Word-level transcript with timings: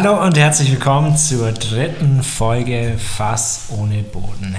Hallo 0.00 0.22
und 0.24 0.38
herzlich 0.38 0.70
willkommen 0.70 1.16
zur 1.16 1.50
dritten 1.50 2.22
Folge 2.22 2.94
Fass 2.98 3.62
ohne 3.76 4.04
Boden. 4.04 4.54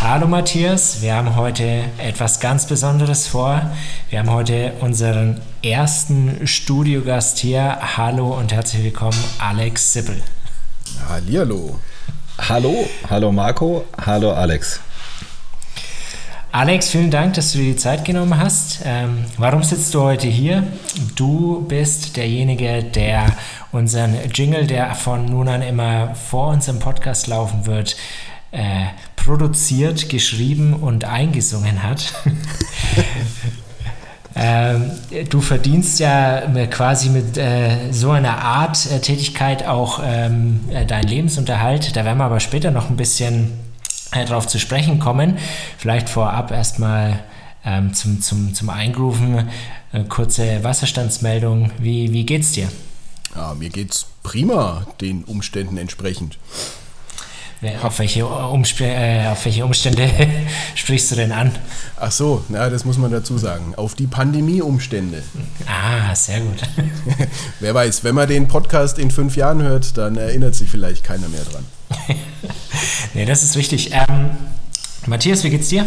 Hallo 0.00 0.26
Matthias, 0.26 1.02
wir 1.02 1.14
haben 1.14 1.36
heute 1.36 1.84
etwas 1.98 2.40
ganz 2.40 2.64
Besonderes 2.64 3.26
vor. 3.26 3.70
Wir 4.08 4.20
haben 4.20 4.30
heute 4.30 4.72
unseren 4.80 5.42
ersten 5.62 6.46
Studiogast 6.46 7.36
hier. 7.36 7.76
Hallo 7.98 8.32
und 8.32 8.50
herzlich 8.50 8.82
willkommen, 8.82 9.22
Alex 9.38 9.92
Sippel. 9.92 10.22
Hallihallo. 11.06 11.78
Hallo, 12.48 12.88
hallo 13.10 13.30
Marco, 13.30 13.84
hallo 14.06 14.32
Alex. 14.32 14.80
Alex, 16.50 16.88
vielen 16.88 17.10
Dank, 17.10 17.34
dass 17.34 17.52
du 17.52 17.58
dir 17.58 17.72
die 17.72 17.76
Zeit 17.76 18.06
genommen 18.06 18.38
hast. 18.38 18.80
Ähm, 18.82 19.26
warum 19.36 19.62
sitzt 19.62 19.92
du 19.92 20.00
heute 20.00 20.28
hier? 20.28 20.66
Du 21.14 21.62
bist 21.68 22.16
derjenige, 22.16 22.82
der 22.82 23.26
unseren 23.70 24.16
Jingle, 24.32 24.66
der 24.66 24.94
von 24.94 25.26
nun 25.26 25.46
an 25.46 25.60
immer 25.60 26.14
vor 26.14 26.48
unserem 26.48 26.78
Podcast 26.78 27.26
laufen 27.26 27.66
wird, 27.66 27.96
äh, 28.50 28.86
produziert, 29.14 30.08
geschrieben 30.08 30.72
und 30.72 31.04
eingesungen 31.04 31.82
hat. 31.82 32.14
ähm, 34.34 34.90
du 35.28 35.42
verdienst 35.42 36.00
ja 36.00 36.40
quasi 36.70 37.10
mit 37.10 37.36
äh, 37.36 37.92
so 37.92 38.10
einer 38.10 38.38
Art 38.38 38.90
äh, 38.90 39.00
Tätigkeit 39.00 39.66
auch 39.66 40.00
ähm, 40.02 40.60
äh, 40.72 40.86
deinen 40.86 41.08
Lebensunterhalt. 41.08 41.94
Da 41.94 42.06
werden 42.06 42.16
wir 42.16 42.24
aber 42.24 42.40
später 42.40 42.70
noch 42.70 42.88
ein 42.88 42.96
bisschen 42.96 43.67
äh, 44.12 44.24
darauf 44.24 44.46
zu 44.46 44.58
sprechen 44.58 44.98
kommen. 44.98 45.38
Vielleicht 45.76 46.08
vorab 46.08 46.50
erstmal 46.50 47.22
ähm, 47.64 47.94
zum, 47.94 48.20
zum, 48.20 48.54
zum 48.54 48.70
Eingrooven. 48.70 49.48
Äh, 49.92 50.04
kurze 50.04 50.62
Wasserstandsmeldung. 50.64 51.70
Wie, 51.78 52.12
wie 52.12 52.24
geht's 52.24 52.52
dir? 52.52 52.68
Ja, 53.34 53.54
mir 53.54 53.70
geht's 53.70 54.06
prima, 54.22 54.86
den 55.00 55.24
Umständen 55.24 55.76
entsprechend. 55.76 56.38
Auf 57.82 57.98
welche, 57.98 58.24
Umsp 58.24 58.82
äh, 58.82 59.26
auf 59.26 59.44
welche 59.44 59.64
Umstände 59.64 60.08
sprichst 60.76 61.10
du 61.10 61.16
denn 61.16 61.32
an? 61.32 61.50
Ach 61.96 62.12
so, 62.12 62.44
na, 62.48 62.70
das 62.70 62.84
muss 62.84 62.98
man 62.98 63.10
dazu 63.10 63.36
sagen. 63.36 63.74
Auf 63.76 63.96
die 63.96 64.06
Pandemie-Umstände. 64.06 65.24
Ah, 65.66 66.14
sehr 66.14 66.40
gut. 66.40 66.58
Wer 67.60 67.74
weiß, 67.74 68.04
wenn 68.04 68.14
man 68.14 68.28
den 68.28 68.46
Podcast 68.46 69.00
in 69.00 69.10
fünf 69.10 69.34
Jahren 69.34 69.60
hört, 69.60 69.98
dann 69.98 70.16
erinnert 70.16 70.54
sich 70.54 70.70
vielleicht 70.70 71.02
keiner 71.02 71.28
mehr 71.28 71.42
dran. 71.42 71.64
nee, 73.14 73.24
das 73.24 73.42
ist 73.42 73.56
wichtig. 73.56 73.90
Ähm, 73.92 74.30
Matthias, 75.06 75.42
wie 75.42 75.50
geht's 75.50 75.68
dir? 75.68 75.84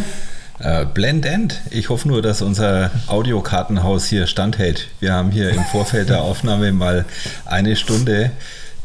Äh, 0.59 0.85
blendend. 0.85 1.61
Ich 1.69 1.87
hoffe 1.87 2.05
nur, 2.07 2.21
dass 2.21 2.41
unser 2.41 2.91
Audiokartenhaus 3.07 4.07
hier 4.07 4.27
standhält. 4.27 4.89
Wir 4.99 5.13
haben 5.13 5.31
hier 5.31 5.51
im 5.51 5.63
Vorfeld 5.63 6.09
der 6.09 6.21
Aufnahme 6.21 6.73
mal 6.73 7.05
eine 7.45 7.77
Stunde 7.77 8.31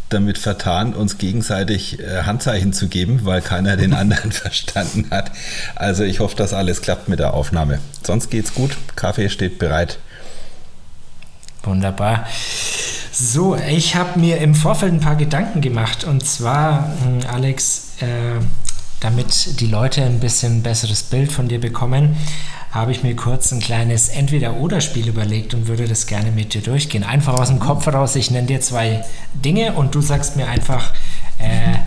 damit 0.08 0.38
vertan, 0.38 0.94
uns 0.94 1.18
gegenseitig 1.18 2.00
äh, 2.00 2.22
Handzeichen 2.22 2.72
zu 2.72 2.88
geben, 2.88 3.20
weil 3.24 3.42
keiner 3.42 3.76
den 3.76 3.92
anderen 3.94 4.32
verstanden 4.32 5.06
hat. 5.10 5.32
Also 5.74 6.04
ich 6.04 6.20
hoffe, 6.20 6.36
dass 6.36 6.52
alles 6.52 6.82
klappt 6.82 7.08
mit 7.08 7.18
der 7.18 7.34
Aufnahme. 7.34 7.80
Sonst 8.02 8.30
geht's 8.30 8.54
gut. 8.54 8.76
Kaffee 8.94 9.28
steht 9.28 9.58
bereit. 9.58 9.98
Wunderbar. 11.62 12.26
So, 13.12 13.56
ich 13.56 13.96
habe 13.96 14.20
mir 14.20 14.38
im 14.38 14.54
Vorfeld 14.54 14.92
ein 14.92 15.00
paar 15.00 15.16
Gedanken 15.16 15.60
gemacht 15.60 16.04
und 16.04 16.24
zwar, 16.24 16.92
hm, 17.02 17.20
Alex, 17.32 17.94
äh, 18.00 18.40
damit 19.00 19.60
die 19.60 19.66
Leute 19.66 20.02
ein 20.02 20.20
bisschen 20.20 20.62
besseres 20.62 21.02
Bild 21.02 21.32
von 21.32 21.48
dir 21.48 21.60
bekommen, 21.60 22.16
habe 22.76 22.92
ich 22.92 23.02
mir 23.02 23.16
kurz 23.16 23.50
ein 23.52 23.60
kleines 23.60 24.08
Entweder-Oder-Spiel 24.08 25.08
überlegt 25.08 25.54
und 25.54 25.66
würde 25.66 25.88
das 25.88 26.06
gerne 26.06 26.30
mit 26.30 26.54
dir 26.54 26.60
durchgehen. 26.62 27.04
Einfach 27.04 27.34
aus 27.34 27.48
dem 27.48 27.58
Kopf 27.58 27.86
heraus, 27.86 28.14
ich 28.16 28.30
nenne 28.30 28.46
dir 28.46 28.60
zwei 28.60 29.04
Dinge 29.34 29.72
und 29.72 29.94
du 29.94 30.00
sagst 30.00 30.36
mir 30.36 30.46
einfach, 30.48 30.92
äh, 31.38 31.78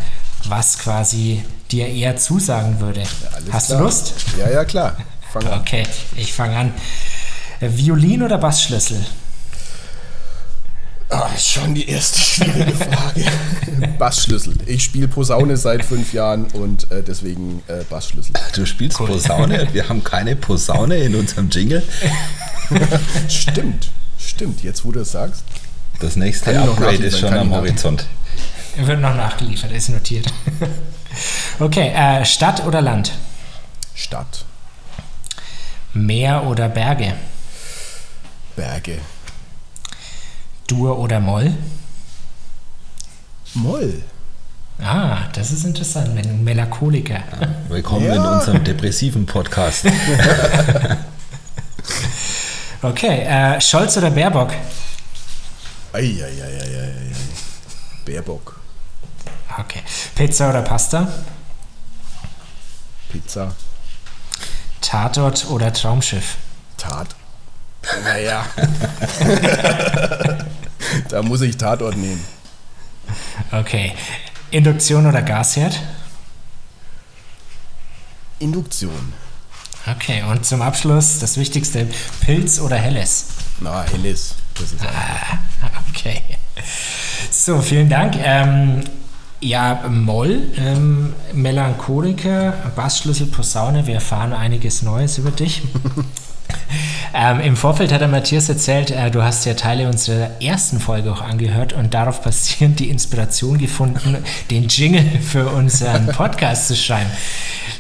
was 0.48 0.80
quasi 0.80 1.44
dir 1.72 1.88
eher 1.88 2.18
zusagen 2.18 2.80
würde. 2.80 3.02
Ja, 3.02 3.54
Hast 3.54 3.68
klar. 3.68 3.78
du 3.80 3.86
Lust? 3.86 4.14
Ja, 4.38 4.50
ja, 4.50 4.66
klar. 4.66 4.98
Fang 5.32 5.46
an. 5.48 5.60
Okay, 5.62 5.84
ich 6.16 6.34
fange 6.34 6.58
an. 6.58 6.74
Violin 7.62 8.24
oder 8.24 8.38
Bassschlüssel? 8.38 9.06
Ah, 11.12 11.28
ist 11.36 11.50
schon 11.50 11.74
die 11.74 11.90
erste 11.90 12.20
schwierige 12.20 12.76
Frage. 12.76 13.26
Bassschlüssel. 13.98 14.56
Ich 14.68 14.84
spiele 14.84 15.08
Posaune 15.08 15.58
seit 15.58 15.84
fünf 15.84 16.14
Jahren 16.14 16.46
und 16.52 16.92
äh, 16.92 17.02
deswegen 17.02 17.64
äh, 17.68 17.84
Bassschlüssel. 17.90 18.34
Du 18.54 18.64
spielst 18.68 19.00
cool. 19.00 19.08
Posaune? 19.08 19.68
Wir 19.74 19.90
haben 19.90 20.04
keine 20.04 20.36
Posaune 20.36 20.98
in 20.98 21.16
unserem 21.16 21.50
Jingle. 21.50 21.82
stimmt, 23.28 23.90
stimmt. 24.20 24.64
Jetzt, 24.64 24.86
wo 24.86 24.92
du 24.92 25.00
es 25.00 25.12
sagst. 25.12 25.44
Das 26.00 26.16
nächste 26.16 26.58
Upgrade 26.60 27.04
ist 27.04 27.20
schon 27.20 27.34
am 27.34 27.52
Horizont. 27.52 28.06
Wird 28.78 29.02
noch 29.02 29.16
nachgeliefert, 29.16 29.72
ist 29.72 29.90
notiert. 29.90 30.28
okay, 31.60 31.90
äh, 31.90 32.24
Stadt 32.24 32.66
oder 32.66 32.82
Land? 32.82 33.14
Stadt. 33.96 34.46
Meer 35.94 36.46
oder 36.46 36.70
Berge? 36.70 37.16
Berge. 38.56 39.00
Dur 40.70 40.98
oder 41.00 41.20
Moll? 41.20 41.52
Moll. 43.56 44.04
Ah, 44.80 45.28
das 45.34 45.50
ist 45.50 45.66
interessant, 45.66 46.16
wenn 46.16 46.30
ein 46.30 46.44
Melancholiker. 46.44 47.24
Ja, 47.42 47.50
willkommen 47.70 48.06
ja. 48.06 48.14
in 48.14 48.22
unserem 48.22 48.64
depressiven 48.64 49.26
Podcast. 49.26 49.86
okay, 52.84 53.24
äh, 53.24 53.60
Scholz 53.60 53.98
oder 53.98 54.12
Baerbock? 54.12 54.52
Eieieiei. 55.92 56.94
Baerbock. 58.06 58.60
Okay. 59.58 59.82
Pizza 60.14 60.52
oder 60.52 60.62
Pasta? 60.62 61.08
Pizza. 63.12 63.56
Tatort 64.82 65.48
oder 65.50 65.74
Traumschiff? 65.74 66.36
Tat. 66.78 67.08
Naja. 68.04 68.46
da 71.10 71.22
muss 71.22 71.42
ich 71.42 71.58
Tatort 71.58 71.98
nehmen. 71.98 72.24
Okay. 73.52 73.94
Induktion 74.52 75.06
oder 75.06 75.22
Gasherd? 75.22 75.80
Induktion. 78.40 79.14
Okay, 79.86 80.24
und 80.24 80.46
zum 80.46 80.62
Abschluss 80.62 81.20
das 81.20 81.38
Wichtigste: 81.38 81.88
Pilz 82.22 82.60
oder 82.60 82.78
Helles? 82.78 83.28
Na, 83.60 83.84
Helles. 83.84 84.36
Das 84.56 84.72
ist 84.74 84.82
ah, 84.84 85.40
okay. 85.90 86.22
So, 87.32 87.62
vielen 87.62 87.90
Dank. 87.90 88.16
Ähm, 88.18 88.84
ja, 89.42 89.88
Moll, 89.88 90.52
ähm, 90.58 91.14
Melancholiker, 91.34 92.52
Bassschlüssel, 92.76 93.28
Posaune. 93.28 93.88
Wir 93.88 93.96
erfahren 93.96 94.34
einiges 94.34 94.82
Neues 94.82 95.18
über 95.18 95.32
dich. 95.32 95.62
Ähm, 97.14 97.40
Im 97.40 97.56
Vorfeld 97.56 97.92
hat 97.92 98.02
der 98.02 98.08
Matthias 98.08 98.50
erzählt, 98.50 98.92
äh, 98.92 99.10
du 99.10 99.24
hast 99.24 99.46
ja 99.46 99.56
Teile 99.56 99.88
unserer 99.88 100.42
ersten 100.42 100.80
Folge 100.80 101.12
auch 101.12 101.22
angehört 101.22 101.74
und 101.74 101.94
darauf 101.94 102.22
basierend 102.22 102.80
die 102.80 102.90
Inspiration 102.90 103.58
gefunden, 103.58 104.18
den 104.52 104.68
Jingle 104.68 105.20
für 105.20 105.50
unseren 105.50 106.08
Podcast 106.16 106.68
zu 106.68 106.76
schreiben. 106.76 107.10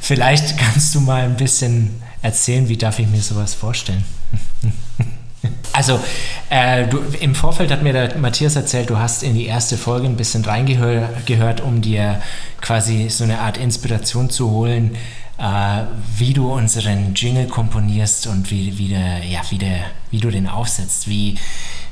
Vielleicht 0.02 0.58
kannst 0.58 0.96
du 0.96 1.02
mal 1.02 1.22
ein 1.22 1.36
bisschen 1.36 2.02
erzählen, 2.22 2.68
wie 2.70 2.78
darf 2.78 3.00
ich 3.00 3.08
mir 3.08 3.22
sowas 3.22 3.54
vorstellen? 3.54 4.04
Also, 5.72 6.00
äh, 6.50 6.88
du, 6.88 7.00
im 7.22 7.34
Vorfeld 7.34 7.72
hat 7.72 7.82
mir 7.82 7.94
der 7.94 8.18
Matthias 8.18 8.58
erzählt, 8.58 8.90
du 8.90 8.98
hast 8.98 9.24
in 9.24 9.36
die 9.36 9.46
erste 9.46 9.78
Folge 9.78 10.06
ein 10.08 10.18
bisschen 10.18 10.44
reingehört, 10.44 11.62
um 11.62 11.82
dir 11.82 12.22
quasi 12.60 13.08
so 13.10 13.24
eine 13.24 13.40
Art 13.40 13.58
Inspiration 13.58 14.30
zu 14.30 14.52
holen, 14.52 14.98
äh, 15.40 15.84
wie 16.18 16.34
du 16.34 16.52
unseren 16.52 17.14
Jingle 17.16 17.48
komponierst 17.48 18.28
und 18.28 18.52
wie, 18.52 18.78
wie, 18.78 18.90
der, 18.90 19.24
ja, 19.24 19.40
wie, 19.50 19.58
der, 19.58 19.80
wie 20.12 20.20
du 20.20 20.30
den 20.30 20.48
aufsetzt. 20.48 21.08
Wie, 21.08 21.38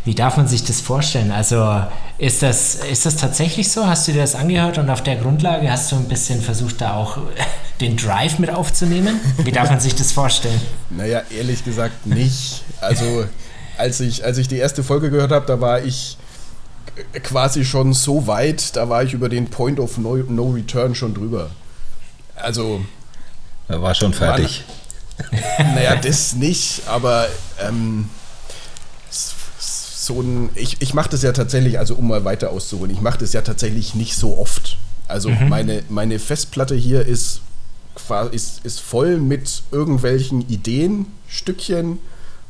wie 0.03 0.15
darf 0.15 0.37
man 0.37 0.47
sich 0.47 0.63
das 0.65 0.81
vorstellen? 0.81 1.31
Also 1.31 1.83
ist 2.17 2.43
das, 2.43 2.75
ist 2.75 3.05
das 3.05 3.15
tatsächlich 3.15 3.71
so? 3.71 3.87
Hast 3.87 4.07
du 4.07 4.11
dir 4.11 4.21
das 4.21 4.35
angehört 4.35 4.77
und 4.77 4.89
auf 4.89 5.01
der 5.01 5.15
Grundlage 5.15 5.71
hast 5.71 5.91
du 5.91 5.95
ein 5.95 6.09
bisschen 6.09 6.41
versucht, 6.41 6.81
da 6.81 6.95
auch 6.95 7.19
den 7.81 7.95
Drive 7.95 8.37
mit 8.37 8.49
aufzunehmen? 8.49 9.19
Wie 9.37 9.51
darf 9.51 9.69
man 9.69 9.79
sich 9.79 9.95
das 9.95 10.11
vorstellen? 10.11 10.59
Naja, 10.89 11.21
ehrlich 11.35 11.63
gesagt 11.63 12.05
nicht. 12.05 12.63
Also 12.81 13.25
als 13.77 14.01
ich, 14.01 14.25
als 14.25 14.37
ich 14.37 14.49
die 14.49 14.57
erste 14.57 14.83
Folge 14.83 15.09
gehört 15.09 15.31
habe, 15.31 15.45
da 15.45 15.61
war 15.61 15.81
ich 15.81 16.17
quasi 17.23 17.63
schon 17.63 17.93
so 17.93 18.27
weit, 18.27 18.75
da 18.75 18.89
war 18.89 19.03
ich 19.03 19.13
über 19.13 19.29
den 19.29 19.49
Point 19.49 19.79
of 19.79 19.97
No, 19.97 20.17
no 20.17 20.49
Return 20.49 20.95
schon 20.95 21.13
drüber. 21.13 21.51
Also 22.35 22.81
er 23.67 23.81
war 23.81 23.95
schon 23.95 24.13
fertig. 24.13 24.63
Man, 25.57 25.75
naja, 25.75 25.95
das 25.95 26.35
nicht, 26.35 26.83
aber 26.87 27.27
ähm, 27.61 28.09
so 30.07 30.21
ein. 30.21 30.49
Ich, 30.55 30.81
ich 30.81 30.93
mache 30.93 31.09
das 31.09 31.21
ja 31.21 31.31
tatsächlich, 31.31 31.79
also 31.79 31.95
um 31.95 32.07
mal 32.07 32.23
weiter 32.25 32.51
auszuholen, 32.51 32.91
ich 32.91 33.01
mache 33.01 33.19
das 33.19 33.33
ja 33.33 33.41
tatsächlich 33.41 33.95
nicht 33.95 34.15
so 34.15 34.37
oft. 34.37 34.77
Also 35.07 35.29
mhm. 35.29 35.49
meine, 35.49 35.83
meine 35.89 36.19
Festplatte 36.19 36.75
hier 36.75 37.05
ist, 37.05 37.41
ist, 38.31 38.65
ist 38.65 38.79
voll 38.79 39.17
mit 39.17 39.63
irgendwelchen 39.71 40.47
Ideen, 40.49 41.07
Stückchen, 41.27 41.99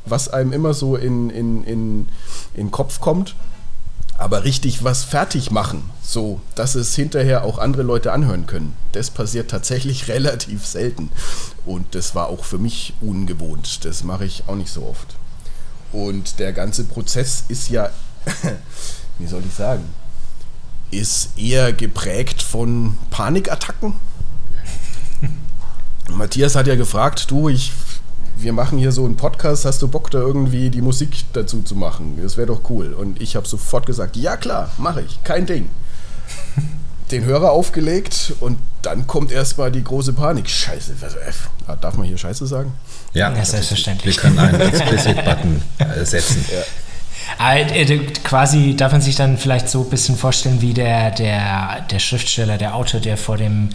was 0.04 0.28
einem 0.28 0.52
immer 0.52 0.74
so 0.74 0.96
in, 0.96 1.30
in, 1.30 1.64
in, 1.64 2.08
in 2.54 2.66
den 2.66 2.70
Kopf 2.70 3.00
kommt. 3.00 3.34
Aber 4.18 4.44
richtig 4.44 4.84
was 4.84 5.04
fertig 5.04 5.52
machen, 5.52 5.88
so 6.02 6.40
dass 6.56 6.74
es 6.74 6.94
hinterher 6.94 7.44
auch 7.44 7.58
andere 7.58 7.84
Leute 7.84 8.12
anhören 8.12 8.46
können, 8.46 8.74
das 8.92 9.10
passiert 9.10 9.50
tatsächlich 9.50 10.08
relativ 10.08 10.66
selten. 10.66 11.10
Und 11.64 11.94
das 11.94 12.14
war 12.14 12.28
auch 12.28 12.44
für 12.44 12.58
mich 12.58 12.94
ungewohnt. 13.00 13.84
Das 13.84 14.02
mache 14.02 14.24
ich 14.24 14.42
auch 14.48 14.56
nicht 14.56 14.72
so 14.72 14.84
oft. 14.84 15.16
Und 15.92 16.38
der 16.38 16.52
ganze 16.52 16.84
Prozess 16.84 17.44
ist 17.48 17.70
ja, 17.70 17.90
wie 19.18 19.26
soll 19.26 19.42
ich 19.46 19.54
sagen, 19.54 19.84
ist 20.90 21.38
eher 21.38 21.72
geprägt 21.72 22.42
von 22.42 22.98
Panikattacken. 23.10 23.94
Matthias 26.10 26.56
hat 26.56 26.66
ja 26.66 26.74
gefragt, 26.74 27.30
du, 27.30 27.48
ich, 27.48 27.72
wir 28.40 28.52
machen 28.52 28.78
hier 28.78 28.92
so 28.92 29.04
einen 29.04 29.16
Podcast, 29.16 29.64
hast 29.64 29.82
du 29.82 29.88
Bock 29.88 30.10
da 30.10 30.18
irgendwie 30.18 30.70
die 30.70 30.80
Musik 30.80 31.10
dazu 31.32 31.62
zu 31.62 31.74
machen? 31.74 32.18
Das 32.22 32.36
wäre 32.36 32.46
doch 32.46 32.70
cool. 32.70 32.92
Und 32.92 33.20
ich 33.20 33.36
habe 33.36 33.46
sofort 33.46 33.86
gesagt, 33.86 34.16
ja 34.16 34.36
klar, 34.36 34.70
mache 34.78 35.02
ich, 35.02 35.22
kein 35.24 35.46
Ding. 35.46 35.68
Den 37.10 37.24
Hörer 37.24 37.52
aufgelegt 37.52 38.34
und 38.40 38.58
dann 38.82 39.06
kommt 39.06 39.32
erstmal 39.32 39.72
die 39.72 39.82
große 39.82 40.12
Panik. 40.12 40.48
Scheiße, 40.48 40.92
äh, 40.92 41.76
darf 41.80 41.96
man 41.96 42.06
hier 42.06 42.18
Scheiße 42.18 42.46
sagen? 42.46 42.72
Ja, 43.14 43.34
ja 43.34 43.44
selbstverständlich. 43.44 44.16
Wir 44.16 44.22
können 44.22 44.38
einen 44.38 44.60
Explicit-Button 44.60 45.62
äh, 45.78 46.04
setzen. 46.04 46.44
Ja. 46.52 47.54
Äh, 47.54 47.98
quasi 48.24 48.76
darf 48.76 48.92
man 48.92 49.00
sich 49.00 49.16
dann 49.16 49.38
vielleicht 49.38 49.70
so 49.70 49.84
ein 49.84 49.90
bisschen 49.90 50.16
vorstellen 50.16 50.60
wie 50.60 50.74
der, 50.74 51.10
der, 51.12 51.86
der 51.90 51.98
Schriftsteller, 51.98 52.58
der 52.58 52.74
Autor, 52.74 53.00
der 53.00 53.16
vor 53.16 53.38
dem 53.38 53.70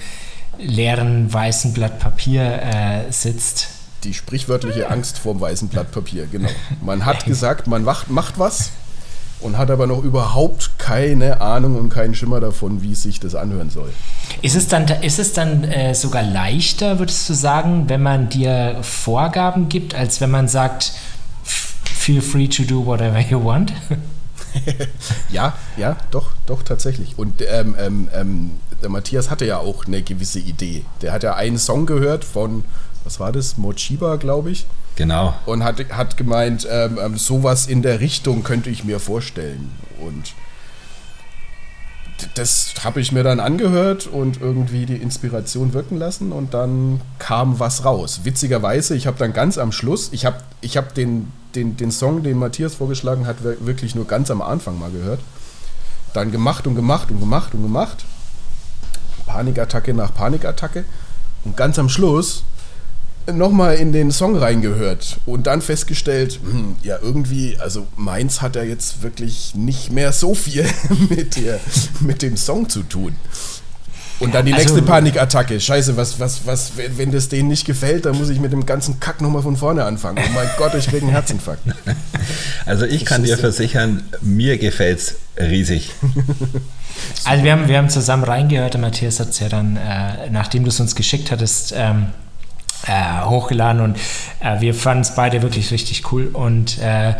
leeren 0.59 1.31
weißen 1.33 1.73
Blatt 1.73 1.99
Papier 1.99 2.43
äh, 2.43 3.11
sitzt. 3.11 3.69
Die 4.03 4.13
sprichwörtliche 4.13 4.89
Angst 4.89 5.17
vor 5.17 5.33
dem 5.33 5.41
weißen 5.41 5.69
Blatt 5.69 5.91
Papier, 5.91 6.27
genau. 6.31 6.49
Man 6.81 7.05
hat 7.05 7.25
gesagt, 7.25 7.67
man 7.67 7.83
macht, 7.83 8.09
macht 8.09 8.37
was 8.37 8.71
und 9.43 9.57
hat 9.57 9.69
aber 9.69 9.87
noch 9.87 10.03
überhaupt 10.03 10.71
keine 10.77 11.41
Ahnung 11.41 11.77
und 11.77 11.89
keinen 11.89 12.15
Schimmer 12.15 12.39
davon, 12.39 12.81
wie 12.81 12.95
sich 12.95 13.19
das 13.19 13.35
anhören 13.35 13.69
soll. 13.69 13.89
Ist 14.41 14.55
es 14.55 14.67
dann, 14.67 14.87
ist 14.87 15.19
es 15.19 15.33
dann 15.33 15.63
äh, 15.65 15.93
sogar 15.93 16.23
leichter, 16.23 16.99
würdest 16.99 17.29
du 17.29 17.33
sagen, 17.33 17.89
wenn 17.89 18.01
man 18.01 18.29
dir 18.29 18.77
Vorgaben 18.81 19.69
gibt, 19.69 19.95
als 19.95 20.21
wenn 20.21 20.31
man 20.31 20.47
sagt, 20.47 20.93
feel 21.83 22.21
free 22.21 22.47
to 22.47 22.63
do 22.63 22.85
whatever 22.85 23.19
you 23.19 23.43
want? 23.43 23.73
ja, 25.29 25.53
ja, 25.77 25.97
doch, 26.11 26.31
doch, 26.45 26.63
tatsächlich. 26.63 27.17
Und 27.17 27.41
ähm, 27.41 27.75
ähm, 27.79 28.09
ähm, 28.13 28.51
der 28.81 28.89
Matthias 28.89 29.29
hatte 29.29 29.45
ja 29.45 29.57
auch 29.57 29.85
eine 29.85 30.01
gewisse 30.01 30.39
Idee. 30.39 30.85
Der 31.01 31.11
hat 31.11 31.23
ja 31.23 31.35
einen 31.35 31.57
Song 31.57 31.85
gehört 31.85 32.23
von, 32.23 32.63
was 33.03 33.19
war 33.19 33.31
das, 33.31 33.57
Mochiba, 33.57 34.15
glaube 34.15 34.51
ich. 34.51 34.65
Genau. 34.95 35.33
Und 35.45 35.63
hat, 35.63 35.83
hat 35.91 36.17
gemeint, 36.17 36.67
ähm, 36.69 36.99
ähm, 37.01 37.17
sowas 37.17 37.67
in 37.67 37.81
der 37.81 37.99
Richtung 37.99 38.43
könnte 38.43 38.69
ich 38.69 38.83
mir 38.83 38.99
vorstellen. 38.99 39.71
Und 39.99 40.33
das 42.35 42.73
habe 42.83 43.01
ich 43.01 43.11
mir 43.11 43.23
dann 43.23 43.39
angehört 43.39 44.07
und 44.07 44.39
irgendwie 44.39 44.85
die 44.85 44.95
Inspiration 44.95 45.73
wirken 45.73 45.97
lassen 45.97 46.31
und 46.31 46.53
dann 46.53 47.01
kam 47.19 47.59
was 47.59 47.85
raus. 47.85 48.21
Witzigerweise, 48.23 48.95
ich 48.95 49.07
habe 49.07 49.17
dann 49.17 49.33
ganz 49.33 49.57
am 49.57 49.71
Schluss, 49.71 50.09
ich 50.11 50.25
habe 50.25 50.37
ich 50.61 50.77
hab 50.77 50.93
den, 50.93 51.31
den, 51.55 51.75
den 51.75 51.91
Song, 51.91 52.23
den 52.23 52.37
Matthias 52.37 52.75
vorgeschlagen 52.75 53.25
hat, 53.25 53.37
wirklich 53.43 53.95
nur 53.95 54.05
ganz 54.05 54.31
am 54.31 54.41
Anfang 54.41 54.79
mal 54.79 54.91
gehört. 54.91 55.19
Dann 56.13 56.31
gemacht 56.31 56.67
und 56.67 56.75
gemacht 56.75 57.09
und 57.09 57.19
gemacht 57.19 57.53
und 57.55 57.63
gemacht. 57.63 58.05
Panikattacke 59.25 59.93
nach 59.93 60.13
Panikattacke. 60.13 60.85
Und 61.43 61.57
ganz 61.57 61.79
am 61.79 61.89
Schluss 61.89 62.43
nochmal 63.31 63.75
in 63.75 63.91
den 63.91 64.11
Song 64.11 64.35
reingehört 64.35 65.17
und 65.25 65.47
dann 65.47 65.61
festgestellt, 65.61 66.39
hm, 66.43 66.75
ja 66.83 66.97
irgendwie, 67.01 67.57
also 67.59 67.87
meins 67.95 68.41
hat 68.41 68.55
ja 68.55 68.63
jetzt 68.63 69.01
wirklich 69.01 69.55
nicht 69.55 69.91
mehr 69.91 70.11
so 70.11 70.35
viel 70.35 70.65
mit, 71.09 71.37
der, 71.37 71.59
mit 71.99 72.21
dem 72.21 72.37
Song 72.37 72.69
zu 72.69 72.83
tun. 72.83 73.15
Und 74.19 74.33
dann 74.33 74.45
die 74.45 74.53
also, 74.53 74.65
nächste 74.65 74.81
Panikattacke. 74.83 75.59
Scheiße, 75.59 75.97
was, 75.97 76.19
was, 76.19 76.45
was, 76.45 76.77
wenn, 76.77 76.97
wenn 76.97 77.11
das 77.11 77.29
denen 77.29 77.49
nicht 77.49 77.65
gefällt, 77.65 78.05
dann 78.05 78.17
muss 78.17 78.29
ich 78.29 78.39
mit 78.39 78.53
dem 78.53 78.65
ganzen 78.65 78.99
Kack 78.99 79.21
nochmal 79.21 79.41
von 79.41 79.57
vorne 79.57 79.83
anfangen. 79.83 80.23
Oh 80.25 80.31
mein 80.33 80.47
Gott, 80.57 80.73
ich 80.75 80.87
kriege 80.87 81.01
einen 81.01 81.11
Herzinfarkt. 81.11 81.63
Also 82.65 82.85
ich 82.85 83.03
kann 83.03 83.23
dir 83.23 83.37
versichern, 83.37 84.03
mir 84.21 84.57
gefällt 84.57 84.99
es 84.99 85.15
riesig. 85.37 85.91
Also 87.25 87.43
wir 87.43 87.51
haben, 87.51 87.67
wir 87.67 87.77
haben 87.77 87.89
zusammen 87.89 88.23
reingehört, 88.23 88.75
der 88.75 88.81
Matthias 88.81 89.19
hat 89.19 89.29
es 89.29 89.39
ja 89.39 89.49
dann, 89.49 89.75
äh, 89.75 90.29
nachdem 90.29 90.63
du 90.63 90.69
es 90.69 90.79
uns 90.79 90.95
geschickt 90.95 91.31
hattest, 91.31 91.73
ähm, 91.75 92.07
äh, 92.87 93.25
hochgeladen 93.25 93.81
und 93.81 93.97
äh, 94.39 94.59
wir 94.59 94.73
fanden 94.73 95.01
es 95.01 95.15
beide 95.15 95.41
wirklich 95.41 95.71
richtig 95.71 96.11
cool 96.11 96.27
und 96.27 96.77
äh, 96.79 97.13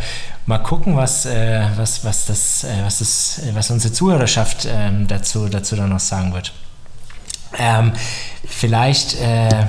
mal 0.46 0.58
gucken, 0.58 0.96
was, 0.96 1.26
äh, 1.26 1.66
was, 1.76 2.04
was, 2.04 2.26
das, 2.26 2.64
äh, 2.64 2.82
was, 2.84 2.98
das, 2.98 3.40
was 3.54 3.70
unsere 3.70 3.92
Zuhörerschaft 3.92 4.68
ähm, 4.70 5.06
dazu, 5.06 5.48
dazu 5.48 5.76
dann 5.76 5.90
noch 5.90 6.00
sagen 6.00 6.34
wird. 6.34 6.52
Ähm, 7.58 7.92
vielleicht, 8.46 9.20
äh, 9.20 9.66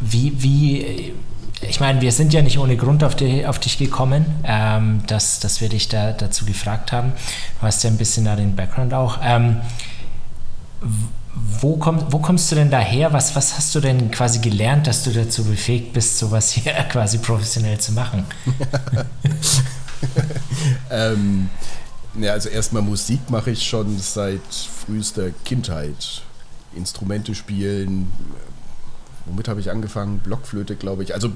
wie, 0.00 0.42
wie, 0.42 1.14
ich 1.62 1.80
meine, 1.80 2.00
wir 2.00 2.12
sind 2.12 2.32
ja 2.32 2.42
nicht 2.42 2.58
ohne 2.58 2.76
Grund 2.76 3.02
auf, 3.02 3.14
die, 3.14 3.46
auf 3.46 3.58
dich 3.58 3.78
gekommen, 3.78 4.26
ähm, 4.44 5.02
dass, 5.06 5.40
dass 5.40 5.60
wir 5.60 5.68
dich 5.68 5.88
da 5.88 6.12
dazu 6.12 6.44
gefragt 6.44 6.92
haben. 6.92 7.12
Du 7.60 7.66
hast 7.66 7.82
ja 7.84 7.90
ein 7.90 7.96
bisschen 7.96 8.26
da 8.26 8.36
den 8.36 8.54
Background 8.54 8.92
auch. 8.92 9.18
Ähm, 9.22 9.60
wo, 11.34 11.76
komm, 11.76 12.04
wo 12.10 12.18
kommst 12.18 12.50
du 12.50 12.56
denn 12.56 12.70
daher? 12.70 13.12
Was, 13.12 13.34
was 13.34 13.56
hast 13.56 13.74
du 13.74 13.80
denn 13.80 14.10
quasi 14.10 14.38
gelernt, 14.38 14.86
dass 14.86 15.02
du 15.02 15.12
dazu 15.12 15.44
befähigt 15.44 15.92
bist, 15.92 16.18
sowas 16.18 16.52
hier 16.52 16.72
quasi 16.90 17.18
professionell 17.18 17.78
zu 17.78 17.92
machen? 17.92 18.24
ähm, 20.90 21.48
ja, 22.18 22.32
also 22.32 22.48
erstmal 22.48 22.82
Musik 22.82 23.30
mache 23.30 23.50
ich 23.50 23.66
schon 23.66 23.98
seit 23.98 24.42
frühester 24.84 25.30
Kindheit. 25.44 26.22
Instrumente 26.76 27.34
spielen, 27.34 28.12
womit 29.26 29.48
habe 29.48 29.60
ich 29.60 29.70
angefangen? 29.70 30.18
Blockflöte, 30.18 30.76
glaube 30.76 31.02
ich. 31.02 31.14
Also 31.14 31.30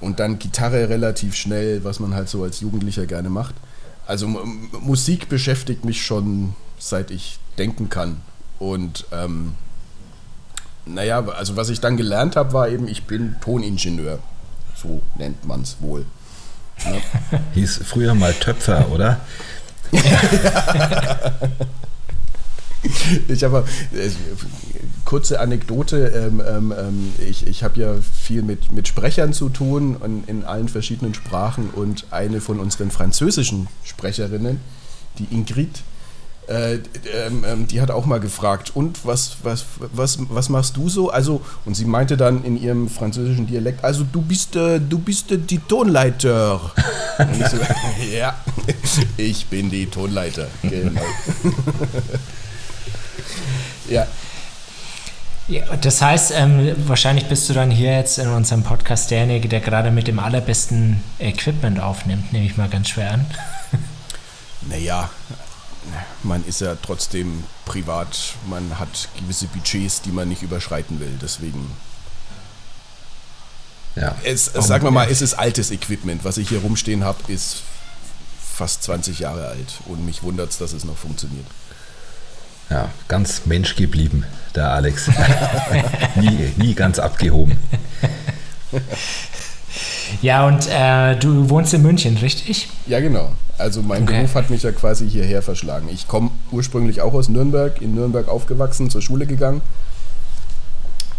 und 0.00 0.20
dann 0.20 0.38
Gitarre 0.38 0.88
relativ 0.88 1.34
schnell, 1.34 1.82
was 1.84 2.00
man 2.00 2.14
halt 2.14 2.28
so 2.28 2.42
als 2.42 2.60
Jugendlicher 2.60 3.06
gerne 3.06 3.30
macht. 3.30 3.54
Also 4.06 4.28
Musik 4.28 5.28
beschäftigt 5.28 5.84
mich 5.84 6.04
schon 6.04 6.54
seit 6.78 7.10
ich 7.10 7.38
denken 7.58 7.88
kann. 7.88 8.20
Und 8.58 9.06
ähm, 9.12 9.54
naja, 10.84 11.24
also 11.28 11.56
was 11.56 11.68
ich 11.68 11.80
dann 11.80 11.96
gelernt 11.96 12.36
habe, 12.36 12.52
war 12.52 12.68
eben, 12.68 12.88
ich 12.88 13.04
bin 13.04 13.36
Toningenieur. 13.40 14.18
So 14.74 15.02
nennt 15.16 15.44
man 15.44 15.62
es 15.62 15.76
wohl. 15.80 16.04
Ja. 16.84 16.92
Hieß 17.54 17.80
früher 17.84 18.14
mal 18.14 18.32
Töpfer, 18.32 18.90
oder? 18.90 19.20
ich 23.28 23.42
habe 23.44 23.64
äh, 23.92 24.10
kurze 25.04 25.40
Anekdote. 25.40 26.08
Ähm, 26.08 26.42
ähm, 26.46 26.74
ähm 26.78 27.12
ich 27.18 27.46
ich 27.46 27.64
habe 27.64 27.80
ja 27.80 27.94
viel 28.00 28.42
mit, 28.42 28.70
mit 28.72 28.86
Sprechern 28.86 29.32
zu 29.32 29.48
tun 29.48 29.96
und 29.96 30.28
in 30.28 30.44
allen 30.44 30.68
verschiedenen 30.68 31.14
Sprachen 31.14 31.70
und 31.70 32.06
eine 32.10 32.40
von 32.40 32.60
unseren 32.60 32.90
französischen 32.90 33.68
Sprecherinnen, 33.82 34.60
die 35.18 35.26
Ingrid, 35.34 35.82
äh, 36.48 36.78
ähm, 37.26 37.44
ähm, 37.46 37.66
die 37.66 37.80
hat 37.80 37.90
auch 37.90 38.06
mal 38.06 38.20
gefragt, 38.20 38.72
und 38.74 39.04
was, 39.04 39.36
was, 39.42 39.64
was, 39.92 40.18
was 40.30 40.48
machst 40.48 40.76
du 40.76 40.88
so? 40.88 41.10
Also, 41.10 41.42
und 41.66 41.74
sie 41.74 41.84
meinte 41.84 42.16
dann 42.16 42.42
in 42.42 42.60
ihrem 42.60 42.88
französischen 42.88 43.46
Dialekt, 43.46 43.84
also 43.84 44.04
du 44.04 44.22
bist, 44.22 44.56
äh, 44.56 44.80
du 44.80 44.98
bist 44.98 45.30
äh, 45.30 45.38
die 45.38 45.58
Tonleiter. 45.58 46.60
und 47.18 47.40
ich 47.40 47.46
so, 47.48 47.58
ja, 48.16 48.34
ich 49.18 49.46
bin 49.46 49.70
die 49.70 49.86
Tonleiter, 49.86 50.46
genau. 50.62 51.00
ja. 53.90 54.06
Ja, 55.48 55.76
das 55.76 56.02
heißt, 56.02 56.32
ähm, 56.34 56.74
wahrscheinlich 56.86 57.26
bist 57.26 57.48
du 57.48 57.54
dann 57.54 57.70
hier 57.70 57.92
jetzt 57.92 58.18
in 58.18 58.28
unserem 58.28 58.62
Podcast 58.62 59.10
derjenige, 59.10 59.48
der 59.48 59.60
gerade 59.60 59.90
mit 59.90 60.06
dem 60.06 60.18
allerbesten 60.18 61.02
Equipment 61.18 61.80
aufnimmt, 61.80 62.32
nehme 62.32 62.44
ich 62.44 62.58
mal 62.58 62.68
ganz 62.68 62.88
schwer 62.88 63.12
an. 63.12 63.26
Naja, 64.68 65.08
man 66.22 66.44
ist 66.44 66.60
ja 66.60 66.76
trotzdem 66.76 67.44
privat, 67.64 68.34
man 68.48 68.78
hat 68.78 69.08
gewisse 69.18 69.46
Budgets, 69.46 70.02
die 70.02 70.10
man 70.10 70.28
nicht 70.28 70.42
überschreiten 70.42 71.00
will. 71.00 71.18
Deswegen. 71.20 71.70
Ja. 73.96 74.14
Es, 74.24 74.46
sagen 74.46 74.84
wir 74.84 74.90
mal, 74.90 75.10
es 75.10 75.22
ist 75.22 75.34
altes 75.34 75.70
Equipment. 75.70 76.24
Was 76.24 76.38
ich 76.38 76.48
hier 76.48 76.60
rumstehen 76.60 77.04
habe, 77.04 77.32
ist 77.32 77.62
fast 78.54 78.82
20 78.84 79.18
Jahre 79.20 79.48
alt. 79.48 79.80
Und 79.86 80.04
mich 80.04 80.22
wundert 80.22 80.50
es, 80.50 80.58
dass 80.58 80.72
es 80.72 80.84
noch 80.84 80.96
funktioniert. 80.96 81.46
Ja, 82.70 82.90
ganz 83.08 83.46
Mensch 83.46 83.76
geblieben, 83.76 84.24
der 84.54 84.70
Alex. 84.70 85.08
nie, 86.16 86.52
nie 86.56 86.74
ganz 86.74 86.98
abgehoben. 86.98 87.58
Ja, 90.22 90.46
und 90.46 90.68
äh, 90.68 91.16
du 91.16 91.48
wohnst 91.50 91.74
in 91.74 91.82
München, 91.82 92.16
richtig? 92.16 92.68
Ja, 92.86 93.00
genau. 93.00 93.32
Also 93.58 93.82
mein 93.82 94.04
okay. 94.04 94.18
Beruf 94.18 94.34
hat 94.34 94.50
mich 94.50 94.62
ja 94.62 94.72
quasi 94.72 95.08
hierher 95.08 95.42
verschlagen. 95.42 95.88
Ich 95.92 96.06
komme 96.06 96.30
ursprünglich 96.52 97.00
auch 97.00 97.12
aus 97.12 97.28
Nürnberg, 97.28 97.82
in 97.82 97.94
Nürnberg 97.94 98.28
aufgewachsen, 98.28 98.88
zur 98.88 99.02
Schule 99.02 99.26
gegangen. 99.26 99.60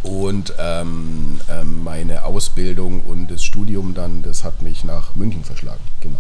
Und 0.01 0.53
ähm, 0.57 1.41
ähm, 1.49 1.83
meine 1.83 2.23
Ausbildung 2.23 3.01
und 3.01 3.29
das 3.29 3.43
Studium 3.43 3.93
dann, 3.93 4.21
das 4.23 4.45
hat 4.45 4.61
mich 4.61 4.85
nach 4.85 5.15
München 5.15 5.43
verschlagen, 5.43 5.83
genau. 5.99 6.19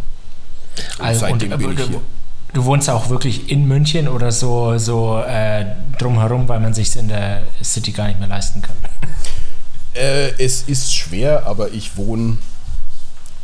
Und 0.99 1.05
also, 1.05 1.21
seitdem 1.21 1.53
und, 1.53 1.57
bin 1.59 1.71
ich 1.71 1.87
hier. 1.87 2.01
Du 2.53 2.65
wohnst 2.65 2.89
auch 2.89 3.09
wirklich 3.09 3.49
in 3.49 3.67
München 3.67 4.07
oder 4.07 4.31
so, 4.31 4.77
so 4.77 5.19
äh, 5.19 5.65
drumherum, 5.97 6.49
weil 6.49 6.59
man 6.59 6.73
sich 6.73 6.95
in 6.97 7.07
der 7.07 7.43
City 7.63 7.91
gar 7.91 8.07
nicht 8.07 8.19
mehr 8.19 8.27
leisten 8.27 8.61
kann? 8.61 8.75
Äh, 9.93 10.31
es 10.43 10.63
ist 10.63 10.93
schwer, 10.93 11.45
aber 11.45 11.71
ich 11.71 11.97
wohne. 11.97 12.37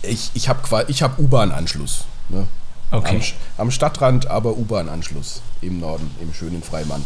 Ich, 0.01 0.31
ich 0.33 0.49
habe 0.49 0.85
ich 0.87 1.01
hab 1.01 1.17
U-Bahn-Anschluss. 1.17 2.05
Ne? 2.29 2.47
Okay. 2.91 3.15
Am, 3.57 3.65
am, 3.65 3.71
Stadtrand, 3.71 4.27
aber 4.27 4.55
U-Bahn-Anschluss 4.55 5.41
im 5.61 5.79
Norden, 5.79 6.11
im 6.21 6.33
schönen 6.33 6.61
Freimann. 6.61 7.03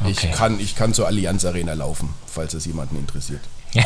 Okay. 0.00 0.10
Ich, 0.10 0.32
kann, 0.32 0.60
ich 0.60 0.76
kann 0.76 0.94
zur 0.94 1.06
Allianz 1.06 1.44
Arena 1.44 1.74
laufen, 1.74 2.14
falls 2.26 2.54
es 2.54 2.66
jemanden 2.66 2.96
interessiert. 2.96 3.42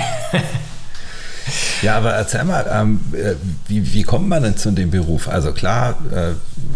Ja, 1.82 1.98
aber 1.98 2.12
erzähl 2.12 2.44
mal, 2.44 2.66
ähm, 2.72 3.00
äh, 3.12 3.34
wie, 3.68 3.92
wie 3.92 4.02
kommt 4.02 4.28
man 4.28 4.42
denn 4.42 4.56
zu 4.56 4.70
dem 4.70 4.90
Beruf? 4.90 5.28
Also 5.28 5.52
klar, 5.52 5.96
äh, 6.10 6.32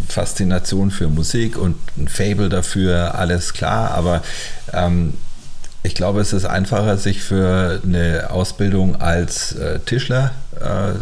Faszination 0.08 0.90
für 0.90 1.08
Musik 1.08 1.56
und 1.56 1.76
ein 1.96 2.08
Fable 2.08 2.48
dafür, 2.48 3.14
alles 3.14 3.52
klar, 3.52 3.92
aber 3.92 4.22
ähm, 4.72 5.14
ich 5.88 5.94
glaube, 5.94 6.20
es 6.20 6.34
ist 6.34 6.44
einfacher, 6.44 6.98
sich 6.98 7.22
für 7.22 7.80
eine 7.82 8.28
Ausbildung 8.28 8.96
als 9.00 9.52
äh, 9.52 9.78
Tischler 9.78 10.32
äh, 10.60 10.98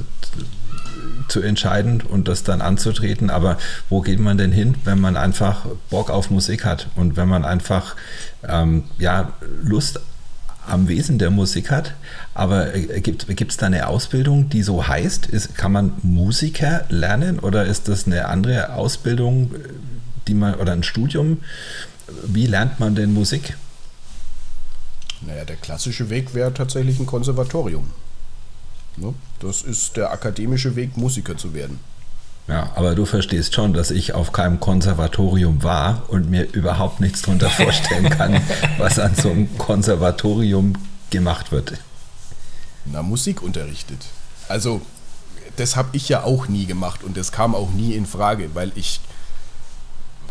zu 1.27 1.43
entscheiden 1.43 2.03
und 2.03 2.29
das 2.29 2.45
dann 2.45 2.61
anzutreten. 2.61 3.29
Aber 3.29 3.59
wo 3.89 4.01
geht 4.01 4.21
man 4.21 4.39
denn 4.39 4.53
hin, 4.53 4.77
wenn 4.85 5.01
man 5.01 5.17
einfach 5.17 5.67
Bock 5.91 6.09
auf 6.09 6.31
Musik 6.31 6.65
hat 6.65 6.87
und 6.95 7.17
wenn 7.17 7.27
man 7.27 7.45
einfach 7.45 7.97
ähm, 8.47 8.85
ja, 8.97 9.33
Lust 9.61 9.99
am 10.69 10.87
Wesen 10.87 11.19
der 11.19 11.31
Musik 11.31 11.73
hat. 11.73 11.95
Aber 12.33 12.73
äh, 12.77 13.01
gibt 13.01 13.29
es 13.29 13.57
da 13.57 13.67
eine 13.67 13.89
Ausbildung, 13.89 14.51
die 14.51 14.63
so 14.63 14.87
heißt? 14.87 15.27
Ist, 15.27 15.57
kann 15.57 15.73
man 15.73 15.95
Musiker 16.03 16.85
lernen 16.91 17.41
oder 17.41 17.65
ist 17.65 17.89
das 17.89 18.07
eine 18.07 18.27
andere 18.29 18.73
Ausbildung, 18.75 19.53
die 20.29 20.35
man 20.35 20.55
oder 20.55 20.75
ein 20.75 20.85
Studium? 20.85 21.39
Wie 22.25 22.47
lernt 22.47 22.79
man 22.79 22.95
denn 22.95 23.13
Musik? 23.13 23.57
Naja, 25.27 25.45
der 25.45 25.57
klassische 25.57 26.09
Weg 26.09 26.35
wäre 26.35 26.55
tatsächlich 26.55 27.01
ein 27.01 27.07
Konservatorium. 27.07 27.91
Ne? 28.97 29.13
Das 29.41 29.63
ist 29.63 29.97
der 29.97 30.13
akademische 30.13 30.77
Weg, 30.77 30.97
Musiker 30.97 31.37
zu 31.37 31.53
werden. 31.53 31.81
Ja, 32.49 32.71
aber 32.77 32.95
du 32.95 33.07
verstehst 33.07 33.55
schon, 33.55 33.73
dass 33.73 33.91
ich 33.91 34.15
auf 34.15 34.31
keinem 34.31 34.61
Konservatorium 34.61 35.65
war 35.65 36.05
und 36.09 36.31
mir 36.31 36.47
überhaupt 36.53 37.01
nichts 37.01 37.23
darunter 37.23 37.51
vorstellen 37.51 38.09
kann, 38.09 38.41
was 38.79 39.01
an 39.01 39.17
so 39.17 39.31
einem 39.31 39.59
Konservatorium 39.59 40.75
gemacht 41.11 41.51
wird. 41.51 41.75
Na, 42.85 43.03
Musik 43.03 43.43
unterrichtet. 43.43 44.07
Also, 44.49 44.81
das 45.57 45.75
habe 45.75 45.89
ich 45.97 46.09
ja 46.09 46.23
auch 46.23 46.47
nie 46.47 46.67
gemacht 46.67 47.03
und 47.03 47.17
das 47.17 47.33
kam 47.33 47.57
auch 47.57 47.71
nie 47.71 47.95
in 47.95 48.07
Frage, 48.07 48.55
weil 48.55 48.71
ich 48.77 49.01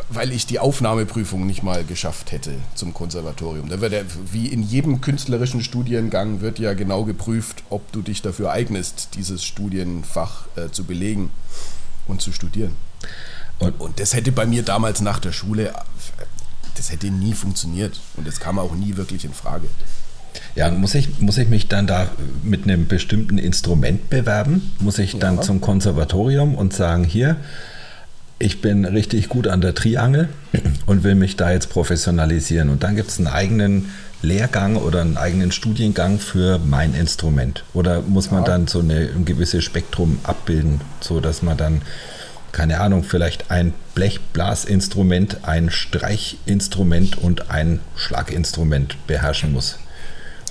weil 0.09 0.31
ich 0.31 0.45
die 0.45 0.59
Aufnahmeprüfung 0.59 1.45
nicht 1.45 1.63
mal 1.63 1.83
geschafft 1.83 2.31
hätte 2.31 2.51
zum 2.75 2.93
Konservatorium. 2.93 3.69
Da 3.69 3.81
wird 3.81 3.93
ja, 3.93 4.01
wie 4.31 4.47
in 4.47 4.63
jedem 4.63 5.01
künstlerischen 5.01 5.61
Studiengang 5.61 6.41
wird 6.41 6.59
ja 6.59 6.73
genau 6.73 7.03
geprüft, 7.03 7.63
ob 7.69 7.91
du 7.91 8.01
dich 8.01 8.21
dafür 8.21 8.51
eignest, 8.51 9.09
dieses 9.15 9.43
Studienfach 9.43 10.47
äh, 10.55 10.69
zu 10.69 10.83
belegen 10.83 11.29
und 12.07 12.21
zu 12.21 12.31
studieren. 12.31 12.75
Und, 13.59 13.79
und 13.79 13.99
das 13.99 14.13
hätte 14.13 14.31
bei 14.31 14.45
mir 14.45 14.63
damals 14.63 15.01
nach 15.01 15.19
der 15.19 15.31
Schule, 15.31 15.73
das 16.75 16.91
hätte 16.91 17.07
nie 17.07 17.33
funktioniert 17.33 17.99
und 18.17 18.27
das 18.27 18.39
kam 18.39 18.59
auch 18.59 18.75
nie 18.75 18.97
wirklich 18.97 19.25
in 19.25 19.33
Frage. 19.33 19.67
Ja, 20.55 20.69
muss 20.71 20.95
ich, 20.95 21.19
muss 21.19 21.37
ich 21.37 21.49
mich 21.49 21.67
dann 21.67 21.87
da 21.87 22.09
mit 22.43 22.63
einem 22.63 22.87
bestimmten 22.87 23.37
Instrument 23.37 24.09
bewerben? 24.09 24.71
Muss 24.79 24.99
ich 24.99 25.17
dann 25.17 25.37
ja. 25.37 25.41
zum 25.41 25.61
Konservatorium 25.61 26.55
und 26.55 26.73
sagen, 26.73 27.03
hier, 27.03 27.37
ich 28.37 28.61
bin 28.61 28.85
richtig 28.85 29.29
gut 29.29 29.47
an 29.47 29.61
der 29.61 29.73
Triangel 29.75 30.29
und 30.85 31.03
will 31.03 31.15
mich 31.15 31.37
da 31.37 31.51
jetzt 31.51 31.69
professionalisieren. 31.69 32.69
Und 32.69 32.83
dann 32.83 32.95
gibt 32.95 33.09
es 33.09 33.17
einen 33.17 33.27
eigenen 33.27 33.91
Lehrgang 34.21 34.75
oder 34.75 35.01
einen 35.01 35.17
eigenen 35.17 35.51
Studiengang 35.51 36.19
für 36.19 36.59
mein 36.59 36.93
Instrument. 36.93 37.63
Oder 37.73 38.01
muss 38.01 38.31
man 38.31 38.41
ja. 38.41 38.47
dann 38.47 38.67
so 38.67 38.79
eine, 38.79 39.09
ein 39.15 39.25
gewisses 39.25 39.63
Spektrum 39.63 40.19
abbilden, 40.23 40.81
so 40.99 41.19
dass 41.19 41.43
man 41.43 41.57
dann, 41.57 41.81
keine 42.51 42.81
Ahnung, 42.81 43.03
vielleicht 43.03 43.51
ein 43.51 43.73
Blechblasinstrument, 43.93 45.39
ein 45.43 45.69
Streichinstrument 45.69 47.17
und 47.17 47.49
ein 47.51 47.79
Schlaginstrument 47.95 48.97
beherrschen 49.07 49.53
muss? 49.53 49.77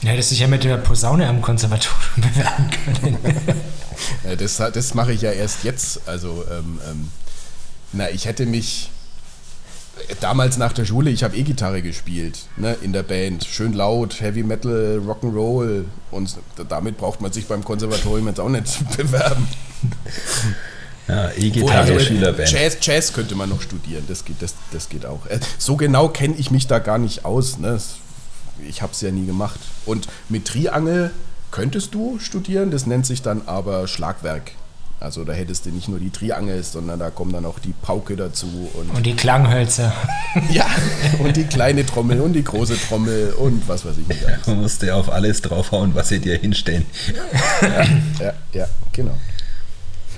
Ja, 0.03 0.11
hättest 0.11 0.31
dich 0.31 0.41
ja 0.41 0.47
mit 0.47 0.65
der 0.65 0.77
Posaune 0.77 1.27
am 1.29 1.43
Konservatorium 1.43 2.01
bewerben 2.17 2.71
können. 2.71 3.19
das, 4.39 4.57
das 4.57 4.95
mache 4.95 5.13
ich 5.13 5.23
ja 5.23 5.33
erst 5.33 5.65
jetzt. 5.65 6.09
Also 6.09 6.45
ähm, 6.51 6.81
ähm 6.91 7.09
na, 7.95 8.11
ich 8.11 8.27
hätte 8.27 8.47
mich 8.47 8.91
damals 10.21 10.57
nach 10.57 10.73
der 10.73 10.85
Schule, 10.85 11.11
ich 11.11 11.23
habe 11.23 11.37
E-Gitarre 11.37 11.83
gespielt, 11.83 12.47
ne, 12.57 12.77
in 12.83 12.93
der 12.93 13.03
Band. 13.03 13.45
Schön 13.45 13.73
laut, 13.73 14.21
Heavy 14.21 14.43
Metal, 14.43 15.01
Rock'n'Roll. 15.07 15.85
Und 16.11 16.37
damit 16.69 16.97
braucht 16.99 17.21
man 17.21 17.33
sich 17.33 17.47
beim 17.47 17.65
Konservatorium 17.65 18.27
jetzt 18.29 18.41
auch 18.41 18.49
nicht 18.49 18.97
bewerben. 18.97 19.47
Ja, 21.07 21.31
E-Gitarre, 21.37 21.93
also 21.93 22.01
Schülerband. 22.01 22.51
Jazz, 22.51 22.79
Jazz 22.81 23.13
könnte 23.13 23.35
man 23.35 23.49
noch 23.49 23.63
studieren, 23.63 24.05
das 24.09 24.25
geht, 24.25 24.41
das, 24.41 24.55
das 24.73 24.89
geht 24.89 25.07
auch. 25.07 25.27
Äh, 25.27 25.39
so 25.59 25.77
genau 25.77 26.09
kenne 26.09 26.35
ich 26.37 26.51
mich 26.51 26.67
da 26.67 26.79
gar 26.79 26.99
nicht 26.99 27.25
aus. 27.25 27.59
Ne? 27.59 27.79
Ich 28.69 28.83
habe 28.83 28.93
es 28.93 29.01
ja 29.01 29.11
nie 29.11 29.27
gemacht. 29.27 29.61
Und 29.87 30.09
mit 30.29 30.47
Triangel 30.47 31.11
könntest 31.51 31.95
du 31.95 32.19
studieren, 32.19 32.71
das 32.71 32.87
nennt 32.87 33.07
sich 33.07 33.23
dann 33.23 33.43
aber 33.47 33.87
Schlagwerk. 33.87 34.53
Also 35.05 35.23
da 35.23 35.35
hättest 35.35 35.67
du 35.67 35.71
nicht 35.71 35.87
nur 35.87 35.99
die 35.99 36.09
Triangel, 36.09 36.63
sondern 36.63 36.99
da 36.99 37.11
kommen 37.11 37.31
dann 37.31 37.45
auch 37.45 37.59
die 37.59 37.75
Pauke 37.83 38.17
dazu. 38.17 38.47
Und, 38.73 38.89
und 38.97 39.05
die 39.05 39.15
Klanghölzer. 39.15 39.93
ja, 40.51 40.67
und 41.19 41.37
die 41.37 41.45
kleine 41.45 41.85
Trommel 41.85 42.23
und 42.23 42.33
die 42.33 42.43
große 42.43 42.79
Trommel 42.79 43.35
und 43.35 43.69
was 43.69 43.85
weiß 43.85 43.99
ich 43.99 44.09
nicht 44.09 44.25
alles. 44.25 44.47
Man 44.47 44.63
musste 44.63 44.87
ja 44.87 44.95
auf 44.95 45.13
alles 45.13 45.43
draufhauen, 45.43 45.95
was 45.95 46.09
sie 46.09 46.21
dir 46.21 46.39
hinstellen. 46.39 46.87
ja, 47.61 47.85
ja, 48.19 48.33
ja, 48.55 48.67
genau. 48.93 49.15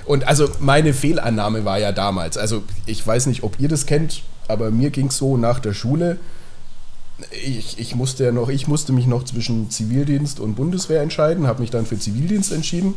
Und 0.05 0.25
also 0.25 0.49
meine 0.59 0.93
Fehlannahme 0.93 1.65
war 1.65 1.79
ja 1.79 1.91
damals, 1.91 2.37
also 2.37 2.63
ich 2.85 3.05
weiß 3.05 3.25
nicht, 3.25 3.43
ob 3.43 3.59
ihr 3.59 3.67
das 3.67 3.87
kennt, 3.87 4.23
aber 4.47 4.71
mir 4.71 4.89
ging 4.89 5.07
es 5.07 5.17
so 5.17 5.35
nach 5.35 5.59
der 5.59 5.73
Schule, 5.73 6.17
ich, 7.45 7.77
ich 7.77 7.93
musste 7.93 8.23
ja 8.23 8.31
noch, 8.31 8.47
ich 8.47 8.69
musste 8.69 8.93
mich 8.93 9.05
noch 9.05 9.25
zwischen 9.25 9.69
Zivildienst 9.69 10.39
und 10.39 10.55
Bundeswehr 10.55 11.01
entscheiden, 11.01 11.45
habe 11.45 11.59
mich 11.59 11.71
dann 11.71 11.85
für 11.85 11.99
Zivildienst 11.99 12.53
entschieden 12.53 12.93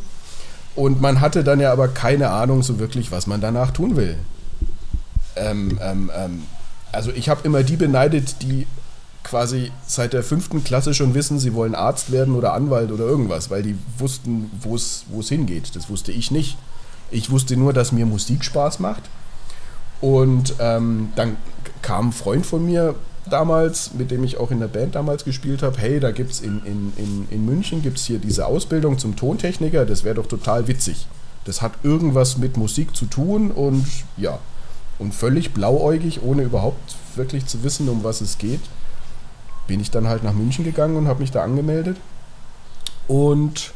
und 0.77 1.01
man 1.01 1.21
hatte 1.21 1.45
dann 1.45 1.61
ja 1.61 1.73
aber 1.73 1.89
keine 1.89 2.31
Ahnung 2.31 2.63
so 2.63 2.79
wirklich, 2.79 3.11
was 3.13 3.27
man 3.27 3.41
danach 3.41 3.71
tun 3.71 3.97
will. 3.97 4.17
Ähm, 5.37 5.79
ähm, 5.83 6.11
ähm, 6.15 6.43
also 6.93 7.11
ich 7.13 7.29
habe 7.29 7.41
immer 7.45 7.63
die 7.63 7.77
beneidet, 7.77 8.43
die 8.43 8.67
quasi 9.23 9.71
seit 9.87 10.13
der 10.13 10.23
fünften 10.23 10.65
Klasse 10.65 10.95
schon 10.95 11.15
wissen, 11.15 11.39
sie 11.39 11.55
wollen 11.55 11.75
Arzt 11.75 12.11
werden 12.11 12.35
oder 12.35 12.55
Anwalt 12.55 12.91
oder 12.91 13.05
irgendwas, 13.05 13.51
weil 13.51 13.63
die 13.63 13.77
wussten, 13.99 14.51
wo 14.63 14.75
es 14.75 15.29
hingeht. 15.29 15.77
Das 15.77 15.89
wusste 15.89 16.13
ich 16.13 16.31
nicht. 16.31 16.57
Ich 17.11 17.31
wusste 17.31 17.57
nur, 17.57 17.73
dass 17.73 17.93
mir 17.93 18.07
Musik 18.07 18.45
Spaß 18.45 18.79
macht. 18.79 19.03
Und 20.01 20.55
ähm, 20.59 21.13
dann 21.17 21.37
kam 21.83 22.09
ein 22.09 22.13
Freund 22.13 22.47
von 22.47 22.65
mir, 22.65 22.95
damals, 23.29 23.93
mit 23.95 24.11
dem 24.11 24.25
ich 24.25 24.39
auch 24.39 24.51
in 24.51 24.61
der 24.61 24.69
Band 24.69 24.95
damals 24.95 25.25
gespielt 25.25 25.63
habe, 25.63 25.79
hey, 25.79 26.01
da 26.01 26.11
gibt 26.11 26.33
es 26.33 26.41
in, 26.41 26.65
in, 26.65 26.93
in, 26.97 27.29
in 27.31 27.45
München 27.45 27.83
gibt's 27.83 28.05
hier 28.05 28.19
diese 28.19 28.47
Ausbildung 28.47 28.99
zum 28.99 29.17
Tontechniker, 29.17 29.85
das 29.85 30.05
wäre 30.05 30.17
doch 30.17 30.27
total 30.27 30.69
witzig. 30.69 31.07
Das 31.45 31.63
hat 31.63 31.73
irgendwas 31.83 32.37
mit 32.37 32.57
Musik 32.57 32.95
zu 32.95 33.07
tun 33.07 33.51
und 33.51 33.87
ja, 34.17 34.39
und 34.99 35.15
völlig 35.15 35.53
blauäugig, 35.53 36.23
ohne 36.23 36.43
überhaupt 36.43 36.97
wirklich 37.17 37.47
zu 37.47 37.63
wissen, 37.63 37.89
um 37.89 38.05
was 38.05 38.21
es 38.21 38.39
geht, 38.39 38.61
bin 39.67 39.81
ich 39.81 39.91
dann 39.91 40.09
halt 40.09 40.23
nach 40.23 40.35
München 40.35 40.65
gegangen 40.65 40.97
und 40.97 41.09
habe 41.09 41.21
mich 41.21 41.31
da 41.31 41.43
angemeldet. 41.43 41.97
Und 43.09 43.73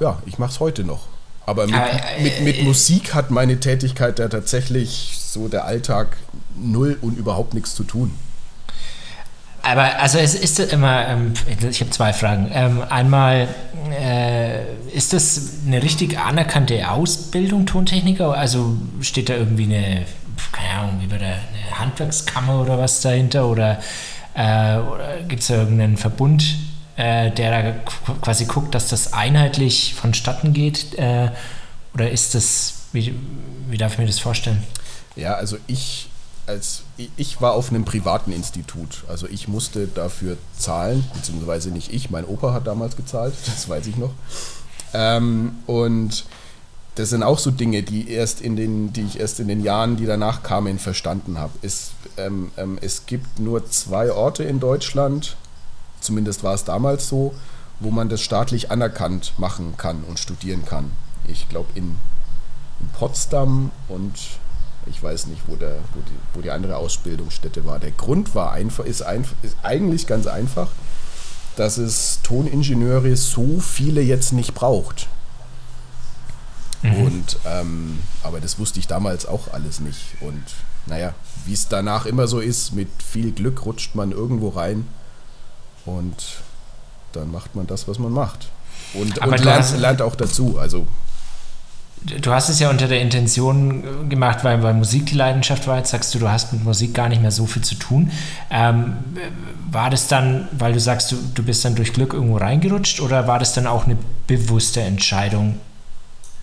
ja, 0.00 0.20
ich 0.26 0.38
mache 0.38 0.50
es 0.50 0.60
heute 0.60 0.82
noch. 0.84 1.06
Aber 1.46 1.66
mit, 1.66 1.76
mit, 2.20 2.40
mit, 2.40 2.62
Musik 2.62 3.14
hat 3.14 3.30
meine 3.30 3.60
Tätigkeit 3.60 4.18
da 4.18 4.28
tatsächlich 4.28 5.18
so 5.20 5.48
der 5.48 5.66
Alltag 5.66 6.16
null 6.56 6.98
und 7.00 7.18
überhaupt 7.18 7.54
nichts 7.54 7.74
zu 7.74 7.84
tun. 7.84 8.12
Aber 9.64 9.98
also 9.98 10.18
es 10.18 10.34
ist 10.34 10.60
immer, 10.60 11.08
ähm, 11.08 11.32
ich 11.70 11.80
habe 11.80 11.90
zwei 11.90 12.12
Fragen. 12.12 12.50
Ähm, 12.52 12.82
einmal, 12.88 13.48
äh, 13.98 14.62
ist 14.94 15.14
das 15.14 15.60
eine 15.66 15.82
richtig 15.82 16.18
anerkannte 16.18 16.90
Ausbildung, 16.90 17.64
Tontechniker? 17.64 18.34
Also 18.34 18.76
steht 19.00 19.30
da 19.30 19.34
irgendwie 19.34 19.64
eine, 19.64 20.04
keine 20.52 20.80
Ahnung, 20.80 21.00
wie 21.00 21.06
bei 21.06 21.16
der 21.16 21.28
eine 21.28 21.78
Handwerkskammer 21.78 22.60
oder 22.60 22.78
was 22.78 23.00
dahinter? 23.00 23.48
Oder, 23.48 23.80
äh, 24.34 24.78
gibt 25.28 25.40
es 25.40 25.48
da 25.48 25.54
irgendeinen 25.54 25.96
Verbund, 25.96 26.44
äh, 26.96 27.30
der 27.30 27.62
da 27.62 27.72
quasi 28.20 28.44
guckt, 28.44 28.74
dass 28.74 28.88
das 28.88 29.14
einheitlich 29.14 29.94
vonstatten 29.94 30.52
geht? 30.52 30.94
Äh, 30.98 31.30
oder 31.94 32.10
ist 32.10 32.34
das, 32.34 32.82
wie, 32.92 33.14
wie 33.70 33.78
darf 33.78 33.92
ich 33.94 33.98
mir 33.98 34.06
das 34.06 34.18
vorstellen? 34.18 34.62
Ja, 35.16 35.34
also 35.34 35.56
ich 35.68 36.08
als 36.46 36.82
ich 37.16 37.40
war 37.40 37.52
auf 37.52 37.70
einem 37.70 37.84
privaten 37.84 38.32
Institut. 38.32 39.04
Also 39.08 39.26
ich 39.28 39.48
musste 39.48 39.86
dafür 39.86 40.36
zahlen, 40.58 41.04
beziehungsweise 41.14 41.70
nicht 41.70 41.92
ich, 41.92 42.10
mein 42.10 42.24
Opa 42.24 42.52
hat 42.52 42.66
damals 42.66 42.96
gezahlt, 42.96 43.34
das 43.46 43.68
weiß 43.68 43.86
ich 43.86 43.96
noch. 43.96 44.12
Ähm, 44.92 45.56
und 45.66 46.24
das 46.94 47.10
sind 47.10 47.22
auch 47.24 47.38
so 47.38 47.50
Dinge, 47.50 47.82
die 47.82 48.08
erst 48.08 48.40
in 48.40 48.54
den, 48.56 48.92
die 48.92 49.02
ich 49.02 49.18
erst 49.18 49.40
in 49.40 49.48
den 49.48 49.62
Jahren, 49.62 49.96
die 49.96 50.06
danach 50.06 50.42
kamen, 50.42 50.78
verstanden 50.78 51.38
habe. 51.38 51.52
Es, 51.62 51.90
ähm, 52.16 52.52
ähm, 52.56 52.78
es 52.80 53.06
gibt 53.06 53.40
nur 53.40 53.68
zwei 53.68 54.12
Orte 54.12 54.44
in 54.44 54.60
Deutschland, 54.60 55.36
zumindest 56.00 56.44
war 56.44 56.54
es 56.54 56.64
damals 56.64 57.08
so, 57.08 57.34
wo 57.80 57.90
man 57.90 58.08
das 58.08 58.20
staatlich 58.20 58.70
anerkannt 58.70 59.32
machen 59.38 59.74
kann 59.76 60.04
und 60.04 60.20
studieren 60.20 60.64
kann. 60.64 60.92
Ich 61.26 61.48
glaube 61.48 61.70
in, 61.74 61.96
in, 62.80 62.88
Potsdam 62.92 63.72
und 63.88 64.12
ich 64.86 65.02
weiß 65.02 65.26
nicht, 65.26 65.42
wo, 65.46 65.56
der, 65.56 65.76
wo, 65.94 66.00
die, 66.00 66.36
wo 66.36 66.40
die 66.40 66.50
andere 66.50 66.76
Ausbildungsstätte 66.76 67.64
war. 67.64 67.78
Der 67.78 67.90
Grund 67.90 68.34
war 68.34 68.52
einfach, 68.52 68.84
ist, 68.84 69.02
einfach, 69.02 69.34
ist 69.42 69.56
eigentlich 69.62 70.06
ganz 70.06 70.26
einfach, 70.26 70.68
dass 71.56 71.78
es 71.78 72.20
Toningenieure 72.22 73.16
so 73.16 73.60
viele 73.60 74.02
jetzt 74.02 74.32
nicht 74.32 74.54
braucht. 74.54 75.08
Mhm. 76.82 76.94
Und 77.02 77.38
ähm, 77.46 77.98
aber 78.22 78.40
das 78.40 78.58
wusste 78.58 78.78
ich 78.78 78.86
damals 78.86 79.26
auch 79.26 79.52
alles 79.52 79.80
nicht. 79.80 80.16
Und 80.20 80.42
naja, 80.86 81.14
wie 81.46 81.54
es 81.54 81.68
danach 81.68 82.06
immer 82.06 82.26
so 82.26 82.40
ist, 82.40 82.72
mit 82.72 82.88
viel 83.02 83.32
Glück 83.32 83.64
rutscht 83.64 83.94
man 83.94 84.12
irgendwo 84.12 84.50
rein 84.50 84.86
und 85.86 86.42
dann 87.12 87.30
macht 87.30 87.54
man 87.54 87.66
das, 87.66 87.88
was 87.88 87.98
man 87.98 88.12
macht. 88.12 88.48
Und, 88.92 89.18
und 89.18 89.40
lernt, 89.40 89.78
lernt 89.78 90.02
auch 90.02 90.14
dazu. 90.14 90.58
Also 90.58 90.86
du 92.04 92.32
hast 92.32 92.48
es 92.48 92.60
ja 92.60 92.70
unter 92.70 92.86
der 92.86 93.00
Intention 93.00 94.08
gemacht, 94.08 94.44
weil, 94.44 94.62
weil 94.62 94.74
Musik 94.74 95.06
die 95.06 95.14
Leidenschaft 95.14 95.66
war. 95.66 95.78
Jetzt 95.78 95.90
sagst 95.90 96.14
du, 96.14 96.18
du 96.18 96.28
hast 96.28 96.52
mit 96.52 96.64
Musik 96.64 96.94
gar 96.94 97.08
nicht 97.08 97.22
mehr 97.22 97.30
so 97.30 97.46
viel 97.46 97.62
zu 97.62 97.74
tun. 97.76 98.10
Ähm, 98.50 98.96
war 99.70 99.90
das 99.90 100.08
dann, 100.08 100.48
weil 100.52 100.72
du 100.72 100.80
sagst, 100.80 101.12
du, 101.12 101.16
du 101.34 101.42
bist 101.42 101.64
dann 101.64 101.74
durch 101.74 101.92
Glück 101.92 102.12
irgendwo 102.12 102.36
reingerutscht 102.36 103.00
oder 103.00 103.26
war 103.26 103.38
das 103.38 103.54
dann 103.54 103.66
auch 103.66 103.86
eine 103.86 103.96
bewusste 104.26 104.82
Entscheidung, 104.82 105.58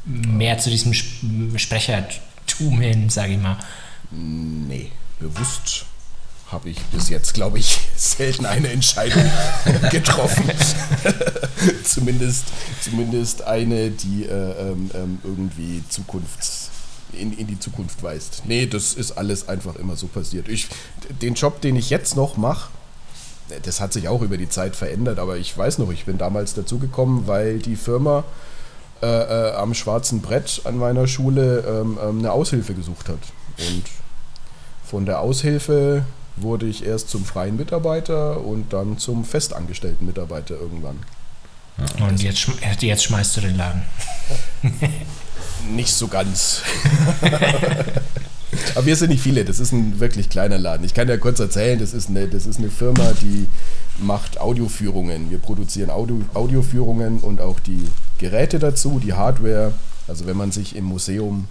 mehr 0.05 0.57
zu 0.57 0.69
diesem 0.69 0.93
Sprechertum 0.93 2.81
hin, 2.81 3.09
sage 3.09 3.33
ich 3.33 3.39
mal. 3.39 3.57
Nee, 4.11 4.91
bewusst 5.19 5.85
habe 6.51 6.69
ich 6.69 6.79
bis 6.85 7.09
jetzt, 7.09 7.33
glaube 7.33 7.59
ich, 7.59 7.79
selten 7.95 8.45
eine 8.45 8.69
Entscheidung 8.69 9.23
getroffen. 9.91 10.49
zumindest, 11.83 12.45
zumindest 12.81 13.43
eine, 13.43 13.91
die 13.91 14.25
äh, 14.25 14.69
ähm, 14.69 14.91
ähm, 14.93 15.19
irgendwie 15.23 15.83
Zukunfts, 15.89 16.69
in, 17.13 17.37
in 17.37 17.47
die 17.47 17.59
Zukunft 17.59 18.01
weist. 18.03 18.43
Nee, 18.45 18.65
das 18.67 18.93
ist 18.93 19.13
alles 19.13 19.49
einfach 19.49 19.75
immer 19.75 19.95
so 19.95 20.07
passiert. 20.07 20.47
Ich, 20.47 20.67
den 21.21 21.33
Job, 21.33 21.61
den 21.61 21.75
ich 21.75 21.89
jetzt 21.89 22.15
noch 22.15 22.37
mache, 22.37 22.69
das 23.63 23.81
hat 23.81 23.91
sich 23.91 24.07
auch 24.07 24.21
über 24.21 24.37
die 24.37 24.47
Zeit 24.47 24.75
verändert, 24.75 25.19
aber 25.19 25.37
ich 25.37 25.57
weiß 25.57 25.77
noch, 25.79 25.91
ich 25.91 26.05
bin 26.05 26.17
damals 26.17 26.53
dazugekommen, 26.53 27.27
weil 27.27 27.59
die 27.59 27.75
Firma 27.75 28.23
äh, 29.01 29.07
äh, 29.07 29.55
am 29.55 29.73
schwarzen 29.73 30.21
Brett 30.21 30.61
an 30.63 30.77
meiner 30.77 31.07
Schule 31.07 31.63
ähm, 31.67 31.97
ähm, 32.01 32.19
eine 32.19 32.31
Aushilfe 32.31 32.75
gesucht 32.75 33.09
hat. 33.09 33.19
Und 33.57 33.83
von 34.85 35.05
der 35.05 35.21
Aushilfe 35.21 36.05
wurde 36.35 36.67
ich 36.67 36.85
erst 36.85 37.09
zum 37.09 37.25
freien 37.25 37.57
Mitarbeiter 37.57 38.41
und 38.43 38.73
dann 38.73 38.97
zum 38.97 39.25
festangestellten 39.25 40.05
Mitarbeiter 40.05 40.55
irgendwann. 40.55 40.99
Ja, 41.99 42.07
und 42.07 42.21
jetzt, 42.21 42.47
jetzt 42.79 43.03
schmeißt 43.03 43.37
du 43.37 43.41
den 43.41 43.57
Laden. 43.57 43.83
Nicht 45.69 45.93
so 45.93 46.07
ganz. 46.07 46.61
Aber 48.75 48.85
wir 48.85 48.95
sind 48.95 49.09
nicht 49.11 49.21
viele, 49.21 49.45
das 49.45 49.59
ist 49.59 49.71
ein 49.71 49.99
wirklich 49.99 50.29
kleiner 50.29 50.57
Laden. 50.57 50.85
Ich 50.85 50.93
kann 50.93 51.07
ja 51.07 51.17
kurz 51.17 51.39
erzählen, 51.39 51.79
das 51.79 51.93
ist 51.93 52.09
eine, 52.09 52.27
das 52.27 52.45
ist 52.45 52.59
eine 52.59 52.69
Firma, 52.69 53.13
die 53.21 53.47
macht 53.97 54.39
Audioführungen. 54.39 55.29
Wir 55.29 55.37
produzieren 55.37 55.89
Audio, 55.89 56.21
Audioführungen 56.33 57.19
und 57.19 57.39
auch 57.39 57.59
die 57.59 57.85
Geräte 58.17 58.59
dazu, 58.59 58.99
die 58.99 59.13
Hardware. 59.13 59.73
Also 60.07 60.25
wenn 60.25 60.35
man 60.35 60.51
sich 60.51 60.75
im 60.75 60.85
Museum 60.85 61.47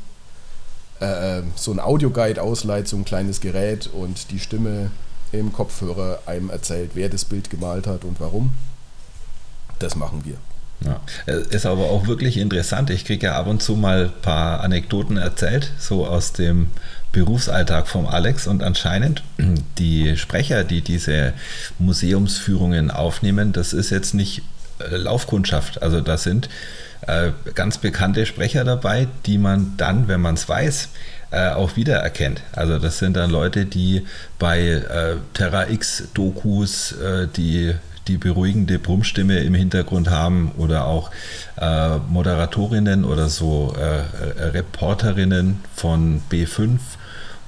äh, 1.00 1.38
äh, 1.38 1.42
so 1.56 1.72
ein 1.72 1.80
Audioguide 1.80 2.42
ausleiht, 2.42 2.88
so 2.88 2.96
ein 2.96 3.04
kleines 3.04 3.40
Gerät 3.40 3.88
und 3.92 4.30
die 4.30 4.38
Stimme 4.38 4.90
im 5.32 5.52
Kopfhörer 5.52 6.20
einem 6.26 6.50
erzählt, 6.50 6.92
wer 6.94 7.08
das 7.08 7.24
Bild 7.24 7.50
gemalt 7.50 7.86
hat 7.86 8.04
und 8.04 8.20
warum, 8.20 8.52
das 9.78 9.96
machen 9.96 10.22
wir. 10.24 10.36
Ja, 10.82 11.00
ist 11.26 11.66
aber 11.66 11.90
auch 11.90 12.06
wirklich 12.06 12.38
interessant. 12.38 12.88
Ich 12.88 13.04
kriege 13.04 13.26
ja 13.26 13.38
ab 13.38 13.46
und 13.46 13.62
zu 13.62 13.76
mal 13.76 14.06
ein 14.06 14.22
paar 14.22 14.60
Anekdoten 14.60 15.18
erzählt, 15.18 15.72
so 15.78 16.06
aus 16.06 16.32
dem 16.32 16.68
Berufsalltag 17.12 17.86
vom 17.86 18.06
Alex 18.06 18.46
und 18.46 18.62
anscheinend 18.62 19.22
die 19.78 20.16
Sprecher, 20.16 20.64
die 20.64 20.80
diese 20.80 21.34
Museumsführungen 21.78 22.90
aufnehmen, 22.90 23.52
das 23.52 23.72
ist 23.72 23.90
jetzt 23.90 24.14
nicht 24.14 24.42
äh, 24.78 24.96
Laufkundschaft. 24.96 25.82
Also 25.82 26.00
da 26.00 26.16
sind 26.16 26.48
äh, 27.06 27.30
ganz 27.54 27.78
bekannte 27.78 28.26
Sprecher 28.26 28.64
dabei, 28.64 29.08
die 29.26 29.38
man 29.38 29.74
dann, 29.76 30.08
wenn 30.08 30.20
man 30.20 30.34
es 30.34 30.48
weiß, 30.48 30.88
äh, 31.30 31.50
auch 31.50 31.76
wiedererkennt. 31.76 32.42
Also 32.52 32.78
das 32.78 32.98
sind 32.98 33.16
dann 33.16 33.30
Leute, 33.30 33.64
die 33.64 34.06
bei 34.38 34.60
äh, 34.60 35.16
Terra 35.34 35.68
X 35.68 36.04
Dokus 36.14 36.92
äh, 36.92 37.28
die 37.28 37.74
die 38.08 38.16
beruhigende 38.16 38.78
Brummstimme 38.78 39.38
im 39.38 39.54
Hintergrund 39.54 40.10
haben 40.10 40.50
oder 40.56 40.86
auch 40.86 41.10
äh, 41.56 41.98
Moderatorinnen 41.98 43.04
oder 43.04 43.28
so 43.28 43.74
äh, 43.78 44.48
Reporterinnen 44.48 45.62
von 45.76 46.22
B5 46.30 46.78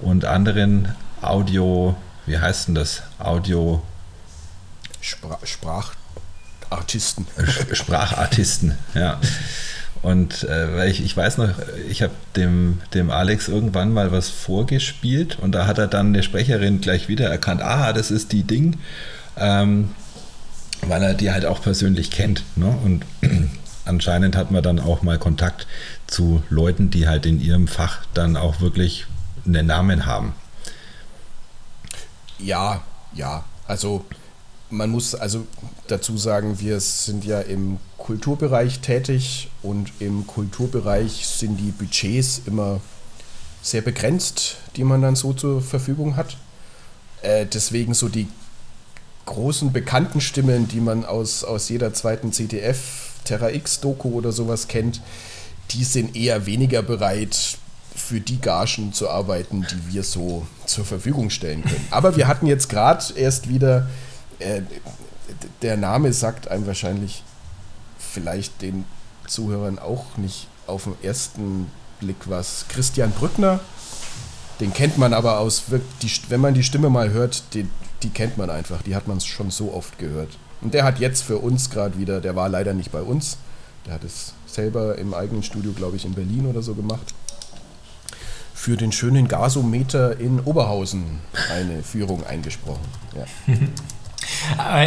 und 0.01 0.25
anderen 0.25 0.95
Audio, 1.21 1.97
wie 2.27 2.39
heißt 2.39 2.69
denn 2.69 2.75
das? 2.75 3.03
Audio 3.19 3.83
Spra 5.01 5.83
Sprachartisten. 6.73 7.27
Sprachartisten, 7.73 8.79
ja. 8.95 9.21
Und 10.03 10.43
äh, 10.45 10.77
weil 10.77 10.91
ich, 10.91 11.05
ich 11.05 11.17
weiß 11.17 11.39
noch, 11.39 11.51
ich 11.89 12.03
habe 12.03 12.13
dem, 12.35 12.81
dem 12.93 13.11
Alex 13.11 13.49
irgendwann 13.49 13.93
mal 13.93 14.11
was 14.11 14.29
vorgespielt 14.31 15.39
und 15.39 15.53
da 15.53 15.67
hat 15.67 15.79
er 15.79 15.87
dann 15.87 16.09
eine 16.09 16.25
Sprecherin 16.25 16.81
gleich 16.81 17.09
wieder 17.09 17.29
erkannt, 17.29 17.63
ah, 17.63 17.93
das 17.93 18.11
ist 18.11 18.33
die 18.33 18.43
Ding, 18.43 18.79
ähm, 19.37 19.91
weil 20.83 21.03
er 21.05 21.15
die 21.15 21.31
halt 21.31 21.47
auch 21.47 21.63
persönlich 21.63 22.11
kennt. 22.11 22.43
Ne? 22.57 22.75
Und 22.85 23.05
anscheinend 23.85 24.35
hat 24.35 24.51
man 24.51 24.65
dann 24.65 24.81
auch 24.81 25.03
mal 25.03 25.19
Kontakt 25.19 25.69
zu 26.09 26.43
Leuten, 26.51 26.91
die 26.91 27.07
halt 27.07 27.25
in 27.25 27.41
ihrem 27.41 27.69
Fach 27.69 28.01
dann 28.13 28.37
auch 28.37 28.61
wirklich 28.61 29.07
einen 29.47 29.67
Namen 29.67 30.05
haben. 30.05 30.35
Ja, 32.41 32.83
ja. 33.15 33.45
Also 33.69 34.05
man 34.73 34.91
muss 34.91 35.15
also 35.15 35.47
dazu 35.87 36.17
sagen, 36.17 36.59
wir 36.59 36.81
sind 36.81 37.25
ja 37.25 37.41
im 37.41 37.79
Kulturbereich 37.99 38.81
tätig 38.81 39.51
und 39.63 39.93
im 40.01 40.27
Kulturbereich 40.27 41.27
sind 41.27 41.59
die 41.59 41.71
Budgets 41.71 42.43
immer 42.47 42.81
sehr 43.63 43.83
begrenzt, 43.83 44.57
die 44.77 44.83
man 44.83 45.03
dann 45.03 45.15
so 45.15 45.33
zur 45.35 45.63
Verfügung 45.63 46.17
hat. 46.17 46.37
Äh, 47.21 47.47
deswegen 47.47 47.95
so 47.95 48.09
die 48.09 48.27
großen 49.27 49.73
bekannten 49.73 50.21
Stimmen, 50.21 50.67
die 50.67 50.81
man 50.81 51.05
aus, 51.05 51.45
aus 51.45 51.69
jeder 51.69 51.95
zweiten 51.95 52.33
CTF, 52.33 53.13
Terra 53.25 53.51
X-Doku 53.51 54.09
oder 54.11 54.33
sowas 54.33 54.67
kennt, 54.67 55.01
die 55.71 55.85
sind 55.85 56.17
eher 56.17 56.47
weniger 56.47 56.83
bereit, 56.83 57.59
für 57.95 58.21
die 58.21 58.41
Gagen 58.41 58.95
zu 58.95 59.11
arbeiten, 59.11 59.67
die 59.71 59.93
wir 59.93 60.03
so 60.03 60.47
zur 60.65 60.87
Verfügung 60.87 61.29
stellen 61.29 61.63
können. 61.63 61.87
Aber 61.91 62.17
wir 62.17 62.27
hatten 62.27 62.47
jetzt 62.47 62.71
gerade 62.71 63.05
erst 63.15 63.51
wieder, 63.51 63.89
äh, 64.43 64.63
der 65.63 65.77
Name 65.77 66.13
sagt 66.13 66.49
einem 66.49 66.67
wahrscheinlich 66.67 67.23
vielleicht 67.99 68.63
den 68.63 68.85
Zuhörern 69.27 69.79
auch 69.79 70.17
nicht 70.17 70.49
auf 70.67 70.85
den 70.85 70.97
ersten 71.03 71.71
Blick 72.01 72.17
was. 72.27 72.67
Christian 72.69 73.13
Brückner, 73.13 73.61
den 74.61 74.73
kennt 74.73 74.99
man 74.99 75.15
aber 75.15 75.39
aus, 75.39 75.65
wenn 76.29 76.41
man 76.41 76.55
die 76.55 76.63
Stimme 76.63 76.91
mal 76.91 77.11
hört, 77.11 77.55
die, 77.55 77.67
die 78.03 78.11
kennt 78.11 78.37
man 78.37 78.51
einfach, 78.51 78.83
die 78.83 78.95
hat 78.95 79.09
man 79.09 79.21
schon 79.21 79.51
so 79.51 79.73
oft 79.73 79.99
gehört. 79.99 80.37
Und 80.61 80.75
der 80.75 80.85
hat 80.85 81.01
jetzt 81.01 81.23
für 81.23 81.39
uns 81.39 81.71
gerade 81.71 81.99
wieder, 81.99 82.21
der 82.21 82.37
war 82.37 82.49
leider 82.49 82.75
nicht 82.75 82.93
bei 82.93 83.03
uns, 83.03 83.39
der 83.87 83.95
hat 83.95 84.05
es 84.05 84.35
selber 84.47 84.99
im 84.99 85.15
eigenen 85.15 85.43
Studio, 85.43 85.73
glaube 85.73 85.97
ich, 85.97 86.05
in 86.05 86.15
Berlin 86.15 86.47
oder 86.47 86.63
so 86.63 86.75
gemacht 86.75 87.15
für 88.63 88.77
den 88.77 88.93
schönen 88.93 89.27
Gasometer 89.27 90.21
in 90.21 90.39
Oberhausen 90.39 91.19
eine 91.51 91.83
Führung 91.83 92.25
eingesprochen. 92.25 92.85
Ja. 93.17 93.25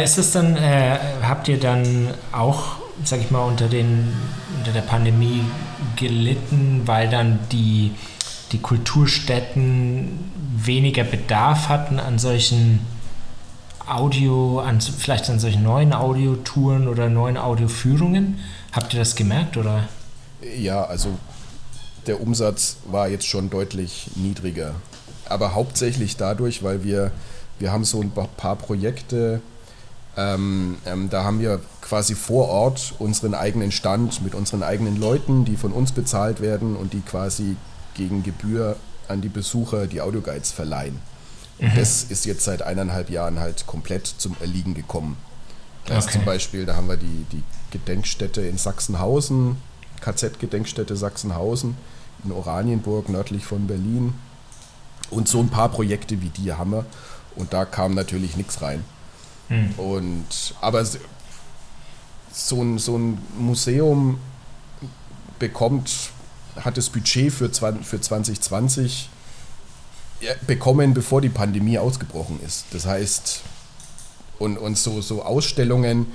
ist 0.02 0.18
es 0.18 0.32
dann, 0.32 0.56
äh, 0.56 0.98
habt 1.22 1.48
ihr 1.48 1.58
dann 1.58 2.14
auch, 2.32 2.76
sag 3.04 3.20
ich 3.20 3.30
mal, 3.30 3.44
unter, 3.44 3.68
den, 3.68 4.12
unter 4.58 4.72
der 4.72 4.82
Pandemie 4.82 5.44
gelitten, 5.96 6.82
weil 6.86 7.08
dann 7.08 7.38
die, 7.52 7.92
die 8.52 8.58
Kulturstätten 8.58 10.30
weniger 10.56 11.04
Bedarf 11.04 11.68
hatten 11.68 11.98
an 11.98 12.18
solchen 12.18 12.80
Audio, 13.86 14.60
an, 14.60 14.80
vielleicht 14.80 15.30
an 15.30 15.38
solchen 15.38 15.62
neuen 15.62 15.92
Audiotouren 15.92 16.88
oder 16.88 17.08
neuen 17.08 17.36
Audioführungen? 17.36 18.38
Habt 18.72 18.92
ihr 18.94 19.00
das 19.00 19.14
gemerkt 19.14 19.56
oder? 19.56 19.88
Ja, 20.58 20.84
also 20.84 21.10
der 22.06 22.20
Umsatz 22.20 22.76
war 22.84 23.08
jetzt 23.08 23.26
schon 23.26 23.50
deutlich 23.50 24.10
niedriger. 24.16 24.74
Aber 25.28 25.54
hauptsächlich 25.54 26.16
dadurch, 26.16 26.62
weil 26.62 26.84
wir, 26.84 27.12
wir 27.58 27.72
haben 27.72 27.84
so 27.84 28.00
ein 28.00 28.10
paar 28.10 28.56
Projekte, 28.56 29.40
ähm, 30.16 30.78
ähm, 30.86 31.10
da 31.10 31.24
haben 31.24 31.40
wir 31.40 31.60
quasi 31.82 32.14
vor 32.14 32.48
Ort 32.48 32.94
unseren 32.98 33.34
eigenen 33.34 33.70
Stand 33.70 34.22
mit 34.22 34.34
unseren 34.34 34.62
eigenen 34.62 34.96
Leuten, 34.96 35.44
die 35.44 35.56
von 35.56 35.72
uns 35.72 35.92
bezahlt 35.92 36.40
werden 36.40 36.76
und 36.76 36.92
die 36.92 37.00
quasi 37.00 37.56
gegen 37.94 38.22
Gebühr 38.22 38.76
an 39.08 39.20
die 39.20 39.28
Besucher 39.28 39.86
die 39.86 40.00
Audioguides 40.00 40.52
verleihen. 40.52 41.00
Mhm. 41.58 41.72
Das 41.76 42.04
ist 42.04 42.24
jetzt 42.24 42.44
seit 42.44 42.62
eineinhalb 42.62 43.10
Jahren 43.10 43.38
halt 43.38 43.66
komplett 43.66 44.06
zum 44.06 44.36
Erliegen 44.40 44.74
gekommen. 44.74 45.16
Da 45.86 45.98
okay. 45.98 46.12
zum 46.12 46.24
Beispiel, 46.24 46.66
da 46.66 46.76
haben 46.76 46.88
wir 46.88 46.96
die, 46.96 47.26
die 47.32 47.42
Gedenkstätte 47.70 48.40
in 48.42 48.58
Sachsenhausen, 48.58 49.56
KZ-Gedenkstätte 50.00 50.96
Sachsenhausen 50.96 51.76
in 52.24 52.32
Oranienburg, 52.32 53.08
nördlich 53.08 53.44
von 53.44 53.66
Berlin. 53.66 54.14
Und 55.10 55.28
so 55.28 55.38
ein 55.38 55.48
paar 55.48 55.68
Projekte 55.68 56.20
wie 56.20 56.30
die 56.30 56.52
haben 56.52 56.72
wir. 56.72 56.86
Und 57.36 57.52
da 57.52 57.64
kam 57.64 57.94
natürlich 57.94 58.36
nichts 58.36 58.62
rein. 58.62 58.82
Mhm. 59.48 59.74
Und, 59.76 60.54
aber 60.60 60.84
so 62.32 62.62
ein, 62.62 62.78
so 62.78 62.98
ein 62.98 63.18
Museum 63.38 64.18
bekommt, 65.38 66.10
hat 66.56 66.76
das 66.76 66.90
Budget 66.90 67.32
für, 67.32 67.50
für 67.50 68.00
2020 68.00 69.10
bekommen, 70.46 70.94
bevor 70.94 71.20
die 71.20 71.28
Pandemie 71.28 71.78
ausgebrochen 71.78 72.40
ist. 72.44 72.66
Das 72.70 72.86
heißt, 72.86 73.42
und, 74.38 74.58
und 74.58 74.78
so, 74.78 75.00
so 75.00 75.22
Ausstellungen, 75.22 76.06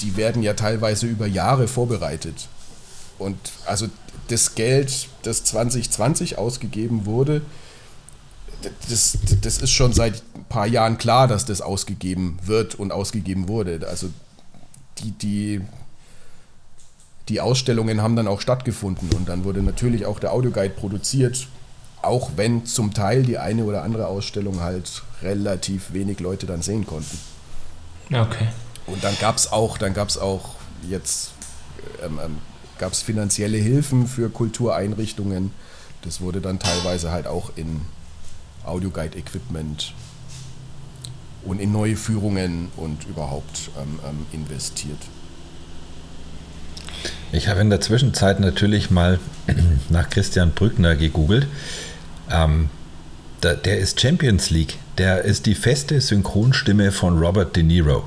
die 0.00 0.16
werden 0.16 0.42
ja 0.42 0.54
teilweise 0.54 1.06
über 1.06 1.26
Jahre 1.26 1.68
vorbereitet. 1.68 2.48
Und 3.18 3.36
also 3.66 3.88
das 4.28 4.54
Geld, 4.54 5.08
das 5.22 5.44
2020 5.44 6.38
ausgegeben 6.38 7.06
wurde, 7.06 7.42
das, 8.88 9.18
das 9.40 9.58
ist 9.58 9.70
schon 9.70 9.92
seit 9.92 10.22
ein 10.34 10.44
paar 10.48 10.66
Jahren 10.66 10.98
klar, 10.98 11.28
dass 11.28 11.44
das 11.44 11.60
ausgegeben 11.60 12.38
wird 12.44 12.74
und 12.74 12.92
ausgegeben 12.92 13.48
wurde. 13.48 13.86
Also 13.88 14.08
die, 14.98 15.10
die, 15.12 15.60
die 17.28 17.40
Ausstellungen 17.40 18.02
haben 18.02 18.16
dann 18.16 18.28
auch 18.28 18.40
stattgefunden 18.40 19.10
und 19.16 19.28
dann 19.28 19.44
wurde 19.44 19.62
natürlich 19.62 20.06
auch 20.06 20.18
der 20.18 20.32
Audioguide 20.32 20.74
produziert, 20.74 21.46
auch 22.02 22.32
wenn 22.36 22.66
zum 22.66 22.92
Teil 22.94 23.22
die 23.22 23.38
eine 23.38 23.64
oder 23.64 23.82
andere 23.82 24.06
Ausstellung 24.06 24.60
halt 24.60 25.02
relativ 25.22 25.92
wenig 25.92 26.20
Leute 26.20 26.46
dann 26.46 26.62
sehen 26.62 26.86
konnten. 26.86 27.18
Okay. 28.12 28.48
Und 28.86 29.04
dann 29.04 29.16
gab 29.20 29.36
es 29.36 29.50
auch, 29.50 29.78
dann 29.78 29.94
gab 29.94 30.08
es 30.08 30.18
auch 30.18 30.56
jetzt 30.88 31.30
ähm, 32.04 32.18
ähm, 32.22 32.38
gab 32.78 32.92
es 32.92 33.02
finanzielle 33.02 33.58
Hilfen 33.58 34.06
für 34.06 34.28
Kultureinrichtungen. 34.28 35.52
Das 36.02 36.20
wurde 36.20 36.40
dann 36.40 36.58
teilweise 36.58 37.12
halt 37.12 37.26
auch 37.26 37.52
in 37.56 37.82
Audioguide-Equipment 38.64 39.94
und 41.44 41.60
in 41.60 41.72
neue 41.72 41.96
Führungen 41.96 42.68
und 42.76 43.06
überhaupt 43.08 43.70
ähm, 43.80 43.98
ähm, 44.08 44.26
investiert. 44.32 44.98
Ich 47.32 47.48
habe 47.48 47.60
in 47.60 47.70
der 47.70 47.80
Zwischenzeit 47.80 48.40
natürlich 48.40 48.90
mal 48.90 49.18
nach 49.88 50.08
Christian 50.10 50.52
Brückner 50.52 50.96
gegoogelt. 50.96 51.46
Ähm, 52.30 52.68
da, 53.40 53.54
der 53.54 53.78
ist 53.78 54.00
Champions 54.00 54.50
League. 54.50 54.78
Der 54.98 55.22
ist 55.22 55.46
die 55.46 55.54
feste 55.54 56.00
Synchronstimme 56.00 56.92
von 56.92 57.18
Robert 57.18 57.56
De 57.56 57.62
Niro. 57.62 58.04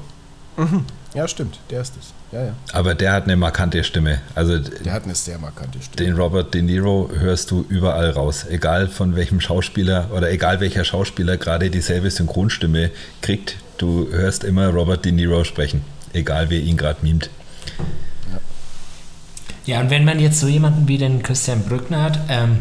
Mhm. 0.55 0.85
Ja, 1.15 1.27
stimmt, 1.29 1.59
der 1.69 1.81
ist 1.81 1.93
es. 1.97 2.13
Ja, 2.33 2.45
ja. 2.47 2.53
Aber 2.73 2.93
der 2.93 3.13
hat 3.13 3.23
eine 3.23 3.37
markante 3.37 3.83
Stimme. 3.85 4.19
Also 4.35 4.59
der 4.59 4.91
hat 4.91 5.05
eine 5.05 5.15
sehr 5.15 5.39
markante 5.39 5.81
Stimme. 5.81 6.05
Den 6.05 6.17
Robert 6.17 6.53
De 6.53 6.61
Niro 6.61 7.09
hörst 7.17 7.51
du 7.51 7.65
überall 7.69 8.09
raus. 8.09 8.45
Egal 8.49 8.89
von 8.89 9.15
welchem 9.15 9.39
Schauspieler 9.39 10.09
oder 10.13 10.29
egal 10.29 10.59
welcher 10.59 10.83
Schauspieler 10.83 11.37
gerade 11.37 11.69
dieselbe 11.69 12.11
Synchronstimme 12.11 12.91
kriegt, 13.21 13.55
du 13.77 14.09
hörst 14.11 14.43
immer 14.43 14.67
Robert 14.67 15.05
De 15.05 15.13
Niro 15.13 15.45
sprechen. 15.45 15.81
Egal 16.11 16.49
wer 16.49 16.59
ihn 16.59 16.75
gerade 16.75 16.99
mimt. 17.01 17.29
Ja. 19.65 19.75
ja, 19.75 19.81
und 19.81 19.89
wenn 19.89 20.03
man 20.03 20.19
jetzt 20.19 20.41
so 20.41 20.47
jemanden 20.47 20.89
wie 20.89 20.97
den 20.97 21.23
Christian 21.23 21.63
Brückner 21.63 22.03
hat, 22.03 22.19
ähm, 22.27 22.57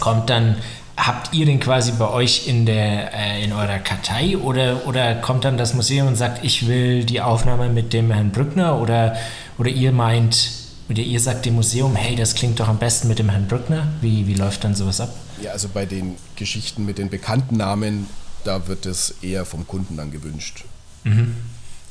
kommt 0.00 0.30
dann 0.30 0.56
Habt 0.96 1.34
ihr 1.34 1.44
den 1.44 1.58
quasi 1.58 1.92
bei 1.92 2.08
euch 2.08 2.46
in, 2.46 2.66
der, 2.66 3.12
äh, 3.12 3.44
in 3.44 3.52
eurer 3.52 3.78
Kartei 3.78 4.36
oder, 4.38 4.86
oder 4.86 5.16
kommt 5.16 5.44
dann 5.44 5.58
das 5.58 5.74
Museum 5.74 6.06
und 6.06 6.16
sagt, 6.16 6.44
ich 6.44 6.68
will 6.68 7.04
die 7.04 7.20
Aufnahme 7.20 7.68
mit 7.68 7.92
dem 7.92 8.12
Herrn 8.12 8.30
Brückner 8.30 8.80
oder, 8.80 9.16
oder 9.58 9.70
ihr 9.70 9.90
meint, 9.90 10.52
oder 10.88 11.00
ihr 11.00 11.18
sagt 11.18 11.46
dem 11.46 11.56
Museum, 11.56 11.96
hey, 11.96 12.14
das 12.14 12.34
klingt 12.34 12.60
doch 12.60 12.68
am 12.68 12.78
besten 12.78 13.08
mit 13.08 13.18
dem 13.18 13.28
Herrn 13.28 13.48
Brückner? 13.48 13.88
Wie, 14.00 14.28
wie 14.28 14.34
läuft 14.34 14.62
dann 14.62 14.76
sowas 14.76 15.00
ab? 15.00 15.12
Ja, 15.42 15.50
also 15.50 15.68
bei 15.68 15.84
den 15.84 16.16
Geschichten 16.36 16.84
mit 16.84 16.98
den 16.98 17.10
bekannten 17.10 17.56
Namen, 17.56 18.06
da 18.44 18.68
wird 18.68 18.86
es 18.86 19.16
eher 19.20 19.44
vom 19.44 19.66
Kunden 19.66 19.96
dann 19.96 20.12
gewünscht. 20.12 20.64
Mhm. 21.02 21.36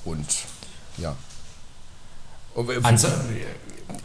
Und 0.05 0.27
ja. 0.97 1.15
Also, 2.83 3.07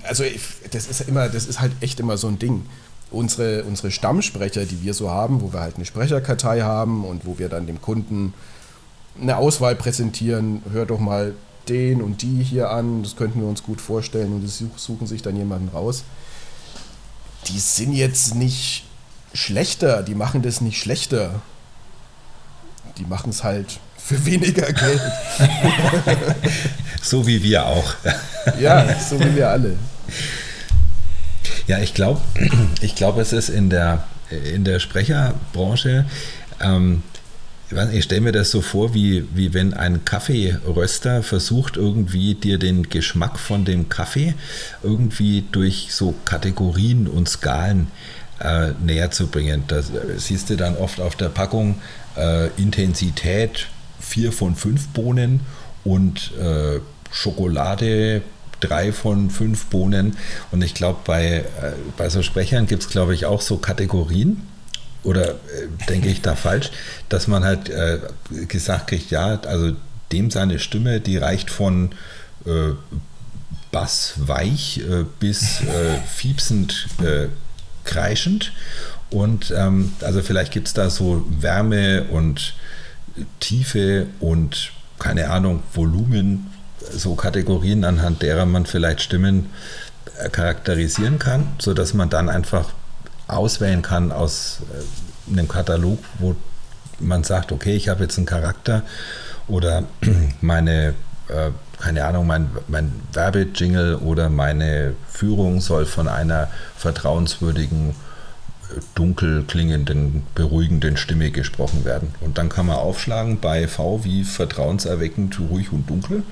also 0.02 0.24
das 0.72 0.87
ist 0.87 1.00
immer, 1.02 1.28
das 1.28 1.46
ist 1.46 1.61
halt 1.61 1.72
echt 1.80 2.00
immer 2.00 2.16
so 2.16 2.28
ein 2.28 2.38
Ding 2.38 2.64
unsere, 3.11 3.64
unsere 3.64 3.90
Stammsprecher, 3.90 4.64
die 4.64 4.83
wir 4.83 4.94
so 4.94 5.11
haben, 5.11 5.40
wo 5.40 5.53
wir 5.53 5.61
halt 5.61 5.77
eine 5.77 5.85
Sprecherkartei 5.85 6.61
haben 6.62 7.05
und 7.05 7.27
wo 7.27 7.38
wir 7.38 7.49
dann 7.49 7.66
dem 7.66 7.81
Kunden 7.81 8.35
eine 9.21 9.37
Auswahl 9.37 9.75
präsentieren, 9.75 10.62
hör 10.73 10.87
doch 10.87 11.01
mal 11.01 11.35
den 11.68 12.03
und 12.03 12.23
die 12.23 12.42
hier 12.42 12.71
an, 12.71 13.03
das 13.03 13.16
könnten 13.16 13.40
wir 13.40 13.49
uns 13.49 13.62
gut 13.62 13.81
vorstellen 13.81 14.33
und 14.33 14.40
die 14.40 14.68
suchen 14.77 15.07
sich 15.07 15.23
dann 15.23 15.37
jemanden 15.37 15.68
raus. 15.68 16.05
Die 17.49 17.59
sind 17.59 17.92
jetzt 17.92 18.35
nicht 18.35 18.85
schlechter, 19.33 20.03
die 20.03 20.14
machen 20.14 20.42
das 20.42 20.61
nicht 20.61 20.79
schlechter. 20.81 21.40
Die 22.97 23.05
machen 23.05 23.31
es 23.31 23.44
halt 23.44 23.79
für 23.97 24.25
weniger 24.25 24.73
Geld. 24.73 25.01
so 27.03 27.27
wie 27.27 27.42
wir 27.42 27.66
auch. 27.66 27.94
ja, 28.61 28.99
so 28.99 29.21
wie 29.21 29.37
wir 29.37 29.51
alle. 29.51 29.77
Ja, 31.68 31.78
ich 31.78 31.94
glaube, 31.94 32.20
ich 32.81 32.96
glaube, 32.96 33.20
es 33.20 33.33
ist 33.33 33.50
in 33.50 33.70
der, 33.70 34.04
in 34.52 34.64
der 34.64 34.81
Sprecherbranche, 34.81 36.07
ähm, 36.61 37.02
ich 37.92 38.04
stelle 38.04 38.22
mir 38.22 38.33
das 38.33 38.50
so 38.50 38.62
vor, 38.62 38.94
wie, 38.94 39.28
wie 39.35 39.52
wenn 39.52 39.74
ein 39.74 40.07
Kaffeeröster 40.07 41.22
versucht, 41.22 41.76
irgendwie 41.76 42.35
dir 42.35 42.59
den 42.59 42.88
Geschmack 42.88 43.38
von 43.38 43.66
dem 43.66 43.90
Kaffee 43.90 44.35
irgendwie 44.83 45.44
durch 45.52 45.88
so 45.90 46.14
Kategorien 46.24 47.07
und 47.07 47.28
Skalen 47.28 47.88
äh, 48.40 48.70
näher 48.83 49.11
zu 49.11 49.26
bringen. 49.26 49.64
Das 49.68 49.92
siehst 50.16 50.48
du 50.48 50.57
dann 50.57 50.78
oft 50.78 50.98
auf 50.98 51.14
der 51.14 51.28
Packung 51.28 51.83
äh, 52.16 52.46
Intensität 52.57 53.68
4 54.00 54.33
von 54.33 54.54
5 54.54 54.88
Bohnen 54.88 55.40
und 55.85 56.33
äh, 56.40 56.81
Schokolade 57.11 58.22
drei 58.61 58.92
von 58.92 59.31
fünf 59.31 59.66
Bohnen. 59.66 60.16
Und 60.51 60.62
ich 60.62 60.75
glaube, 60.75 61.01
bei, 61.05 61.38
äh, 61.38 61.44
bei 61.97 62.09
so 62.09 62.23
Sprechern 62.23 62.66
gibt 62.66 62.83
es, 62.83 62.88
glaube 62.88 63.14
ich, 63.14 63.27
auch 63.27 63.40
so 63.40 63.59
Kategorien. 63.59 64.47
Oder 65.03 65.31
äh, 65.31 65.37
denke 65.88 66.09
ich 66.09 66.23
da 66.23 66.35
falsch, 66.35 66.71
dass 67.09 67.29
man 67.29 67.44
halt 67.44 67.68
äh, 67.68 67.99
gesagt 68.47 68.88
kriegt, 68.88 69.11
ja, 69.11 69.40
also 69.42 69.73
dem 70.12 70.31
seine 70.31 70.59
Stimme, 70.59 71.01
die 71.01 71.16
reicht 71.16 71.51
von 71.51 71.90
äh, 72.47 72.73
bassweich 73.71 74.79
äh, 74.79 75.05
bis 75.21 75.61
äh, 75.61 75.99
fiepsend 76.07 76.88
kreischend. 77.85 78.53
Und 79.11 79.53
ähm, 79.57 79.92
also 80.03 80.23
vielleicht 80.23 80.53
gibt 80.53 80.68
es 80.68 80.75
da 80.75 80.90
so 80.90 81.25
Wärme 81.29 82.05
und 82.05 82.55
Tiefe 83.40 84.07
und 84.21 84.73
keine 84.99 85.31
Ahnung, 85.31 85.62
Volumen 85.73 86.51
so 86.92 87.14
Kategorien, 87.14 87.85
anhand 87.85 88.22
derer 88.22 88.46
man 88.46 88.66
vielleicht 88.66 89.01
Stimmen 89.01 89.51
äh, 90.18 90.29
charakterisieren 90.29 91.18
kann, 91.18 91.48
sodass 91.59 91.94
man 91.94 92.11
dann 92.11 92.29
einfach 92.29 92.70
auswählen 93.27 93.83
kann 93.83 94.12
aus 94.12 94.61
äh, 94.72 95.33
einem 95.33 95.48
Katalog, 95.48 95.98
wo 96.18 96.35
man 97.01 97.24
sagt, 97.24 97.53
okay, 97.53 97.77
ich 97.77 97.88
habe 97.88 98.03
jetzt 98.03 98.16
einen 98.16 98.27
Charakter 98.27 98.83
oder 99.46 99.85
meine, 100.40 100.94
äh, 101.29 101.51
keine 101.81 102.05
Ahnung, 102.05 102.27
mein, 102.27 102.51
mein 102.66 102.92
Werbejingle 103.12 103.98
oder 103.98 104.29
meine 104.29 104.94
Führung 105.09 105.61
soll 105.61 105.87
von 105.87 106.09
einer 106.09 106.48
vertrauenswürdigen, 106.77 107.94
dunkel 108.94 109.44
klingenden, 109.44 110.27
beruhigenden 110.35 110.96
Stimme 110.96 111.31
gesprochen 111.31 111.85
werden. 111.85 112.14
Und 112.20 112.37
dann 112.37 112.48
kann 112.48 112.66
man 112.66 112.77
aufschlagen 112.77 113.40
bei 113.40 113.66
V 113.66 114.05
wie 114.05 114.24
vertrauenserweckend, 114.24 115.38
ruhig 115.40 115.72
und 115.72 115.88
dunkel 115.88 116.22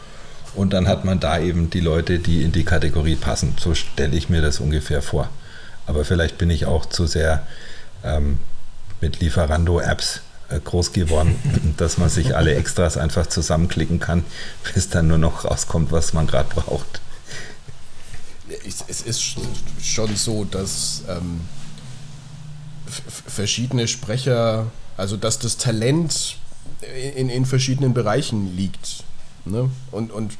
und 0.56 0.72
dann 0.72 0.88
hat 0.88 1.04
man 1.04 1.20
da 1.20 1.38
eben 1.38 1.70
die 1.70 1.80
Leute, 1.80 2.18
die 2.18 2.42
in 2.42 2.50
die 2.50 2.64
Kategorie 2.64 3.16
passen. 3.16 3.54
So 3.60 3.74
stelle 3.74 4.16
ich 4.16 4.28
mir 4.28 4.40
das 4.40 4.58
ungefähr 4.58 5.02
vor. 5.02 5.28
Aber 5.86 6.04
vielleicht 6.04 6.38
bin 6.38 6.50
ich 6.50 6.66
auch 6.66 6.86
zu 6.86 7.06
sehr 7.06 7.46
ähm, 8.02 8.38
mit 9.00 9.20
Lieferando-Apps 9.20 10.22
äh, 10.48 10.58
groß 10.58 10.92
geworden, 10.92 11.74
dass 11.76 11.98
man 11.98 12.08
sich 12.08 12.34
alle 12.34 12.54
Extras 12.54 12.96
einfach 12.96 13.26
zusammenklicken 13.26 14.00
kann, 14.00 14.24
bis 14.74 14.88
dann 14.88 15.08
nur 15.08 15.18
noch 15.18 15.44
rauskommt, 15.44 15.92
was 15.92 16.12
man 16.12 16.26
gerade 16.26 16.48
braucht. 16.48 17.00
Es 18.64 19.02
ist 19.02 19.22
schon 19.82 20.16
so, 20.16 20.44
dass 20.44 21.02
ähm, 21.08 21.40
verschiedene 23.26 23.88
Sprecher, 23.88 24.66
also 24.96 25.16
dass 25.16 25.38
das 25.38 25.56
Talent 25.56 26.36
in, 27.16 27.28
in 27.28 27.44
verschiedenen 27.44 27.92
Bereichen 27.92 28.56
liegt. 28.56 29.04
Ne? 29.46 29.70
Und, 29.90 30.12
und 30.12 30.36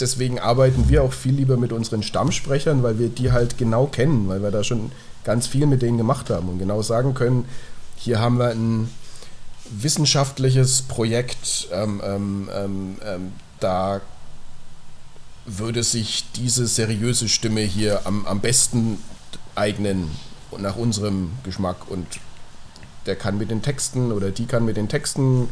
deswegen 0.00 0.38
arbeiten 0.38 0.88
wir 0.88 1.02
auch 1.02 1.12
viel 1.12 1.34
lieber 1.34 1.56
mit 1.56 1.72
unseren 1.72 2.02
Stammsprechern, 2.02 2.82
weil 2.82 2.98
wir 2.98 3.08
die 3.08 3.32
halt 3.32 3.58
genau 3.58 3.86
kennen, 3.86 4.28
weil 4.28 4.42
wir 4.42 4.50
da 4.50 4.64
schon 4.64 4.92
ganz 5.24 5.46
viel 5.46 5.66
mit 5.66 5.82
denen 5.82 5.98
gemacht 5.98 6.30
haben 6.30 6.48
und 6.48 6.58
genau 6.58 6.82
sagen 6.82 7.14
können, 7.14 7.46
hier 7.96 8.20
haben 8.20 8.38
wir 8.38 8.50
ein 8.50 8.90
wissenschaftliches 9.70 10.82
Projekt, 10.82 11.68
ähm, 11.72 12.02
ähm, 12.04 12.50
ähm, 12.52 12.96
ähm 13.02 13.32
da 13.60 14.02
würde 15.46 15.82
sich 15.82 16.24
diese 16.36 16.66
seriöse 16.66 17.28
Stimme 17.28 17.60
hier 17.62 18.06
am, 18.06 18.26
am 18.26 18.40
besten 18.40 18.98
eignen 19.54 20.10
nach 20.58 20.76
unserem 20.76 21.32
Geschmack 21.44 21.88
und 21.88 22.06
der 23.06 23.16
kann 23.16 23.38
mit 23.38 23.50
den 23.50 23.62
Texten 23.62 24.12
oder 24.12 24.30
die 24.30 24.46
kann 24.46 24.64
mit 24.64 24.76
den 24.76 24.88
Texten 24.88 25.48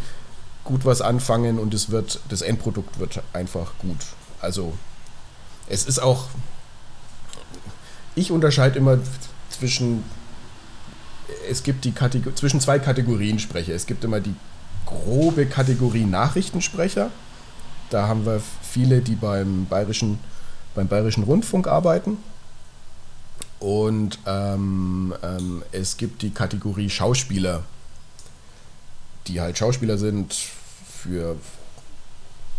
gut 0.64 0.84
was 0.84 1.00
anfangen 1.00 1.58
und 1.58 1.74
es 1.74 1.90
wird 1.90 2.20
das 2.28 2.42
Endprodukt 2.42 2.98
wird 2.98 3.22
einfach 3.32 3.72
gut. 3.78 3.98
Also 4.40 4.74
es 5.68 5.84
ist 5.86 6.00
auch 6.00 6.28
ich 8.14 8.30
unterscheide 8.30 8.78
immer 8.78 8.98
zwischen 9.50 10.04
es 11.48 11.62
gibt 11.62 11.84
die 11.84 11.92
Kategor 11.92 12.34
zwischen 12.34 12.60
zwei 12.60 12.78
Kategorien 12.78 13.38
Sprecher. 13.38 13.74
Es 13.74 13.86
gibt 13.86 14.04
immer 14.04 14.20
die 14.20 14.34
grobe 14.86 15.46
Kategorie 15.46 16.04
Nachrichtensprecher. 16.04 17.10
Da 17.90 18.08
haben 18.08 18.24
wir 18.24 18.40
viele, 18.62 19.00
die 19.00 19.14
beim 19.14 19.66
bayerischen, 19.66 20.18
beim 20.74 20.88
bayerischen 20.88 21.24
Rundfunk 21.24 21.66
arbeiten. 21.66 22.18
Und 23.60 24.18
ähm, 24.26 25.14
ähm, 25.22 25.62
es 25.72 25.96
gibt 25.96 26.22
die 26.22 26.30
Kategorie 26.30 26.90
Schauspieler, 26.90 27.62
die 29.26 29.40
halt 29.40 29.58
Schauspieler 29.58 29.98
sind 29.98 30.34
für 31.02 31.36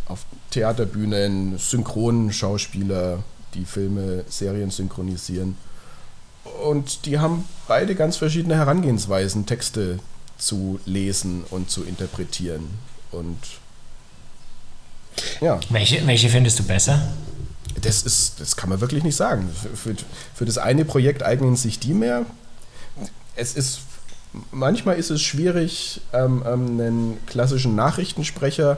auf 0.08 0.26
Theaterbühnen, 0.52 1.58
Synchronschauspieler, 1.58 3.24
die 3.54 3.66
Filme, 3.66 4.26
Serien 4.28 4.70
synchronisieren. 4.70 5.58
Und 6.64 7.06
die 7.06 7.20
haben 7.20 7.46
beide 7.68 7.96
ganz 7.96 8.18
verschiedene 8.18 8.56
Herangehensweisen, 8.56 9.46
Texte 9.46 10.00
zu 10.38 10.80
lesen 10.86 11.44
und 11.50 11.70
zu 11.70 11.84
interpretieren. 11.84 12.68
Und 13.12 13.38
ja. 15.40 15.60
Welche, 15.70 16.06
welche 16.06 16.30
findest 16.30 16.60
du 16.60 16.64
besser? 16.64 17.14
Das, 17.82 18.04
ist, 18.04 18.40
das 18.40 18.56
kann 18.56 18.70
man 18.70 18.82
wirklich 18.82 19.04
nicht 19.04 19.16
sagen. 19.16 19.50
Für, 19.76 19.96
für 20.34 20.46
das 20.46 20.58
eine 20.58 20.86
Projekt 20.86 21.24
eignen 21.24 21.56
sich 21.56 21.80
die 21.80 21.94
mehr. 21.94 22.26
Es 23.36 23.56
ist, 23.56 23.80
manchmal 24.52 24.98
ist 24.98 25.10
es 25.10 25.22
schwierig, 25.22 26.02
ähm, 26.14 26.44
ähm, 26.46 26.80
einen 26.80 27.18
klassischen 27.26 27.76
Nachrichtensprecher 27.76 28.78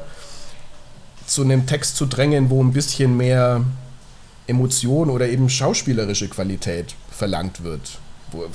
zu 1.25 1.41
einem 1.41 1.65
Text 1.65 1.97
zu 1.97 2.05
drängen, 2.05 2.49
wo 2.49 2.63
ein 2.63 2.73
bisschen 2.73 3.17
mehr 3.17 3.63
Emotion 4.47 5.09
oder 5.09 5.27
eben 5.27 5.49
schauspielerische 5.49 6.29
Qualität 6.29 6.95
verlangt 7.09 7.63
wird. 7.63 7.99
Wo 8.31 8.45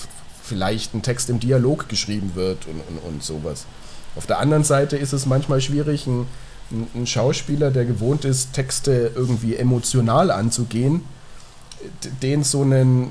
vielleicht 0.43 0.95
ein 0.95 1.03
Text 1.03 1.31
im 1.31 1.41
Dialog 1.41 1.89
geschrieben 1.89 2.33
wird 2.35 2.67
und, 2.67 2.81
und, 2.81 2.99
und 2.99 3.23
sowas. 3.23 3.67
Auf 4.17 4.27
der 4.27 4.39
anderen 4.39 4.65
Seite 4.65 4.97
ist 4.97 5.13
es 5.13 5.27
manchmal 5.27 5.61
schwierig, 5.61 6.07
ein 6.07 6.27
ein 6.95 7.07
Schauspieler, 7.07 7.71
der 7.71 7.85
gewohnt 7.85 8.25
ist, 8.25 8.53
Texte 8.53 9.13
irgendwie 9.15 9.57
emotional 9.57 10.31
anzugehen, 10.31 11.03
den 12.23 12.45
so 12.45 12.63
einen 12.63 13.11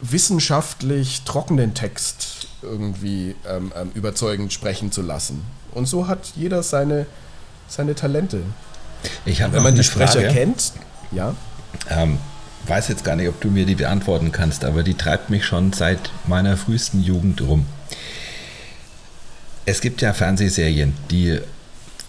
wissenschaftlich 0.00 1.22
trockenen 1.22 1.74
Text 1.74 2.41
irgendwie 2.62 3.34
ähm, 3.48 3.72
ähm, 3.76 3.90
überzeugend 3.94 4.52
sprechen 4.52 4.92
zu 4.92 5.02
lassen. 5.02 5.44
Und 5.72 5.86
so 5.86 6.06
hat 6.06 6.32
jeder 6.36 6.62
seine, 6.62 7.06
seine 7.68 7.94
Talente. 7.94 8.42
Ich 9.24 9.40
Wenn 9.40 9.62
man 9.62 9.74
die 9.74 9.84
Sprecher 9.84 10.20
Frage. 10.20 10.28
kennt, 10.28 10.72
ja. 11.10 11.34
Ähm, 11.90 12.18
weiß 12.66 12.88
jetzt 12.88 13.04
gar 13.04 13.16
nicht, 13.16 13.28
ob 13.28 13.40
du 13.40 13.48
mir 13.48 13.66
die 13.66 13.74
beantworten 13.74 14.32
kannst, 14.32 14.64
aber 14.64 14.82
die 14.82 14.94
treibt 14.94 15.30
mich 15.30 15.44
schon 15.44 15.72
seit 15.72 16.10
meiner 16.26 16.56
frühesten 16.56 17.02
Jugend 17.02 17.40
rum. 17.40 17.66
Es 19.64 19.80
gibt 19.80 20.02
ja 20.02 20.12
Fernsehserien, 20.12 20.94
die 21.10 21.40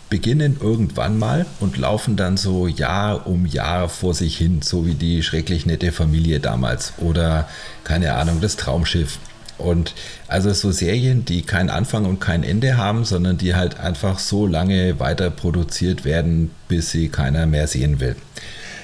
beginnen 0.10 0.58
irgendwann 0.62 1.18
mal 1.18 1.48
und 1.60 1.78
laufen 1.78 2.16
dann 2.16 2.38
so 2.38 2.68
Jahr 2.68 3.26
um 3.26 3.48
Jahr 3.48 3.90
vor 3.90 4.14
sich 4.14 4.38
hin, 4.38 4.62
so 4.62 4.86
wie 4.86 4.94
die 4.94 5.24
schrecklich 5.24 5.66
nette 5.66 5.92
Familie 5.92 6.40
damals 6.40 6.94
oder 6.98 7.50
keine 7.84 8.14
Ahnung, 8.14 8.40
das 8.40 8.56
Traumschiff. 8.56 9.18
Und 9.58 9.94
also 10.28 10.52
so 10.54 10.72
Serien, 10.72 11.26
die 11.26 11.44
keinen 11.44 11.70
Anfang 11.70 12.06
und 12.06 12.20
kein 12.20 12.44
Ende 12.44 12.78
haben, 12.78 13.06
sondern 13.06 13.38
die 13.38 13.56
halt 13.56 13.80
einfach 13.80 14.20
so 14.20 14.48
lange 14.48 15.00
weiter 15.00 15.30
produziert 15.30 16.06
werden, 16.06 16.52
bis 16.68 16.92
sie 16.92 17.10
keiner 17.10 17.46
mehr 17.46 17.68
sehen 17.68 18.00
will. 18.00 18.16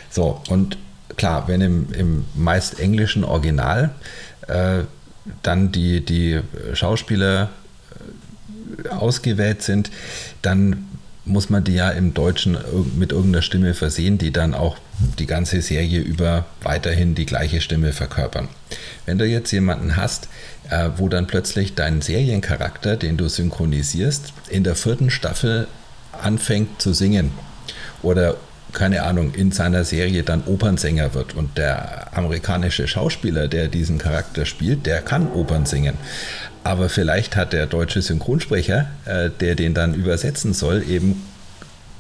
So, 0.10 0.42
und 0.50 0.78
klar, 1.18 1.48
wenn 1.48 1.62
im, 1.62 1.94
im 1.94 2.26
meist 2.36 2.80
englischen 2.80 3.24
Original 3.24 3.92
äh, 4.48 4.84
dann 5.44 5.72
die, 5.72 6.04
die 6.04 6.40
Schauspieler 6.74 7.50
äh, 8.86 8.90
ausgewählt 8.90 9.62
sind, 9.62 9.92
dann 10.42 10.86
muss 11.26 11.50
man 11.50 11.64
die 11.64 11.76
ja 11.76 11.90
im 11.92 12.14
Deutschen 12.14 12.58
mit 12.98 13.12
irgendeiner 13.12 13.44
Stimme 13.44 13.74
versehen, 13.74 14.18
die 14.18 14.32
dann 14.32 14.54
auch 14.54 14.78
die 15.18 15.26
ganze 15.26 15.62
Serie 15.62 16.02
über 16.02 16.46
weiterhin 16.62 17.16
die 17.16 17.26
gleiche 17.26 17.62
Stimme 17.62 17.94
verkörpern. 17.94 18.50
Wenn 19.06 19.18
du 19.18 19.26
jetzt 19.26 19.52
jemanden 19.52 19.96
hast, 19.96 20.28
äh, 20.70 20.90
wo 20.98 21.10
dann 21.10 21.28
plötzlich 21.28 21.76
dein 21.76 22.02
Seriencharakter, 22.02 22.98
den 22.98 23.18
du 23.18 23.28
synchronisierst, 23.28 24.34
in 24.50 24.64
der 24.64 24.76
vierten 24.76 25.10
Staffel 25.10 25.68
anfängt 26.22 26.82
zu 26.82 26.94
singen 26.94 27.32
oder 28.02 28.36
keine 28.74 29.04
Ahnung, 29.04 29.34
in 29.34 29.52
seiner 29.52 29.84
Serie 29.84 30.22
dann 30.24 30.44
Opernsänger 30.46 31.16
wird 31.16 31.34
und 31.34 31.58
der 31.58 32.16
amerikanische 32.16 32.88
Schauspieler, 32.88 33.48
der 33.48 33.68
diesen 33.68 33.98
Charakter 33.98 34.46
spielt, 34.46 34.86
der 34.86 35.02
kann 35.02 35.28
Opern 35.32 35.66
singen. 35.66 35.96
Aber 36.64 36.90
vielleicht 36.90 37.36
hat 37.36 37.54
der 37.54 37.66
deutsche 37.66 38.02
Synchronsprecher, 38.02 38.88
äh, 39.06 39.30
der 39.40 39.56
den 39.56 39.74
dann 39.74 39.96
übersetzen 39.96 40.54
soll, 40.54 40.84
eben 40.88 41.24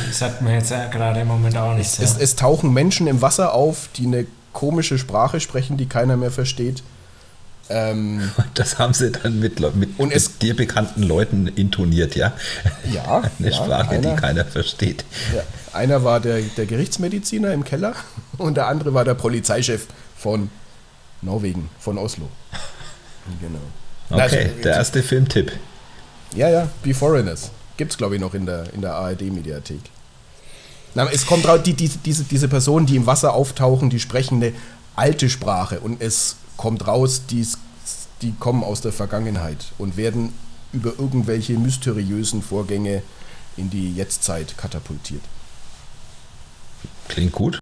Das 0.07 0.19
sagt 0.19 0.41
mir 0.41 0.53
jetzt 0.53 0.69
gerade 0.69 1.21
im 1.21 1.27
Moment 1.27 1.57
auch 1.57 1.73
nicht. 1.73 1.87
Es, 1.87 1.99
es, 1.99 2.17
es, 2.17 2.35
tauchen 2.35 2.73
Menschen 2.73 3.07
im 3.07 3.21
Wasser 3.21 3.53
auf, 3.53 3.89
die 3.95 4.05
eine 4.05 4.27
komische 4.57 4.97
Sprache 4.97 5.39
sprechen, 5.39 5.77
die 5.77 5.85
keiner 5.85 6.17
mehr 6.17 6.31
versteht. 6.31 6.81
Ähm, 7.69 8.31
das 8.55 8.79
haben 8.79 8.95
sie 8.95 9.11
dann 9.11 9.39
mit, 9.39 9.59
mit, 9.75 9.99
und 9.99 10.11
es, 10.11 10.29
mit 10.29 10.41
dir 10.41 10.55
bekannten 10.55 11.03
Leuten 11.03 11.45
intoniert, 11.45 12.15
ja? 12.15 12.33
Ja. 12.91 13.21
Eine 13.39 13.51
ja, 13.51 13.53
Sprache, 13.53 13.89
einer, 13.91 14.15
die 14.15 14.19
keiner 14.19 14.45
versteht. 14.45 15.05
Ja, 15.35 15.43
einer 15.73 16.03
war 16.03 16.19
der, 16.19 16.41
der 16.41 16.65
Gerichtsmediziner 16.65 17.53
im 17.53 17.65
Keller 17.65 17.93
und 18.39 18.57
der 18.57 18.65
andere 18.65 18.95
war 18.95 19.05
der 19.05 19.13
Polizeichef 19.13 19.85
von 20.15 20.49
Norwegen, 21.21 21.69
von 21.79 21.99
Oslo. 21.99 22.27
Genau. 23.39 23.59
Okay, 24.09 24.21
also, 24.21 24.61
der 24.63 24.73
erste 24.73 25.03
Filmtipp. 25.03 25.51
Ja, 26.33 26.49
ja, 26.49 26.67
Be 26.81 26.95
Foreigners. 26.95 27.51
Gibt 27.75 27.91
es, 27.91 27.97
glaube 27.99 28.15
ich, 28.15 28.21
noch 28.21 28.33
in 28.33 28.47
der, 28.47 28.73
in 28.73 28.81
der 28.81 28.95
ARD-Mediathek. 28.95 29.81
Es 31.11 31.25
kommt 31.25 31.47
raus, 31.47 31.61
die, 31.63 31.73
die, 31.73 31.89
diese, 31.89 32.23
diese 32.23 32.47
Personen, 32.47 32.85
die 32.85 32.95
im 32.95 33.05
Wasser 33.05 33.33
auftauchen, 33.33 33.89
die 33.89 33.99
sprechen 33.99 34.41
eine 34.41 34.53
alte 34.95 35.29
Sprache 35.29 35.79
und 35.79 36.01
es 36.01 36.37
kommt 36.57 36.87
raus, 36.87 37.23
die, 37.29 37.47
die 38.21 38.33
kommen 38.39 38.63
aus 38.63 38.81
der 38.81 38.91
Vergangenheit 38.91 39.65
und 39.77 39.95
werden 39.95 40.33
über 40.73 40.93
irgendwelche 40.97 41.53
mysteriösen 41.53 42.41
Vorgänge 42.41 43.03
in 43.57 43.69
die 43.69 43.93
Jetztzeit 43.95 44.57
katapultiert. 44.57 45.21
Klingt 47.07 47.31
gut. 47.31 47.59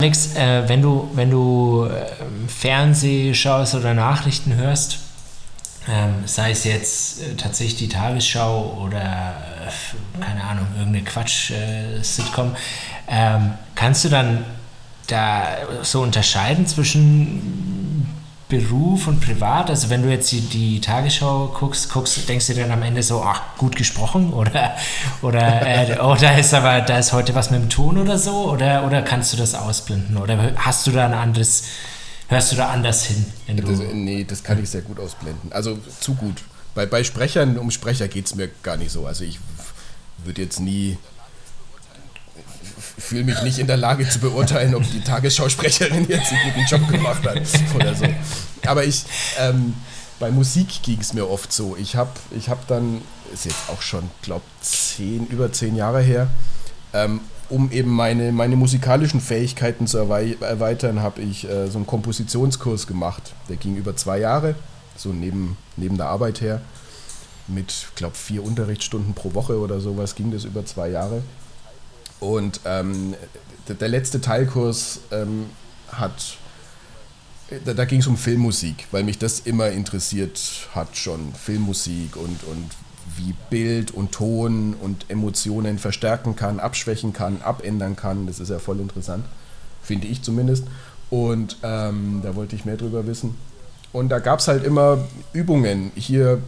Alex, 0.00 0.34
äh, 0.34 0.68
wenn 0.68 0.82
du, 0.82 1.08
wenn 1.14 1.30
du 1.30 1.84
äh, 1.84 2.06
Fernseh 2.48 3.34
schaust 3.34 3.74
oder 3.74 3.94
Nachrichten 3.94 4.54
hörst, 4.54 4.98
ähm, 5.88 6.22
sei 6.26 6.52
es 6.52 6.64
jetzt 6.64 7.22
äh, 7.22 7.34
tatsächlich 7.34 7.76
die 7.76 7.88
Tagesschau 7.88 8.78
oder 8.84 9.00
äh, 9.00 10.22
keine 10.22 10.44
Ahnung, 10.44 10.66
irgendeine 10.76 11.04
Quatsch-Sitcom, 11.04 12.54
äh, 12.54 12.56
ähm, 13.08 13.54
kannst 13.74 14.04
du 14.04 14.08
dann 14.08 14.44
da 15.08 15.44
so 15.82 16.02
unterscheiden 16.02 16.66
zwischen 16.66 18.06
Beruf 18.48 19.08
und 19.08 19.20
Privat? 19.20 19.70
Also 19.70 19.88
wenn 19.88 20.02
du 20.02 20.10
jetzt 20.10 20.30
die, 20.30 20.42
die 20.42 20.80
Tagesschau 20.80 21.48
guckst, 21.58 21.90
guckst, 21.90 22.28
denkst 22.28 22.48
du 22.48 22.54
dann 22.54 22.70
am 22.70 22.82
Ende 22.82 23.02
so, 23.02 23.22
ach, 23.22 23.40
gut 23.56 23.76
gesprochen 23.76 24.32
oder 24.32 24.76
oder 25.22 25.66
äh, 25.66 25.98
oder 26.02 26.38
ist 26.38 26.52
aber 26.52 26.82
da 26.82 26.98
ist 26.98 27.12
heute 27.12 27.34
was 27.34 27.50
mit 27.50 27.62
dem 27.62 27.70
Ton 27.70 27.96
oder 27.98 28.18
so? 28.18 28.50
Oder 28.50 28.84
oder 28.86 29.00
kannst 29.02 29.32
du 29.32 29.38
das 29.38 29.54
ausblenden? 29.54 30.18
Oder 30.18 30.52
hast 30.56 30.86
du 30.86 30.90
da 30.90 31.06
ein 31.06 31.14
anderes 31.14 31.64
hörst 32.28 32.52
du 32.52 32.56
da 32.56 32.70
anders 32.70 33.04
hin? 33.04 33.24
Das, 33.56 33.78
nee, 33.92 34.24
das 34.24 34.42
kann 34.42 34.62
ich 34.62 34.70
sehr 34.70 34.82
gut 34.82 34.98
ausblenden. 34.98 35.52
Also 35.52 35.78
zu 36.00 36.14
gut. 36.14 36.42
Bei, 36.74 36.86
bei 36.86 37.04
Sprechern, 37.04 37.58
um 37.58 37.70
Sprecher 37.70 38.08
geht 38.08 38.26
es 38.26 38.34
mir 38.34 38.48
gar 38.62 38.76
nicht 38.76 38.90
so. 38.92 39.06
Also 39.06 39.24
ich 39.24 39.38
würde 40.24 40.42
jetzt 40.42 40.60
nie 40.60 40.96
fühle 42.98 43.24
mich 43.24 43.42
nicht 43.42 43.58
in 43.58 43.66
der 43.66 43.76
Lage 43.76 44.08
zu 44.08 44.18
beurteilen, 44.18 44.74
ob 44.74 44.82
die 44.90 45.00
Tagesschausprecherin 45.00 46.08
jetzt 46.08 46.32
einen 46.32 46.52
guten 46.52 46.66
Job 46.66 46.88
gemacht 46.88 47.26
hat 47.26 47.40
oder 47.74 47.94
so. 47.94 48.06
Aber 48.66 48.84
ich, 48.84 49.04
ähm, 49.38 49.74
bei 50.18 50.30
Musik 50.30 50.82
ging 50.82 51.00
es 51.00 51.12
mir 51.12 51.28
oft 51.28 51.52
so. 51.52 51.76
Ich 51.76 51.96
habe 51.96 52.10
ich 52.36 52.48
hab 52.48 52.66
dann, 52.68 53.02
ist 53.32 53.44
jetzt 53.44 53.68
auch 53.68 53.82
schon, 53.82 54.08
glaube 54.22 54.44
zehn, 54.60 55.26
über 55.26 55.52
zehn 55.52 55.76
Jahre 55.76 56.00
her, 56.00 56.28
ähm, 56.92 57.20
um 57.52 57.70
eben 57.70 57.90
meine, 57.90 58.32
meine 58.32 58.56
musikalischen 58.56 59.20
Fähigkeiten 59.20 59.86
zu 59.86 59.98
erweitern, 59.98 61.02
habe 61.02 61.20
ich 61.20 61.48
äh, 61.48 61.68
so 61.68 61.76
einen 61.76 61.86
Kompositionskurs 61.86 62.86
gemacht. 62.86 63.34
Der 63.50 63.56
ging 63.56 63.76
über 63.76 63.94
zwei 63.94 64.18
Jahre, 64.18 64.54
so 64.96 65.12
neben, 65.12 65.58
neben 65.76 65.98
der 65.98 66.06
Arbeit 66.06 66.40
her. 66.40 66.62
Mit, 67.48 67.88
glaube 67.94 68.16
vier 68.16 68.42
Unterrichtsstunden 68.42 69.12
pro 69.12 69.34
Woche 69.34 69.58
oder 69.58 69.80
sowas 69.80 70.14
ging 70.14 70.30
das 70.30 70.44
über 70.44 70.64
zwei 70.64 70.88
Jahre. 70.88 71.22
Und 72.20 72.60
ähm, 72.64 73.14
der, 73.68 73.74
der, 73.74 73.88
letzte 73.88 74.22
Teilkurs 74.22 75.00
ähm, 75.10 75.46
hat, 75.88 76.38
da, 77.66 77.74
da 77.74 77.84
ging 77.84 78.00
es 78.00 78.06
um 78.06 78.16
Filmmusik, 78.16 78.86
weil 78.92 79.02
mich 79.04 79.18
das 79.18 79.40
immer 79.40 79.68
interessiert 79.68 80.40
hat 80.74 80.96
schon. 80.96 81.34
Filmmusik 81.34 82.16
und, 82.16 82.44
und 82.44 82.70
wie 83.16 83.34
Bild 83.50 83.90
und 83.90 84.12
Ton 84.12 84.74
und 84.74 85.06
Emotionen 85.08 85.78
verstärken 85.78 86.36
kann, 86.36 86.60
abschwächen 86.60 87.12
kann, 87.12 87.42
abändern 87.42 87.96
kann. 87.96 88.26
Das 88.26 88.40
ist 88.40 88.48
ja 88.48 88.58
voll 88.58 88.80
interessant, 88.80 89.24
finde 89.82 90.06
ich 90.06 90.22
zumindest. 90.22 90.64
Und 91.10 91.58
ähm, 91.62 92.20
da 92.22 92.34
wollte 92.34 92.56
ich 92.56 92.64
mehr 92.64 92.76
drüber 92.76 93.06
wissen. 93.06 93.36
Und 93.92 94.08
da 94.08 94.18
gab 94.18 94.38
es 94.38 94.48
halt 94.48 94.64
immer 94.64 94.98
Übungen. 95.32 95.92
Hier 95.94 96.40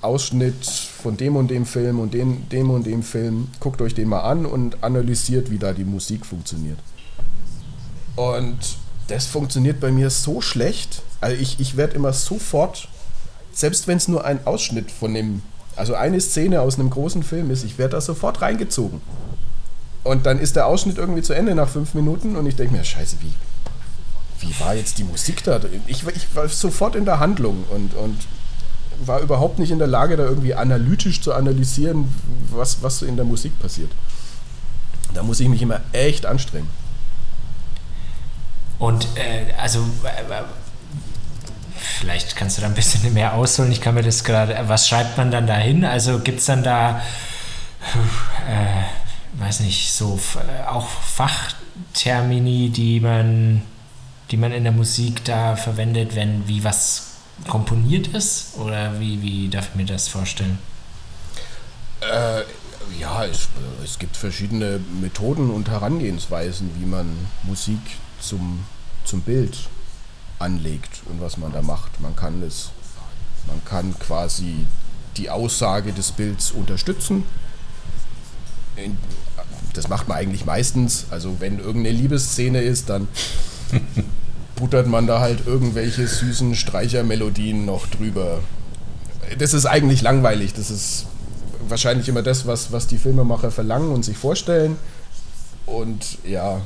Ausschnitt 0.00 0.66
von 0.66 1.16
dem 1.16 1.36
und 1.36 1.48
dem 1.48 1.64
Film 1.64 2.00
und 2.00 2.12
dem, 2.12 2.48
dem 2.48 2.70
und 2.70 2.84
dem 2.84 3.04
Film. 3.04 3.48
Guckt 3.60 3.80
euch 3.80 3.94
den 3.94 4.08
mal 4.08 4.22
an 4.22 4.44
und 4.44 4.82
analysiert, 4.82 5.50
wie 5.50 5.58
da 5.58 5.72
die 5.72 5.84
Musik 5.84 6.26
funktioniert. 6.26 6.78
Und 8.16 8.58
das 9.06 9.26
funktioniert 9.26 9.80
bei 9.80 9.92
mir 9.92 10.10
so 10.10 10.40
schlecht. 10.40 11.02
Also 11.20 11.40
ich, 11.40 11.60
ich 11.60 11.76
werde 11.76 11.94
immer 11.94 12.12
sofort, 12.12 12.88
selbst 13.52 13.86
wenn 13.86 13.98
es 13.98 14.08
nur 14.08 14.24
ein 14.24 14.44
Ausschnitt 14.46 14.90
von 14.90 15.14
dem 15.14 15.42
also 15.76 15.94
eine 15.94 16.20
Szene 16.20 16.60
aus 16.60 16.78
einem 16.78 16.90
großen 16.90 17.22
Film 17.22 17.50
ist, 17.50 17.64
ich 17.64 17.78
werde 17.78 17.92
da 17.92 18.00
sofort 18.00 18.42
reingezogen. 18.42 19.00
Und 20.04 20.26
dann 20.26 20.38
ist 20.38 20.56
der 20.56 20.66
Ausschnitt 20.66 20.98
irgendwie 20.98 21.22
zu 21.22 21.32
Ende 21.32 21.54
nach 21.54 21.68
fünf 21.68 21.94
Minuten 21.94 22.36
und 22.36 22.46
ich 22.46 22.56
denke 22.56 22.74
mir, 22.74 22.84
scheiße, 22.84 23.16
wie, 23.20 23.32
wie 24.44 24.60
war 24.60 24.74
jetzt 24.74 24.98
die 24.98 25.04
Musik 25.04 25.44
da? 25.44 25.60
Ich, 25.86 26.06
ich 26.06 26.34
war 26.34 26.48
sofort 26.48 26.96
in 26.96 27.04
der 27.04 27.20
Handlung 27.20 27.64
und, 27.70 27.94
und 27.94 28.18
war 29.06 29.20
überhaupt 29.20 29.58
nicht 29.58 29.70
in 29.70 29.78
der 29.78 29.88
Lage, 29.88 30.16
da 30.16 30.24
irgendwie 30.24 30.54
analytisch 30.54 31.20
zu 31.20 31.32
analysieren, 31.32 32.12
was, 32.50 32.82
was 32.82 33.02
in 33.02 33.16
der 33.16 33.24
Musik 33.24 33.58
passiert. 33.58 33.90
Da 35.14 35.22
muss 35.22 35.40
ich 35.40 35.48
mich 35.48 35.62
immer 35.62 35.80
echt 35.92 36.26
anstrengen. 36.26 36.68
Und 38.78 39.06
äh, 39.14 39.52
also 39.60 39.80
äh, 40.02 40.42
vielleicht 41.82 42.36
kannst 42.36 42.58
du 42.58 42.62
da 42.62 42.68
ein 42.68 42.74
bisschen 42.74 43.12
mehr 43.12 43.34
ausholen. 43.34 43.72
Ich 43.72 43.80
kann 43.80 43.94
mir 43.94 44.02
das 44.02 44.24
gerade, 44.24 44.58
was 44.66 44.88
schreibt 44.88 45.16
man 45.16 45.30
dann 45.30 45.46
da 45.46 45.56
hin? 45.56 45.84
Also 45.84 46.20
gibt 46.20 46.40
es 46.40 46.46
dann 46.46 46.62
da, 46.62 47.02
äh, 48.48 49.40
weiß 49.40 49.60
nicht, 49.60 49.92
so 49.92 50.18
äh, 50.36 50.66
auch 50.68 50.88
Fachtermini, 50.88 52.70
die 52.70 53.00
man, 53.00 53.62
die 54.30 54.36
man 54.36 54.52
in 54.52 54.64
der 54.64 54.72
Musik 54.72 55.24
da 55.24 55.56
verwendet, 55.56 56.14
wenn 56.14 56.46
wie 56.48 56.64
was 56.64 57.08
komponiert 57.48 58.08
ist? 58.08 58.56
Oder 58.56 59.00
wie, 59.00 59.22
wie 59.22 59.48
darf 59.48 59.70
ich 59.70 59.74
mir 59.74 59.86
das 59.86 60.08
vorstellen? 60.08 60.58
Äh, 62.00 62.42
ja, 63.00 63.24
es, 63.24 63.48
es 63.84 63.98
gibt 63.98 64.16
verschiedene 64.16 64.80
Methoden 65.00 65.50
und 65.50 65.68
Herangehensweisen, 65.68 66.70
wie 66.78 66.86
man 66.86 67.06
Musik 67.42 67.80
zum, 68.20 68.64
zum 69.04 69.22
Bild 69.22 69.56
anlegt 70.42 71.02
und 71.06 71.20
was 71.20 71.38
man 71.38 71.52
da 71.52 71.62
macht. 71.62 72.00
Man 72.00 72.14
kann 72.16 72.42
es, 72.42 72.70
man 73.46 73.64
kann 73.64 73.98
quasi 73.98 74.66
die 75.16 75.30
Aussage 75.30 75.92
des 75.92 76.12
Bilds 76.12 76.50
unterstützen. 76.50 77.24
Das 79.74 79.88
macht 79.88 80.08
man 80.08 80.18
eigentlich 80.18 80.44
meistens. 80.44 81.06
Also 81.10 81.36
wenn 81.38 81.58
irgendeine 81.58 81.96
Liebesszene 81.96 82.60
ist, 82.60 82.90
dann 82.90 83.08
buttert 84.56 84.86
man 84.86 85.06
da 85.06 85.20
halt 85.20 85.46
irgendwelche 85.46 86.06
süßen 86.06 86.54
Streichermelodien 86.54 87.64
noch 87.64 87.86
drüber. 87.86 88.40
Das 89.38 89.54
ist 89.54 89.66
eigentlich 89.66 90.02
langweilig. 90.02 90.54
Das 90.54 90.70
ist 90.70 91.06
wahrscheinlich 91.68 92.08
immer 92.08 92.22
das, 92.22 92.46
was, 92.46 92.72
was 92.72 92.86
die 92.86 92.98
Filmemacher 92.98 93.50
verlangen 93.50 93.92
und 93.92 94.04
sich 94.04 94.16
vorstellen. 94.16 94.76
Und 95.66 96.18
ja, 96.24 96.60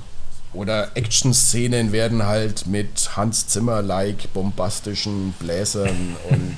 oder 0.56 0.96
Action-Szenen 0.96 1.92
werden 1.92 2.24
halt 2.24 2.66
mit 2.66 3.16
Hans 3.16 3.46
Zimmer-like 3.48 4.32
bombastischen 4.32 5.32
Bläsern 5.32 6.16
und 6.30 6.56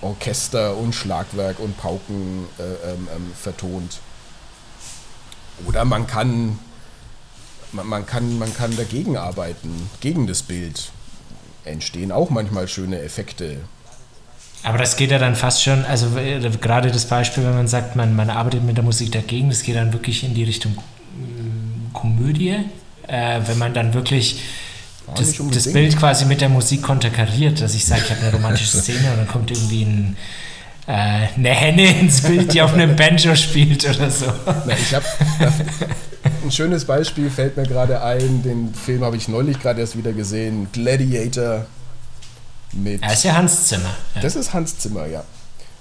Orchester 0.00 0.76
und 0.76 0.94
Schlagwerk 0.94 1.58
und 1.58 1.76
Pauken 1.76 2.46
äh, 2.58 2.92
ähm, 2.92 3.08
ähm, 3.14 3.32
vertont. 3.34 3.98
Oder 5.66 5.84
man 5.84 6.06
kann, 6.06 6.58
man, 7.72 7.86
man, 7.86 8.06
kann, 8.06 8.38
man 8.38 8.54
kann 8.54 8.76
dagegen 8.76 9.16
arbeiten, 9.16 9.90
gegen 10.00 10.26
das 10.26 10.42
Bild. 10.42 10.90
Entstehen 11.64 12.12
auch 12.12 12.30
manchmal 12.30 12.68
schöne 12.68 13.00
Effekte. 13.00 13.58
Aber 14.62 14.78
das 14.78 14.96
geht 14.96 15.10
ja 15.10 15.18
dann 15.18 15.36
fast 15.36 15.62
schon, 15.62 15.84
also 15.84 16.16
äh, 16.18 16.40
gerade 16.60 16.90
das 16.90 17.06
Beispiel, 17.06 17.44
wenn 17.44 17.54
man 17.54 17.68
sagt, 17.68 17.96
man, 17.96 18.14
man 18.14 18.30
arbeitet 18.30 18.62
mit 18.62 18.76
der 18.76 18.84
Musik 18.84 19.12
dagegen, 19.12 19.48
das 19.48 19.62
geht 19.62 19.76
dann 19.76 19.92
wirklich 19.92 20.24
in 20.24 20.34
die 20.34 20.44
Richtung 20.44 20.72
äh, 20.72 21.92
Komödie 21.92 22.64
äh, 23.06 23.40
wenn 23.46 23.58
man 23.58 23.74
dann 23.74 23.94
wirklich 23.94 24.42
das, 25.16 25.34
das, 25.50 25.72
Bild 25.72 25.98
quasi 25.98 26.24
mit 26.24 26.40
der 26.40 26.48
Musik 26.48 26.82
konterkariert, 26.82 27.60
dass 27.60 27.74
ich 27.74 27.84
sage, 27.84 28.02
ich 28.04 28.10
habe 28.10 28.22
eine 28.22 28.32
romantische 28.32 28.76
Szene 28.80 29.10
und 29.10 29.18
dann 29.18 29.28
kommt 29.28 29.50
irgendwie 29.50 29.82
ein, 29.82 30.16
äh, 30.86 31.28
eine 31.36 31.50
Henne 31.50 32.00
ins 32.00 32.22
Bild, 32.22 32.54
die 32.54 32.62
auf 32.62 32.72
einem 32.72 32.96
Banjo 32.96 33.34
spielt 33.34 33.84
oder 33.84 34.10
so. 34.10 34.26
Na, 34.46 34.72
ich 34.72 34.94
habe 34.94 35.04
ein 36.42 36.50
schönes 36.50 36.84
Beispiel 36.84 37.30
fällt 37.30 37.56
mir 37.56 37.64
gerade 37.64 38.02
ein. 38.02 38.42
Den 38.42 38.74
Film 38.74 39.04
habe 39.04 39.16
ich 39.16 39.28
neulich 39.28 39.60
gerade 39.60 39.80
erst 39.80 39.96
wieder 39.96 40.12
gesehen. 40.12 40.68
Gladiator 40.72 41.66
mit. 42.72 43.02
Das 43.02 43.14
ist 43.14 43.24
ja 43.24 43.34
Hans 43.34 43.66
Zimmer. 43.68 43.94
Ja. 44.14 44.20
Das 44.20 44.36
ist 44.36 44.52
Hans 44.52 44.78
Zimmer, 44.78 45.06
ja. 45.06 45.24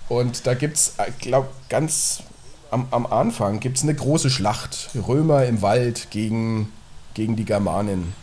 Und 0.10 0.46
da 0.46 0.54
gibt 0.54 0.78
es, 0.78 0.94
ich 1.08 1.18
glaube, 1.20 1.48
ganz 1.70 2.24
am, 2.72 2.88
am 2.92 3.06
Anfang 3.06 3.60
gibt 3.60 3.78
es 3.78 3.84
eine 3.84 3.94
große 3.94 4.30
Schlacht. 4.30 4.90
Römer 4.96 5.46
im 5.46 5.62
Wald 5.62 6.08
gegen 6.12 6.72
gegen 7.14 7.36
die 7.36 7.46
Germanen. 7.46 8.14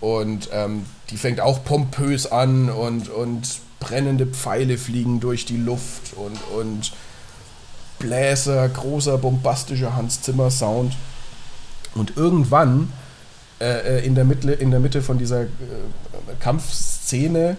Und 0.00 0.50
ähm, 0.52 0.84
die 1.10 1.16
fängt 1.16 1.40
auch 1.40 1.64
pompös 1.64 2.30
an 2.30 2.70
und, 2.70 3.08
und 3.08 3.60
brennende 3.80 4.26
Pfeile 4.26 4.78
fliegen 4.78 5.20
durch 5.20 5.44
die 5.44 5.56
Luft 5.56 6.14
und, 6.14 6.38
und 6.58 6.92
Bläser, 7.98 8.68
großer, 8.68 9.18
bombastischer 9.18 9.96
Hans 9.96 10.20
Zimmer 10.22 10.50
Sound. 10.50 10.94
Und 11.94 12.16
irgendwann 12.16 12.92
äh, 13.60 13.98
äh, 13.98 14.04
in, 14.04 14.14
der 14.14 14.24
Mitte, 14.24 14.52
in 14.52 14.70
der 14.70 14.80
Mitte 14.80 15.00
von 15.00 15.18
dieser 15.18 15.42
äh, 15.42 15.46
Kampfszene 16.40 17.56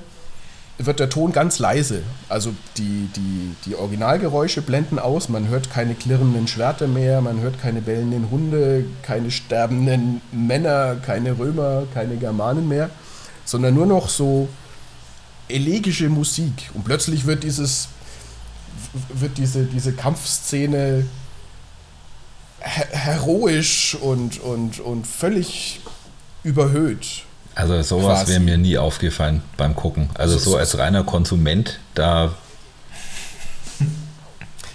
wird 0.78 1.00
der 1.00 1.10
Ton 1.10 1.32
ganz 1.32 1.60
leise. 1.60 2.04
Also 2.28 2.54
die, 2.78 3.10
die, 3.16 3.56
die 3.66 3.76
Originalgeräusche 3.76 4.62
blenden 4.62 5.00
aus, 5.00 5.30
man 5.30 5.48
hört 5.48 5.70
keine 5.70 5.96
klirrenden 5.96 6.48
Schwerter 6.48 6.88
mehr, 6.88 7.22
man 7.22 7.40
hört 7.40 7.62
keine 7.62 7.82
bellenden 7.82 8.30
Hunde, 8.30 8.86
keine 9.02 9.32
sterbenden 9.32 10.22
Männer, 10.32 10.98
keine 10.98 11.38
Römer, 11.38 11.84
keine 11.94 12.18
Germanen 12.18 12.68
mehr, 12.68 12.90
sondern 13.46 13.74
nur 13.74 13.86
noch 13.86 14.10
so 14.10 14.50
elegische 15.48 16.10
Musik. 16.10 16.70
Und 16.74 16.84
plötzlich 16.84 17.26
wird 17.26 17.44
dieses 17.44 17.90
wird 19.14 19.38
diese, 19.38 19.66
diese 19.66 19.94
Kampfszene 19.94 21.06
her 22.60 22.88
heroisch 22.92 23.96
und, 23.96 24.40
und, 24.40 24.80
und 24.80 25.06
völlig 25.06 25.82
überhöht. 26.44 27.25
Also 27.56 27.82
sowas 27.82 28.28
wäre 28.28 28.42
mir 28.42 28.58
nie 28.58 28.78
aufgefallen 28.78 29.42
beim 29.56 29.76
Gucken. 29.76 30.10
Also 30.14 30.38
so, 30.38 30.58
als 30.58 30.78
reiner 30.78 31.04
Konsument, 31.04 31.80
da. 31.94 32.36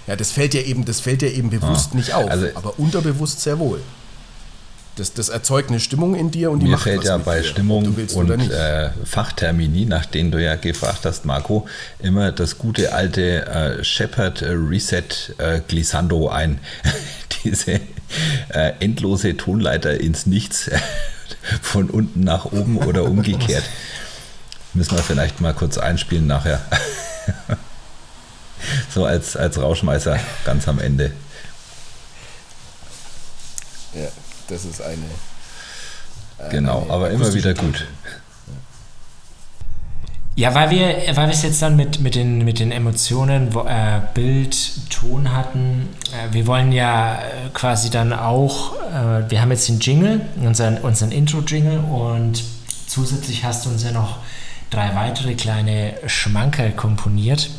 Ja, 0.06 0.16
das 0.16 0.32
fällt 0.32 0.54
ja 0.54 0.62
eben, 0.62 0.86
das 0.86 1.00
fällt 1.00 1.20
ja 1.22 1.28
eben 1.28 1.50
bewusst 1.50 1.90
ja. 1.92 1.98
nicht 1.98 2.14
auf, 2.14 2.28
also, 2.28 2.46
aber 2.54 2.78
unterbewusst 2.78 3.42
sehr 3.42 3.58
wohl. 3.58 3.80
Das, 4.96 5.12
das 5.12 5.28
erzeugt 5.28 5.70
eine 5.70 5.78
Stimmung 5.78 6.14
in 6.14 6.30
dir 6.30 6.50
und 6.50 6.60
die 6.60 6.66
mir 6.66 6.72
macht 6.72 6.82
fällt 6.82 7.04
ja 7.04 7.16
bei 7.18 7.40
dir, 7.40 7.44
Stimmung 7.44 7.94
und 8.14 8.50
äh, 8.50 8.90
Fachtermini, 9.04 9.84
nach 9.84 10.04
denen 10.04 10.30
du 10.30 10.42
ja 10.42 10.56
gefragt 10.56 11.04
hast, 11.04 11.24
Marco, 11.24 11.68
immer 12.00 12.32
das 12.32 12.58
gute 12.58 12.92
alte 12.92 13.46
äh, 13.46 13.84
Shepard 13.84 14.42
Reset 14.42 15.04
äh, 15.38 15.60
Glissando 15.68 16.28
ein. 16.28 16.58
Diese 17.44 17.80
äh, 18.48 18.72
endlose 18.80 19.36
Tonleiter 19.36 20.00
ins 20.00 20.26
Nichts 20.26 20.68
von 21.62 21.90
unten 21.90 22.20
nach 22.20 22.46
oben 22.46 22.78
oder 22.78 23.04
umgekehrt. 23.04 23.64
Müssen 24.74 24.96
wir 24.96 25.02
vielleicht 25.02 25.40
mal 25.40 25.52
kurz 25.52 25.78
einspielen 25.78 26.26
nachher. 26.26 26.60
so 28.94 29.04
als, 29.04 29.36
als 29.36 29.60
Rauschmeißer 29.60 30.18
ganz 30.44 30.68
am 30.68 30.78
Ende. 30.78 31.12
Ja, 33.94 34.08
das 34.48 34.64
ist 34.64 34.80
eine. 34.80 35.02
eine 36.38 36.48
genau, 36.50 36.86
aber 36.88 37.10
immer 37.10 37.32
wieder 37.34 37.54
gut. 37.54 37.86
Ja, 40.40 40.54
weil 40.54 40.70
wir, 40.70 40.96
weil 41.16 41.28
es 41.28 41.42
jetzt 41.42 41.60
dann 41.60 41.76
mit, 41.76 42.00
mit, 42.00 42.14
den, 42.14 42.46
mit 42.46 42.60
den 42.60 42.72
Emotionen, 42.72 43.52
wo, 43.52 43.60
äh, 43.60 44.00
Bild, 44.14 44.56
Ton 44.88 45.36
hatten, 45.36 45.90
äh, 46.14 46.32
wir 46.32 46.46
wollen 46.46 46.72
ja 46.72 47.16
äh, 47.16 47.50
quasi 47.52 47.90
dann 47.90 48.14
auch, 48.14 48.74
äh, 48.76 49.30
wir 49.30 49.42
haben 49.42 49.50
jetzt 49.50 49.68
den 49.68 49.80
Jingle, 49.80 50.22
unseren, 50.42 50.78
unseren 50.78 51.12
Intro-Jingle 51.12 51.80
und 51.80 52.42
zusätzlich 52.86 53.44
hast 53.44 53.66
du 53.66 53.68
uns 53.68 53.84
ja 53.84 53.92
noch 53.92 54.16
drei 54.70 54.94
weitere 54.94 55.34
kleine 55.34 55.92
Schmankerl 56.06 56.70
komponiert. 56.70 57.50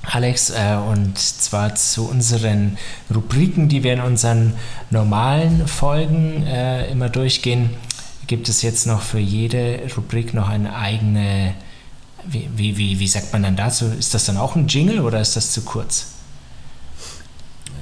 Alex, 0.00 0.48
äh, 0.48 0.78
und 0.90 1.18
zwar 1.18 1.74
zu 1.74 2.08
unseren 2.08 2.78
Rubriken, 3.14 3.68
die 3.68 3.82
wir 3.82 3.92
in 3.92 4.00
unseren 4.00 4.54
normalen 4.88 5.68
Folgen 5.68 6.46
äh, 6.46 6.90
immer 6.90 7.10
durchgehen, 7.10 7.68
gibt 8.26 8.48
es 8.48 8.62
jetzt 8.62 8.86
noch 8.86 9.02
für 9.02 9.18
jede 9.18 9.80
Rubrik 9.94 10.32
noch 10.32 10.48
eine 10.48 10.74
eigene 10.74 11.52
wie, 12.30 12.48
wie, 12.54 12.76
wie, 12.76 12.98
wie 12.98 13.08
sagt 13.08 13.32
man 13.32 13.42
dann 13.42 13.56
dazu? 13.56 13.86
Ist 13.86 14.14
das 14.14 14.26
dann 14.26 14.36
auch 14.36 14.54
ein 14.54 14.68
Jingle 14.68 15.00
oder 15.00 15.20
ist 15.20 15.36
das 15.36 15.52
zu 15.52 15.62
kurz? 15.62 16.06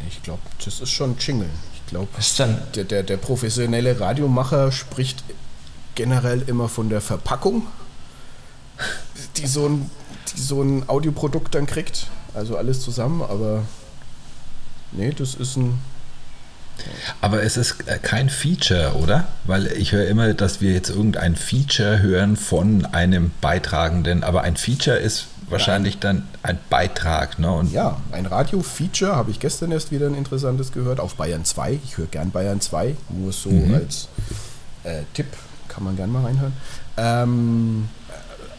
Ich 0.08 0.22
glaube, 0.22 0.42
das 0.64 0.80
ist 0.80 0.90
schon 0.90 1.10
ein 1.10 1.16
Jingle. 1.18 1.50
Ich 1.74 1.86
glaube, 1.86 2.08
der, 2.74 2.84
der, 2.84 3.02
der 3.02 3.16
professionelle 3.16 3.98
Radiomacher 3.98 4.72
spricht 4.72 5.24
generell 5.94 6.42
immer 6.46 6.68
von 6.68 6.88
der 6.88 7.00
Verpackung, 7.00 7.66
die 9.36 9.46
so 9.46 9.68
ein, 9.68 9.90
die 10.34 10.40
so 10.40 10.62
ein 10.62 10.88
Audioprodukt 10.88 11.54
dann 11.54 11.66
kriegt. 11.66 12.08
Also 12.34 12.56
alles 12.56 12.80
zusammen, 12.80 13.22
aber 13.22 13.62
nee, 14.92 15.12
das 15.12 15.34
ist 15.34 15.56
ein 15.56 15.78
aber 17.20 17.42
es 17.42 17.56
ist 17.56 17.86
äh, 17.86 17.98
kein 17.98 18.28
Feature, 18.28 18.94
oder? 18.94 19.26
Weil 19.44 19.66
ich 19.68 19.92
höre 19.92 20.06
immer, 20.06 20.34
dass 20.34 20.60
wir 20.60 20.72
jetzt 20.72 20.90
irgendein 20.90 21.36
Feature 21.36 22.00
hören 22.00 22.36
von 22.36 22.84
einem 22.86 23.30
Beitragenden, 23.40 24.24
aber 24.24 24.42
ein 24.42 24.56
Feature 24.56 24.96
ist 24.96 25.26
wahrscheinlich 25.48 25.98
dann 25.98 26.26
ein 26.42 26.58
Beitrag. 26.70 27.38
Ne? 27.38 27.50
Und 27.52 27.72
ja, 27.72 28.00
ein 28.12 28.26
Radio-Feature 28.26 29.14
habe 29.14 29.30
ich 29.30 29.40
gestern 29.40 29.72
erst 29.72 29.90
wieder 29.92 30.06
ein 30.06 30.14
interessantes 30.14 30.72
gehört 30.72 31.00
auf 31.00 31.14
Bayern 31.14 31.44
2. 31.44 31.78
Ich 31.84 31.98
höre 31.98 32.06
gern 32.06 32.30
Bayern 32.30 32.60
2, 32.60 32.96
nur 33.10 33.32
so 33.32 33.50
mhm. 33.50 33.74
als 33.74 34.08
äh, 34.84 35.02
Tipp, 35.14 35.26
kann 35.68 35.84
man 35.84 35.96
gern 35.96 36.10
mal 36.10 36.24
reinhören. 36.24 36.52
Ähm, 36.96 37.88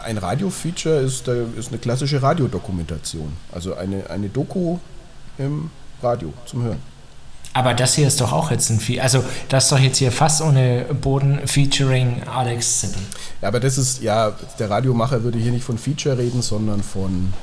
ein 0.03 0.17
Radio-Feature 0.17 0.99
ist, 0.99 1.27
äh, 1.27 1.43
ist 1.57 1.69
eine 1.69 1.79
klassische 1.79 2.21
Radiodokumentation, 2.21 3.33
also 3.51 3.75
eine, 3.75 4.09
eine 4.09 4.29
Doku 4.29 4.77
im 5.37 5.69
Radio 6.01 6.33
zum 6.45 6.63
Hören. 6.63 6.96
Aber 7.53 7.73
das 7.73 7.95
hier 7.95 8.07
ist 8.07 8.21
doch 8.21 8.31
auch 8.31 8.51
jetzt 8.51 8.69
ein 8.69 8.79
Feature. 8.79 9.03
Also, 9.03 9.23
das 9.49 9.65
ist 9.65 9.71
doch 9.71 9.79
jetzt 9.79 9.97
hier 9.97 10.11
fast 10.11 10.41
ohne 10.41 10.85
Boden 11.01 11.39
featuring 11.47 12.21
Alex 12.27 12.81
Sippel. 12.81 13.01
Ja, 13.41 13.47
aber 13.47 13.59
das 13.59 13.77
ist, 13.77 14.01
ja, 14.01 14.35
der 14.59 14.69
Radiomacher 14.69 15.23
würde 15.23 15.39
hier 15.39 15.51
nicht 15.51 15.63
von 15.63 15.77
Feature 15.77 16.17
reden, 16.17 16.41
sondern 16.41 16.83
von 16.83 17.33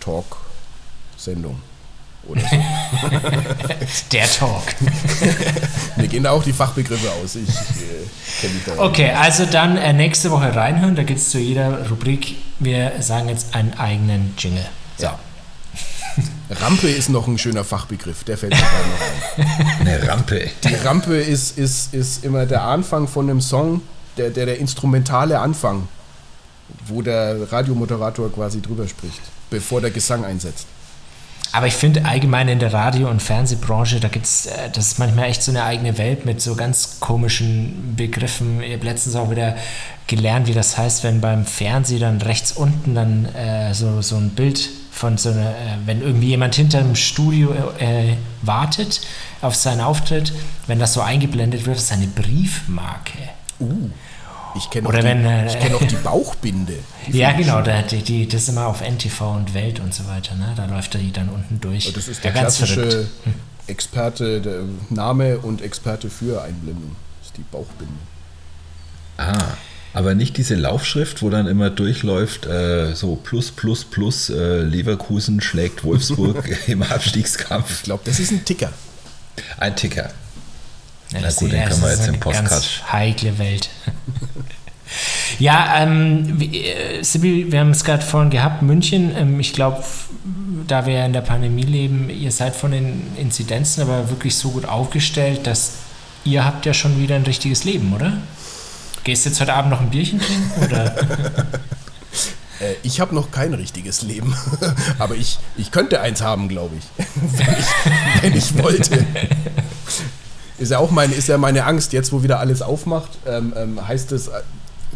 Talk-Sendung. 0.00 1.60
Oder 2.28 2.40
so. 2.40 2.46
der 4.12 4.26
Talk. 4.30 4.62
Mir 5.96 6.08
gehen 6.08 6.22
da 6.22 6.30
auch 6.30 6.42
die 6.42 6.52
Fachbegriffe 6.52 7.10
aus. 7.22 7.36
Ich 7.36 7.48
äh, 7.48 8.40
kenne 8.40 8.54
mich 8.54 8.64
da. 8.64 8.78
Okay, 8.78 9.10
also 9.10 9.44
dann 9.46 9.76
äh, 9.76 9.92
nächste 9.92 10.30
Woche 10.30 10.54
reinhören. 10.54 10.96
Da 10.96 11.02
gibt 11.02 11.20
es 11.20 11.30
zu 11.30 11.38
jeder 11.38 11.88
Rubrik, 11.88 12.36
wir 12.58 12.92
sagen 13.00 13.28
jetzt 13.28 13.54
einen 13.54 13.74
eigenen 13.74 14.34
Jingle. 14.38 14.64
So. 14.96 15.04
Ja. 15.04 15.18
Rampe 16.50 16.88
ist 16.88 17.08
noch 17.08 17.26
ein 17.26 17.38
schöner 17.38 17.64
Fachbegriff, 17.64 18.24
der 18.24 18.38
fällt 18.38 18.52
mir 18.52 18.60
gerade 18.60 18.88
noch 18.88 19.80
ein. 19.80 19.86
Eine 19.86 20.08
Rampe. 20.08 20.50
Die 20.62 20.74
Rampe 20.74 21.16
ist, 21.16 21.58
ist, 21.58 21.94
ist 21.94 22.24
immer 22.24 22.46
der 22.46 22.62
Anfang 22.62 23.08
von 23.08 23.28
einem 23.28 23.40
Song, 23.40 23.82
der, 24.16 24.30
der, 24.30 24.46
der 24.46 24.58
instrumentale 24.58 25.38
Anfang, 25.40 25.88
wo 26.86 27.02
der 27.02 27.50
Radiomoderator 27.50 28.32
quasi 28.32 28.60
drüber 28.60 28.86
spricht, 28.86 29.20
bevor 29.50 29.80
der 29.80 29.90
Gesang 29.90 30.24
einsetzt. 30.24 30.66
Aber 31.52 31.68
ich 31.68 31.74
finde 31.74 32.04
allgemein 32.04 32.48
in 32.48 32.58
der 32.58 32.72
Radio- 32.72 33.08
und 33.08 33.22
Fernsehbranche, 33.22 34.00
da 34.00 34.08
gibt 34.08 34.26
es, 34.26 34.46
äh, 34.46 34.70
das 34.72 34.88
ist 34.88 34.98
manchmal 34.98 35.30
echt 35.30 35.40
so 35.40 35.52
eine 35.52 35.62
eigene 35.62 35.98
Welt 35.98 36.24
mit 36.24 36.40
so 36.40 36.56
ganz 36.56 36.98
komischen 36.98 37.94
Begriffen. 37.96 38.60
Ich 38.60 38.72
habe 38.72 38.84
letztens 38.84 39.14
auch 39.14 39.30
wieder 39.30 39.56
gelernt, 40.08 40.48
wie 40.48 40.52
das 40.52 40.76
heißt, 40.76 41.04
wenn 41.04 41.20
beim 41.20 41.46
Fernsehen 41.46 42.00
dann 42.00 42.20
rechts 42.22 42.50
unten 42.52 42.96
dann 42.96 43.26
äh, 43.36 43.72
so, 43.72 44.02
so 44.02 44.16
ein 44.16 44.30
Bild 44.30 44.68
von 44.94 45.18
so 45.18 45.30
einer, 45.30 45.50
äh, 45.50 45.76
wenn 45.86 46.00
irgendwie 46.00 46.28
jemand 46.28 46.54
hinter 46.54 46.80
dem 46.80 46.94
Studio 46.94 47.52
äh, 47.78 48.14
wartet 48.42 49.00
auf 49.42 49.56
seinen 49.56 49.80
Auftritt, 49.80 50.32
wenn 50.68 50.78
das 50.78 50.92
so 50.92 51.00
eingeblendet 51.00 51.66
wird, 51.66 51.76
ist 51.76 51.92
eine 51.92 52.06
Briefmarke. 52.06 53.18
Uh. 53.58 53.90
Ich 54.56 54.70
kenne 54.70 54.88
auch, 54.88 54.92
äh, 54.92 55.02
kenn 55.60 55.74
auch, 55.74 55.82
die 55.82 55.96
Bauchbinde. 55.96 56.74
Die 57.08 57.18
ja, 57.18 57.32
genau, 57.32 57.60
da, 57.60 57.82
die, 57.82 58.02
die, 58.02 58.28
das 58.28 58.42
ist 58.42 58.50
immer 58.50 58.68
auf 58.68 58.82
NTV 58.82 59.20
und 59.34 59.52
Welt 59.52 59.80
und 59.80 59.92
so 59.92 60.06
weiter. 60.06 60.36
Ne? 60.36 60.52
Da 60.56 60.66
läuft 60.66 60.94
die 60.94 61.10
dann 61.10 61.28
unten 61.28 61.60
durch. 61.60 61.92
Das 61.92 62.06
ist 62.06 62.22
der 62.22 62.32
ja, 62.32 62.40
klassische 62.40 63.08
hm. 63.24 63.34
Experte, 63.66 64.40
der 64.40 64.60
Name 64.90 65.38
und 65.38 65.60
Experte 65.60 66.08
für 66.08 66.40
Einblendung. 66.42 66.94
Das 67.18 67.30
ist 67.30 67.36
die 67.36 67.44
Bauchbinde. 67.50 67.92
Ah. 69.16 69.56
Aber 69.94 70.16
nicht 70.16 70.36
diese 70.36 70.56
Laufschrift, 70.56 71.22
wo 71.22 71.30
dann 71.30 71.46
immer 71.46 71.70
durchläuft, 71.70 72.46
äh, 72.46 72.94
so 72.94 73.14
plus, 73.14 73.52
plus, 73.52 73.84
plus, 73.84 74.28
äh, 74.28 74.62
Leverkusen 74.62 75.40
schlägt 75.40 75.84
Wolfsburg 75.84 76.50
im 76.66 76.82
Abstiegskampf. 76.82 77.70
Ich 77.70 77.82
glaube, 77.84 78.02
das 78.04 78.18
ist 78.18 78.32
ein 78.32 78.44
Ticker. 78.44 78.72
Ein 79.56 79.76
Ticker. 79.76 80.10
Ja, 81.12 81.20
Na 81.22 81.30
gut, 81.30 81.52
den 81.52 81.64
können 81.64 81.80
wir 81.80 81.90
jetzt 81.90 82.08
im 82.08 82.18
Postcard. 82.18 82.50
Ganz 82.50 82.82
heikle 82.90 83.38
Welt. 83.38 83.70
ja, 85.38 85.80
ähm, 85.80 86.40
äh, 86.40 87.02
Sibyl, 87.02 87.52
wir 87.52 87.60
haben 87.60 87.70
es 87.70 87.84
gerade 87.84 88.04
vorhin 88.04 88.30
gehabt, 88.30 88.62
München. 88.62 89.14
Ähm, 89.16 89.38
ich 89.38 89.52
glaube, 89.52 89.84
da 90.66 90.86
wir 90.86 90.94
ja 90.94 91.06
in 91.06 91.12
der 91.12 91.20
Pandemie 91.20 91.62
leben, 91.62 92.10
ihr 92.10 92.32
seid 92.32 92.56
von 92.56 92.72
den 92.72 93.02
Inzidenzen 93.16 93.82
aber 93.82 94.10
wirklich 94.10 94.34
so 94.34 94.50
gut 94.50 94.64
aufgestellt, 94.64 95.46
dass 95.46 95.74
ihr 96.24 96.44
habt 96.44 96.66
ja 96.66 96.74
schon 96.74 97.00
wieder 97.00 97.14
ein 97.14 97.22
richtiges 97.22 97.62
Leben, 97.62 97.94
oder? 97.94 98.14
Gehst 99.04 99.26
du 99.26 99.28
jetzt 99.28 99.40
heute 99.40 99.52
Abend 99.52 99.70
noch 99.70 99.80
ein 99.80 99.90
Bierchen 99.90 100.20
trinken? 100.20 100.64
Oder? 100.64 100.94
Äh, 102.60 102.74
ich 102.84 103.00
habe 103.00 103.12
noch 103.16 103.32
kein 103.32 103.52
richtiges 103.52 104.02
Leben, 104.02 104.32
aber 105.00 105.16
ich, 105.16 105.40
ich 105.56 105.72
könnte 105.72 106.00
eins 106.00 106.22
haben, 106.22 106.48
glaube 106.48 106.76
ich, 106.76 106.84
wenn 107.16 107.56
ich, 107.58 108.22
wenn 108.22 108.36
ich 108.36 108.62
wollte. 108.62 109.04
Ist 110.58 110.70
ja 110.70 110.78
auch 110.78 110.92
meine, 110.92 111.14
ist 111.14 111.26
ja 111.26 111.36
meine 111.36 111.64
Angst, 111.64 111.92
jetzt 111.92 112.12
wo 112.12 112.22
wieder 112.22 112.38
alles 112.38 112.62
aufmacht, 112.62 113.10
ähm, 113.26 113.52
ähm, 113.56 113.88
heißt 113.88 114.12
es, 114.12 114.30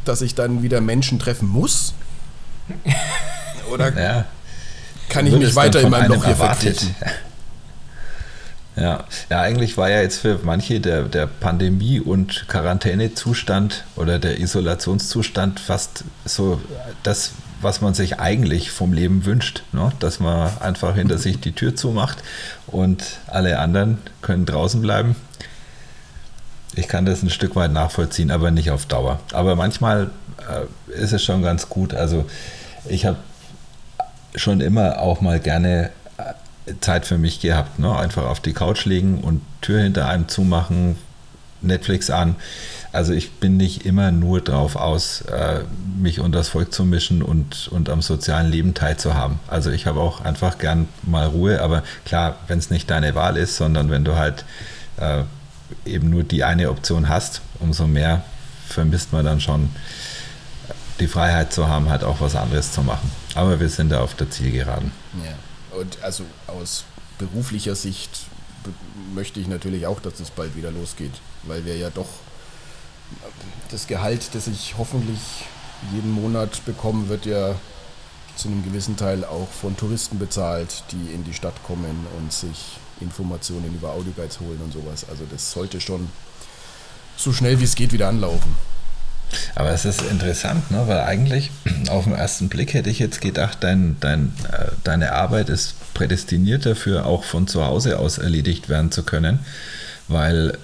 dass 0.05 0.23
ich 0.23 0.37
dann 0.37 0.63
wieder 0.63 0.81
Menschen 0.81 1.19
treffen 1.19 1.49
muss? 1.49 1.95
Oder 3.73 3.93
ja. 4.01 4.25
kann 5.09 5.27
ich 5.27 5.35
mich 5.35 5.57
weiter 5.57 5.81
in 5.81 5.91
meinem 5.91 6.13
Loch 6.13 6.25
hier 6.25 6.37
verkriechen? 6.37 6.95
Ja. 8.81 9.05
ja, 9.29 9.41
eigentlich 9.41 9.77
war 9.77 9.91
ja 9.91 10.01
jetzt 10.01 10.19
für 10.21 10.39
manche 10.43 10.81
der, 10.81 11.03
der 11.03 11.27
Pandemie- 11.27 12.01
und 12.01 12.47
Quarantänezustand 12.49 13.85
oder 13.97 14.19
der 14.19 14.39
Isolationszustand 14.39 15.59
fast 15.59 16.05
so 16.25 16.61
das, 17.03 17.33
was 17.61 17.81
man 17.81 17.95
sich 17.95 18.21
eigentlich 18.21 18.71
vom 18.71 18.93
Leben 18.93 19.25
wünscht. 19.25 19.65
Ne? 19.73 19.93
Dass 19.99 20.21
man 20.21 20.51
einfach 20.61 20.95
hinter 20.95 21.19
sich 21.19 21.41
die 21.41 21.53
Tür 21.53 21.75
zumacht 21.75 22.23
und 22.67 23.05
alle 23.27 23.59
anderen 23.59 23.99
können 24.23 24.47
draußen 24.47 24.81
bleiben. 24.81 25.17
Ich 26.75 26.87
kann 26.87 27.07
das 27.07 27.23
ein 27.23 27.31
Stück 27.31 27.57
weit 27.57 27.73
nachvollziehen, 27.73 28.31
aber 28.31 28.51
nicht 28.51 28.71
auf 28.71 28.87
Dauer. 28.87 29.19
Aber 29.33 29.57
manchmal 29.57 30.11
äh, 30.49 30.93
ist 30.93 31.13
es 31.13 31.25
schon 31.25 31.43
ganz 31.43 31.69
gut. 31.69 31.95
Also 31.95 32.27
ich 32.89 33.07
habe 33.07 33.17
schon 34.35 34.61
immer 34.61 35.01
auch 35.01 35.21
mal 35.21 35.41
gerne 35.41 35.91
Zeit 36.81 37.07
für 37.07 37.19
mich 37.19 37.41
gehabt. 37.41 37.79
Ne? 37.79 37.95
Einfach 37.97 38.25
auf 38.25 38.41
die 38.41 38.53
Couch 38.53 38.85
legen 38.85 39.21
und 39.21 39.43
Tür 39.61 39.83
hinter 39.83 40.09
einem 40.09 40.29
zumachen, 40.29 40.97
Netflix 41.61 42.11
an. 42.11 42.37
Also 42.93 43.13
ich 43.13 43.33
bin 43.33 43.57
nicht 43.57 43.85
immer 43.85 44.13
nur 44.13 44.41
drauf 44.41 44.77
aus, 44.77 45.23
äh, 45.23 45.61
mich 45.99 46.21
unter 46.21 46.39
das 46.39 46.49
Volk 46.49 46.73
zu 46.73 46.85
mischen 46.85 47.23
und, 47.23 47.69
und 47.69 47.91
am 47.91 48.01
sozialen 48.01 48.51
Leben 48.51 48.75
teilzuhaben. 48.75 49.41
Also 49.47 49.71
ich 49.71 49.87
habe 49.87 50.01
auch 50.01 50.25
einfach 50.25 50.59
gern 50.59 50.89
mal 51.03 51.27
Ruhe, 51.27 51.61
aber 51.61 51.83
klar, 52.05 52.37
wenn 52.47 52.59
es 52.59 52.71
nicht 52.71 52.89
deine 52.91 53.15
Wahl 53.15 53.37
ist, 53.37 53.57
sondern 53.57 53.91
wenn 53.91 54.05
du 54.05 54.17
halt 54.17 54.45
äh, 54.97 55.25
eben 55.85 56.09
nur 56.09 56.23
die 56.23 56.45
eine 56.45 56.71
Option 56.71 57.09
hast, 57.09 57.43
umso 57.61 57.87
mehr 57.87 58.23
vermisst 58.67 59.13
man 59.13 59.25
dann 59.25 59.41
schon 59.41 59.71
die 61.01 61.09
Freiheit 61.09 61.53
zu 61.53 61.69
haben, 61.69 61.91
halt 61.91 62.05
auch 62.05 62.21
was 62.21 62.35
anderes 62.35 62.73
zu 62.73 62.83
machen. 62.83 63.11
Aber 63.35 63.61
wir 63.61 63.69
sind 63.69 63.91
da 63.91 64.01
auf 64.01 64.15
der 64.15 64.31
Zielgeraden. 64.31 64.93
Ja, 65.25 65.33
und 65.73 66.03
also 66.03 66.25
aus 66.47 66.85
beruflicher 67.19 67.75
Sicht 67.75 68.11
möchte 69.15 69.41
ich 69.41 69.49
natürlich 69.49 69.87
auch, 69.87 70.01
dass 70.01 70.21
es 70.21 70.31
bald 70.31 70.57
wieder 70.57 70.71
losgeht, 70.71 71.13
weil 71.45 71.65
wir 71.65 71.77
ja 71.77 71.91
doch 71.91 72.09
das 73.71 73.87
Gehalt, 73.87 74.35
das 74.35 74.47
ich 74.47 74.75
hoffentlich 74.77 75.19
jeden 75.93 76.13
Monat 76.13 76.65
bekomme, 76.65 77.09
wird 77.09 77.27
ja 77.27 77.55
zu 78.37 78.49
einem 78.49 78.65
gewissen 78.65 78.97
Teil 78.97 79.25
auch 79.25 79.49
von 79.49 79.77
Touristen 79.77 80.19
bezahlt, 80.19 80.85
die 80.93 81.13
in 81.13 81.25
die 81.25 81.35
Stadt 81.35 81.55
kommen 81.65 82.07
und 82.19 82.33
sich 82.33 82.79
Informationen 83.01 83.75
über 83.75 83.91
Audioguides 83.91 84.41
holen 84.41 84.61
und 84.63 84.73
sowas. 84.73 85.07
Also 85.09 85.25
das 85.31 85.51
sollte 85.51 85.81
schon 85.81 86.09
so 87.17 87.33
schnell 87.33 87.59
wie 87.59 87.65
es 87.65 87.75
geht 87.75 87.93
wieder 87.93 88.09
anlaufen. 88.09 88.55
Aber 89.55 89.71
es 89.71 89.85
ist 89.85 90.03
interessant, 90.03 90.71
ne? 90.71 90.85
weil 90.87 91.01
eigentlich 91.01 91.51
auf 91.91 92.05
den 92.05 92.15
ersten 92.15 92.49
Blick 92.49 92.75
hätte 92.75 92.91
ich 92.91 92.99
jetzt 92.99 93.21
gedacht, 93.21 93.59
dein, 93.61 93.97
dein, 94.01 94.33
äh, 94.53 94.67
deine 94.85 95.13
Arbeit 95.13 95.49
ist 95.49 95.75
prädestiniert 95.95 96.65
dafür, 96.67 97.07
auch 97.07 97.25
von 97.25 97.47
zu 97.47 97.65
Hause 97.65 97.99
aus 97.99 98.19
erledigt 98.19 98.69
werden 98.69 98.91
zu 98.91 99.03
können, 99.03 99.41
weil 100.07 100.51
äh, 100.51 100.57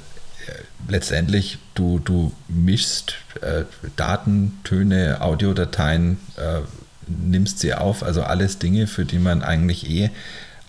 letztendlich 0.89 1.59
du, 1.75 1.99
du 1.99 2.33
mischst 2.49 3.15
äh, 3.41 3.65
Daten, 3.97 4.59
Töne, 4.65 5.21
Audiodateien, 5.21 6.19
äh, 6.37 6.61
nimmst 7.07 7.59
sie 7.59 7.75
auf, 7.75 8.03
also 8.03 8.23
alles 8.23 8.59
Dinge, 8.59 8.87
für 8.87 9.05
die 9.05 9.19
man 9.19 9.43
eigentlich 9.43 9.91
eh 9.91 10.11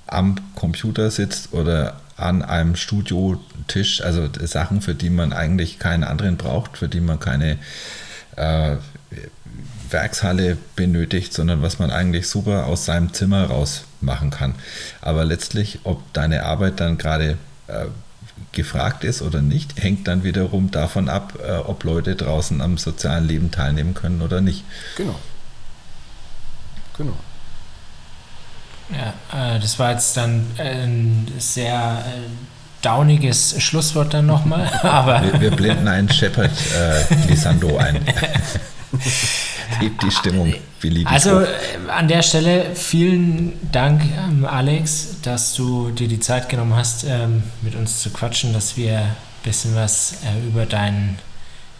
am 0.08 0.36
Computer 0.56 1.10
sitzt 1.10 1.54
oder 1.54 2.00
an 2.18 2.41
einem 2.41 2.76
Studiotisch, 2.76 4.01
also 4.01 4.30
Sachen, 4.45 4.82
für 4.82 4.95
die 4.95 5.09
man 5.09 5.34
eigentlich 5.34 5.80
keinen 5.80 6.03
anderen 6.03 6.38
braucht, 6.38 6.78
für 6.78 6.88
die 6.88 7.01
man 7.01 7.20
keine 7.20 7.57
äh, 8.36 8.78
Werkshalle 9.89 10.57
benötigt, 10.76 11.34
sondern 11.34 11.61
was 11.61 11.80
man 11.80 11.91
eigentlich 11.91 12.28
super 12.28 12.66
aus 12.66 12.86
seinem 12.86 13.13
Zimmer 13.13 13.45
raus 13.45 13.84
machen 14.01 14.30
kann. 14.30 14.55
Aber 15.01 15.26
letztlich, 15.26 15.80
ob 15.84 16.13
deine 16.13 16.43
Arbeit 16.43 16.80
dann 16.80 16.97
gerade 16.97 17.38
äh, 17.68 17.86
gefragt 18.51 19.03
ist 19.03 19.22
oder 19.22 19.41
nicht, 19.41 19.82
hängt 19.82 20.07
dann 20.07 20.24
wiederum 20.24 20.72
davon 20.72 21.09
ab, 21.09 21.38
äh, 21.45 21.51
ob 21.51 21.84
Leute 21.84 22.16
draußen 22.16 22.61
am 22.61 22.78
sozialen 22.78 23.28
Leben 23.28 23.51
teilnehmen 23.51 23.93
können 23.93 24.22
oder 24.22 24.41
nicht. 24.41 24.63
Genau. 24.95 25.20
Genau. 26.97 27.18
Ja, 28.92 29.56
äh, 29.56 29.60
das 29.60 29.80
war 29.80 29.92
jetzt 29.92 30.16
dann 30.18 30.46
ein 30.58 31.28
sehr 31.40 32.04
äh, 32.06 32.30
dauniges 32.86 33.62
Schlusswort 33.62 34.14
dann 34.14 34.26
nochmal. 34.26 34.72
Aber 34.84 35.24
wir, 35.24 35.42
wir 35.42 35.52
blenden 35.52 35.88
einen 35.88 36.10
Shepard 36.10 36.52
äh, 36.52 37.28
Lisando 37.28 37.78
ein. 37.78 38.06
Hebt 39.80 40.04
die 40.04 40.12
Stimmung 40.12 40.54
beliebig. 40.80 41.12
Also 41.12 41.42
äh, 41.42 41.48
an 41.90 42.08
der 42.08 42.22
Stelle 42.22 42.76
vielen 42.76 43.54
Dank, 43.72 44.04
ähm, 44.04 44.46
Alex, 44.46 45.22
dass 45.24 45.54
du 45.54 45.90
dir 45.90 46.08
die 46.08 46.20
Zeit 46.20 46.50
genommen 46.50 46.76
hast, 46.76 47.04
ähm, 47.04 47.44
mit 47.62 47.76
uns 47.76 48.02
zu 48.02 48.12
quatschen, 48.12 48.54
dass 48.54 48.78
wir 48.78 49.00
ein 49.00 49.16
bisschen 49.44 49.76
was 49.76 50.18
äh, 50.24 50.48
über, 50.48 50.66
dein, 50.66 51.18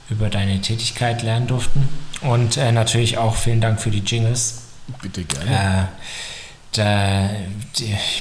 über 0.10 0.30
deine 0.30 0.60
Tätigkeit 0.60 1.22
lernen 1.22 1.48
durften. 1.48 1.88
Und 2.22 2.58
äh, 2.58 2.72
natürlich 2.72 3.18
auch 3.18 3.36
vielen 3.36 3.62
Dank 3.62 3.80
für 3.80 3.92
die 3.92 4.00
Jingles. 4.00 4.64
Bitte 5.02 5.24
gerne. 5.24 5.52
Äh, 5.52 5.84
da, 6.78 7.30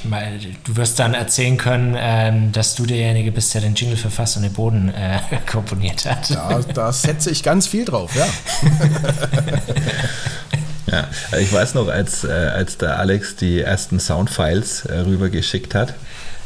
mal, 0.03 0.39
du 0.63 0.75
wirst 0.75 0.99
dann 0.99 1.13
erzählen 1.13 1.57
können, 1.57 1.95
ähm, 1.97 2.51
dass 2.51 2.75
du 2.75 2.85
derjenige 2.85 3.31
bist, 3.31 3.53
der 3.53 3.61
den 3.61 3.75
Jingle 3.75 3.97
verfasst 3.97 4.37
und 4.37 4.43
den 4.43 4.53
Boden 4.53 4.89
äh, 4.89 5.19
komponiert 5.51 6.05
hat. 6.05 6.29
Da, 6.31 6.59
da 6.61 6.91
setze 6.91 7.31
ich 7.31 7.43
ganz 7.43 7.67
viel 7.67 7.85
drauf, 7.85 8.15
ja. 8.15 8.27
ja, 10.91 11.07
ich 11.39 11.51
weiß 11.51 11.73
noch, 11.75 11.87
als, 11.87 12.23
äh, 12.23 12.31
als 12.31 12.77
der 12.77 12.99
Alex 12.99 13.35
die 13.35 13.61
ersten 13.61 13.99
Soundfiles 13.99 14.85
äh, 14.85 14.99
rübergeschickt 14.99 15.75
hat, 15.75 15.95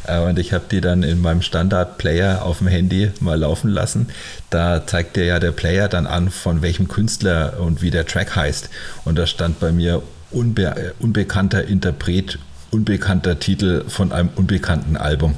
äh, 0.10 0.20
und 0.20 0.40
ich 0.40 0.54
habe 0.54 0.66
die 0.70 0.82
dann 0.82 1.04
in 1.04 1.22
meinem 1.22 1.42
Standard-Player 1.42 2.44
auf 2.44 2.60
dem 2.60 2.68
Handy 2.68 3.12
mal 3.20 3.40
laufen 3.40 3.70
lassen. 3.70 4.10
Da 4.50 4.86
zeigt 4.86 5.16
dir 5.16 5.26
ja 5.26 5.40
der 5.40 5.52
Player 5.52 5.88
dann 5.88 6.08
an, 6.08 6.30
von 6.30 6.62
welchem 6.62 6.88
Künstler 6.88 7.60
und 7.60 7.82
wie 7.82 7.92
der 7.92 8.06
Track 8.06 8.36
heißt. 8.36 8.70
Und 9.06 9.18
da 9.18 9.28
stand 9.28 9.60
bei 9.60 9.72
mir 9.72 10.02
unbe 10.32 10.64
äh, 10.64 10.92
unbekannter 11.00 11.64
Interpret, 11.66 12.40
unbekannter 12.72 13.40
Titel 13.40 13.88
von 13.88 14.12
einem 14.12 14.30
unbekannten 14.36 14.98
Album. 14.98 15.36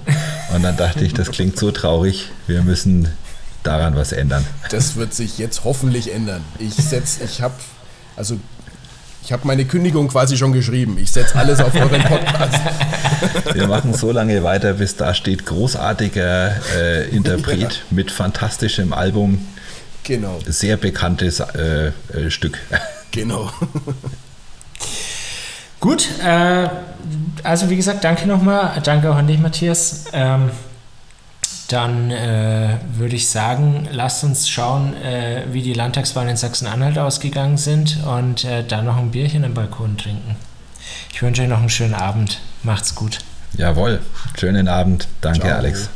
Und 0.54 0.64
dann 0.64 0.78
dachte 0.78 1.04
ich, 1.06 1.14
das 1.14 1.32
klingt 1.32 1.58
so 1.58 1.72
traurig, 1.72 2.30
wir 2.48 2.62
müssen 2.62 3.08
daran 3.64 3.96
was 3.96 4.12
ändern. 4.12 4.46
Das 4.70 4.96
wird 4.96 5.14
sich 5.14 5.38
jetzt 5.38 5.64
hoffentlich 5.64 6.14
ändern. 6.14 6.44
Ich 6.60 6.74
setze, 6.74 7.24
ich 7.24 7.42
habe, 7.42 7.54
also 8.16 8.38
ich 9.24 9.32
habe 9.32 9.46
meine 9.46 9.66
Kündigung 9.66 10.08
quasi 10.08 10.36
schon 10.36 10.52
geschrieben. 10.52 10.98
Ich 10.98 11.12
setze 11.12 11.36
alles 11.36 11.60
auf 11.60 11.74
euren 11.76 12.02
Podcast. 12.02 12.60
Wir 13.54 13.68
machen 13.68 13.94
so 13.94 14.12
lange 14.12 14.44
weiter, 14.44 14.74
bis 14.74 14.96
da 14.96 15.14
steht 15.14 15.46
großartiger 15.46 16.56
äh, 16.76 17.10
Interpret 17.10 17.60
ja. 17.62 17.70
mit 17.92 18.10
fantastischem 18.10 18.94
Album. 18.94 19.46
Genau. 20.04 20.40
Sehr 20.48 20.78
bekanntes 20.78 21.40
äh, 21.40 21.88
äh, 22.14 22.30
Stück. 22.32 22.58
Genau. 23.12 23.52
Gut, 25.82 26.08
äh, 26.24 26.70
also 27.44 27.70
wie 27.70 27.76
gesagt, 27.76 28.04
danke 28.04 28.28
nochmal. 28.28 28.80
Danke 28.84 29.12
auch 29.12 29.16
an 29.16 29.28
dich, 29.28 29.40
Matthias. 29.40 30.06
Ähm, 30.14 30.52
dann 31.70 32.12
äh, 32.12 32.78
würde 32.94 33.16
ich 33.16 33.30
sagen, 33.30 33.88
lasst 33.92 34.24
uns 34.24 34.48
schauen, 34.48 34.96
äh, 35.02 35.44
wie 35.52 35.62
die 35.62 35.74
Landtagswahlen 35.74 36.30
in 36.30 36.38
Sachsen-Anhalt 36.38 36.98
ausgegangen 36.98 37.58
sind 37.58 37.98
und 38.06 38.44
äh, 38.44 38.64
dann 38.64 38.86
noch 38.86 38.98
ein 38.98 39.12
Bierchen 39.12 39.44
im 39.44 39.54
Balkon 39.54 39.98
trinken. 39.98 40.36
Ich 41.14 41.22
wünsche 41.22 41.42
euch 41.42 41.48
noch 41.48 41.60
einen 41.60 41.70
schönen 41.70 41.96
Abend. 41.96 42.40
Macht's 42.64 42.94
gut. 42.94 43.20
Jawohl, 43.58 44.02
schönen 44.38 44.68
Abend. 44.68 45.08
Danke, 45.22 45.42
Ciao. 45.42 45.58
Alex. 45.58 45.90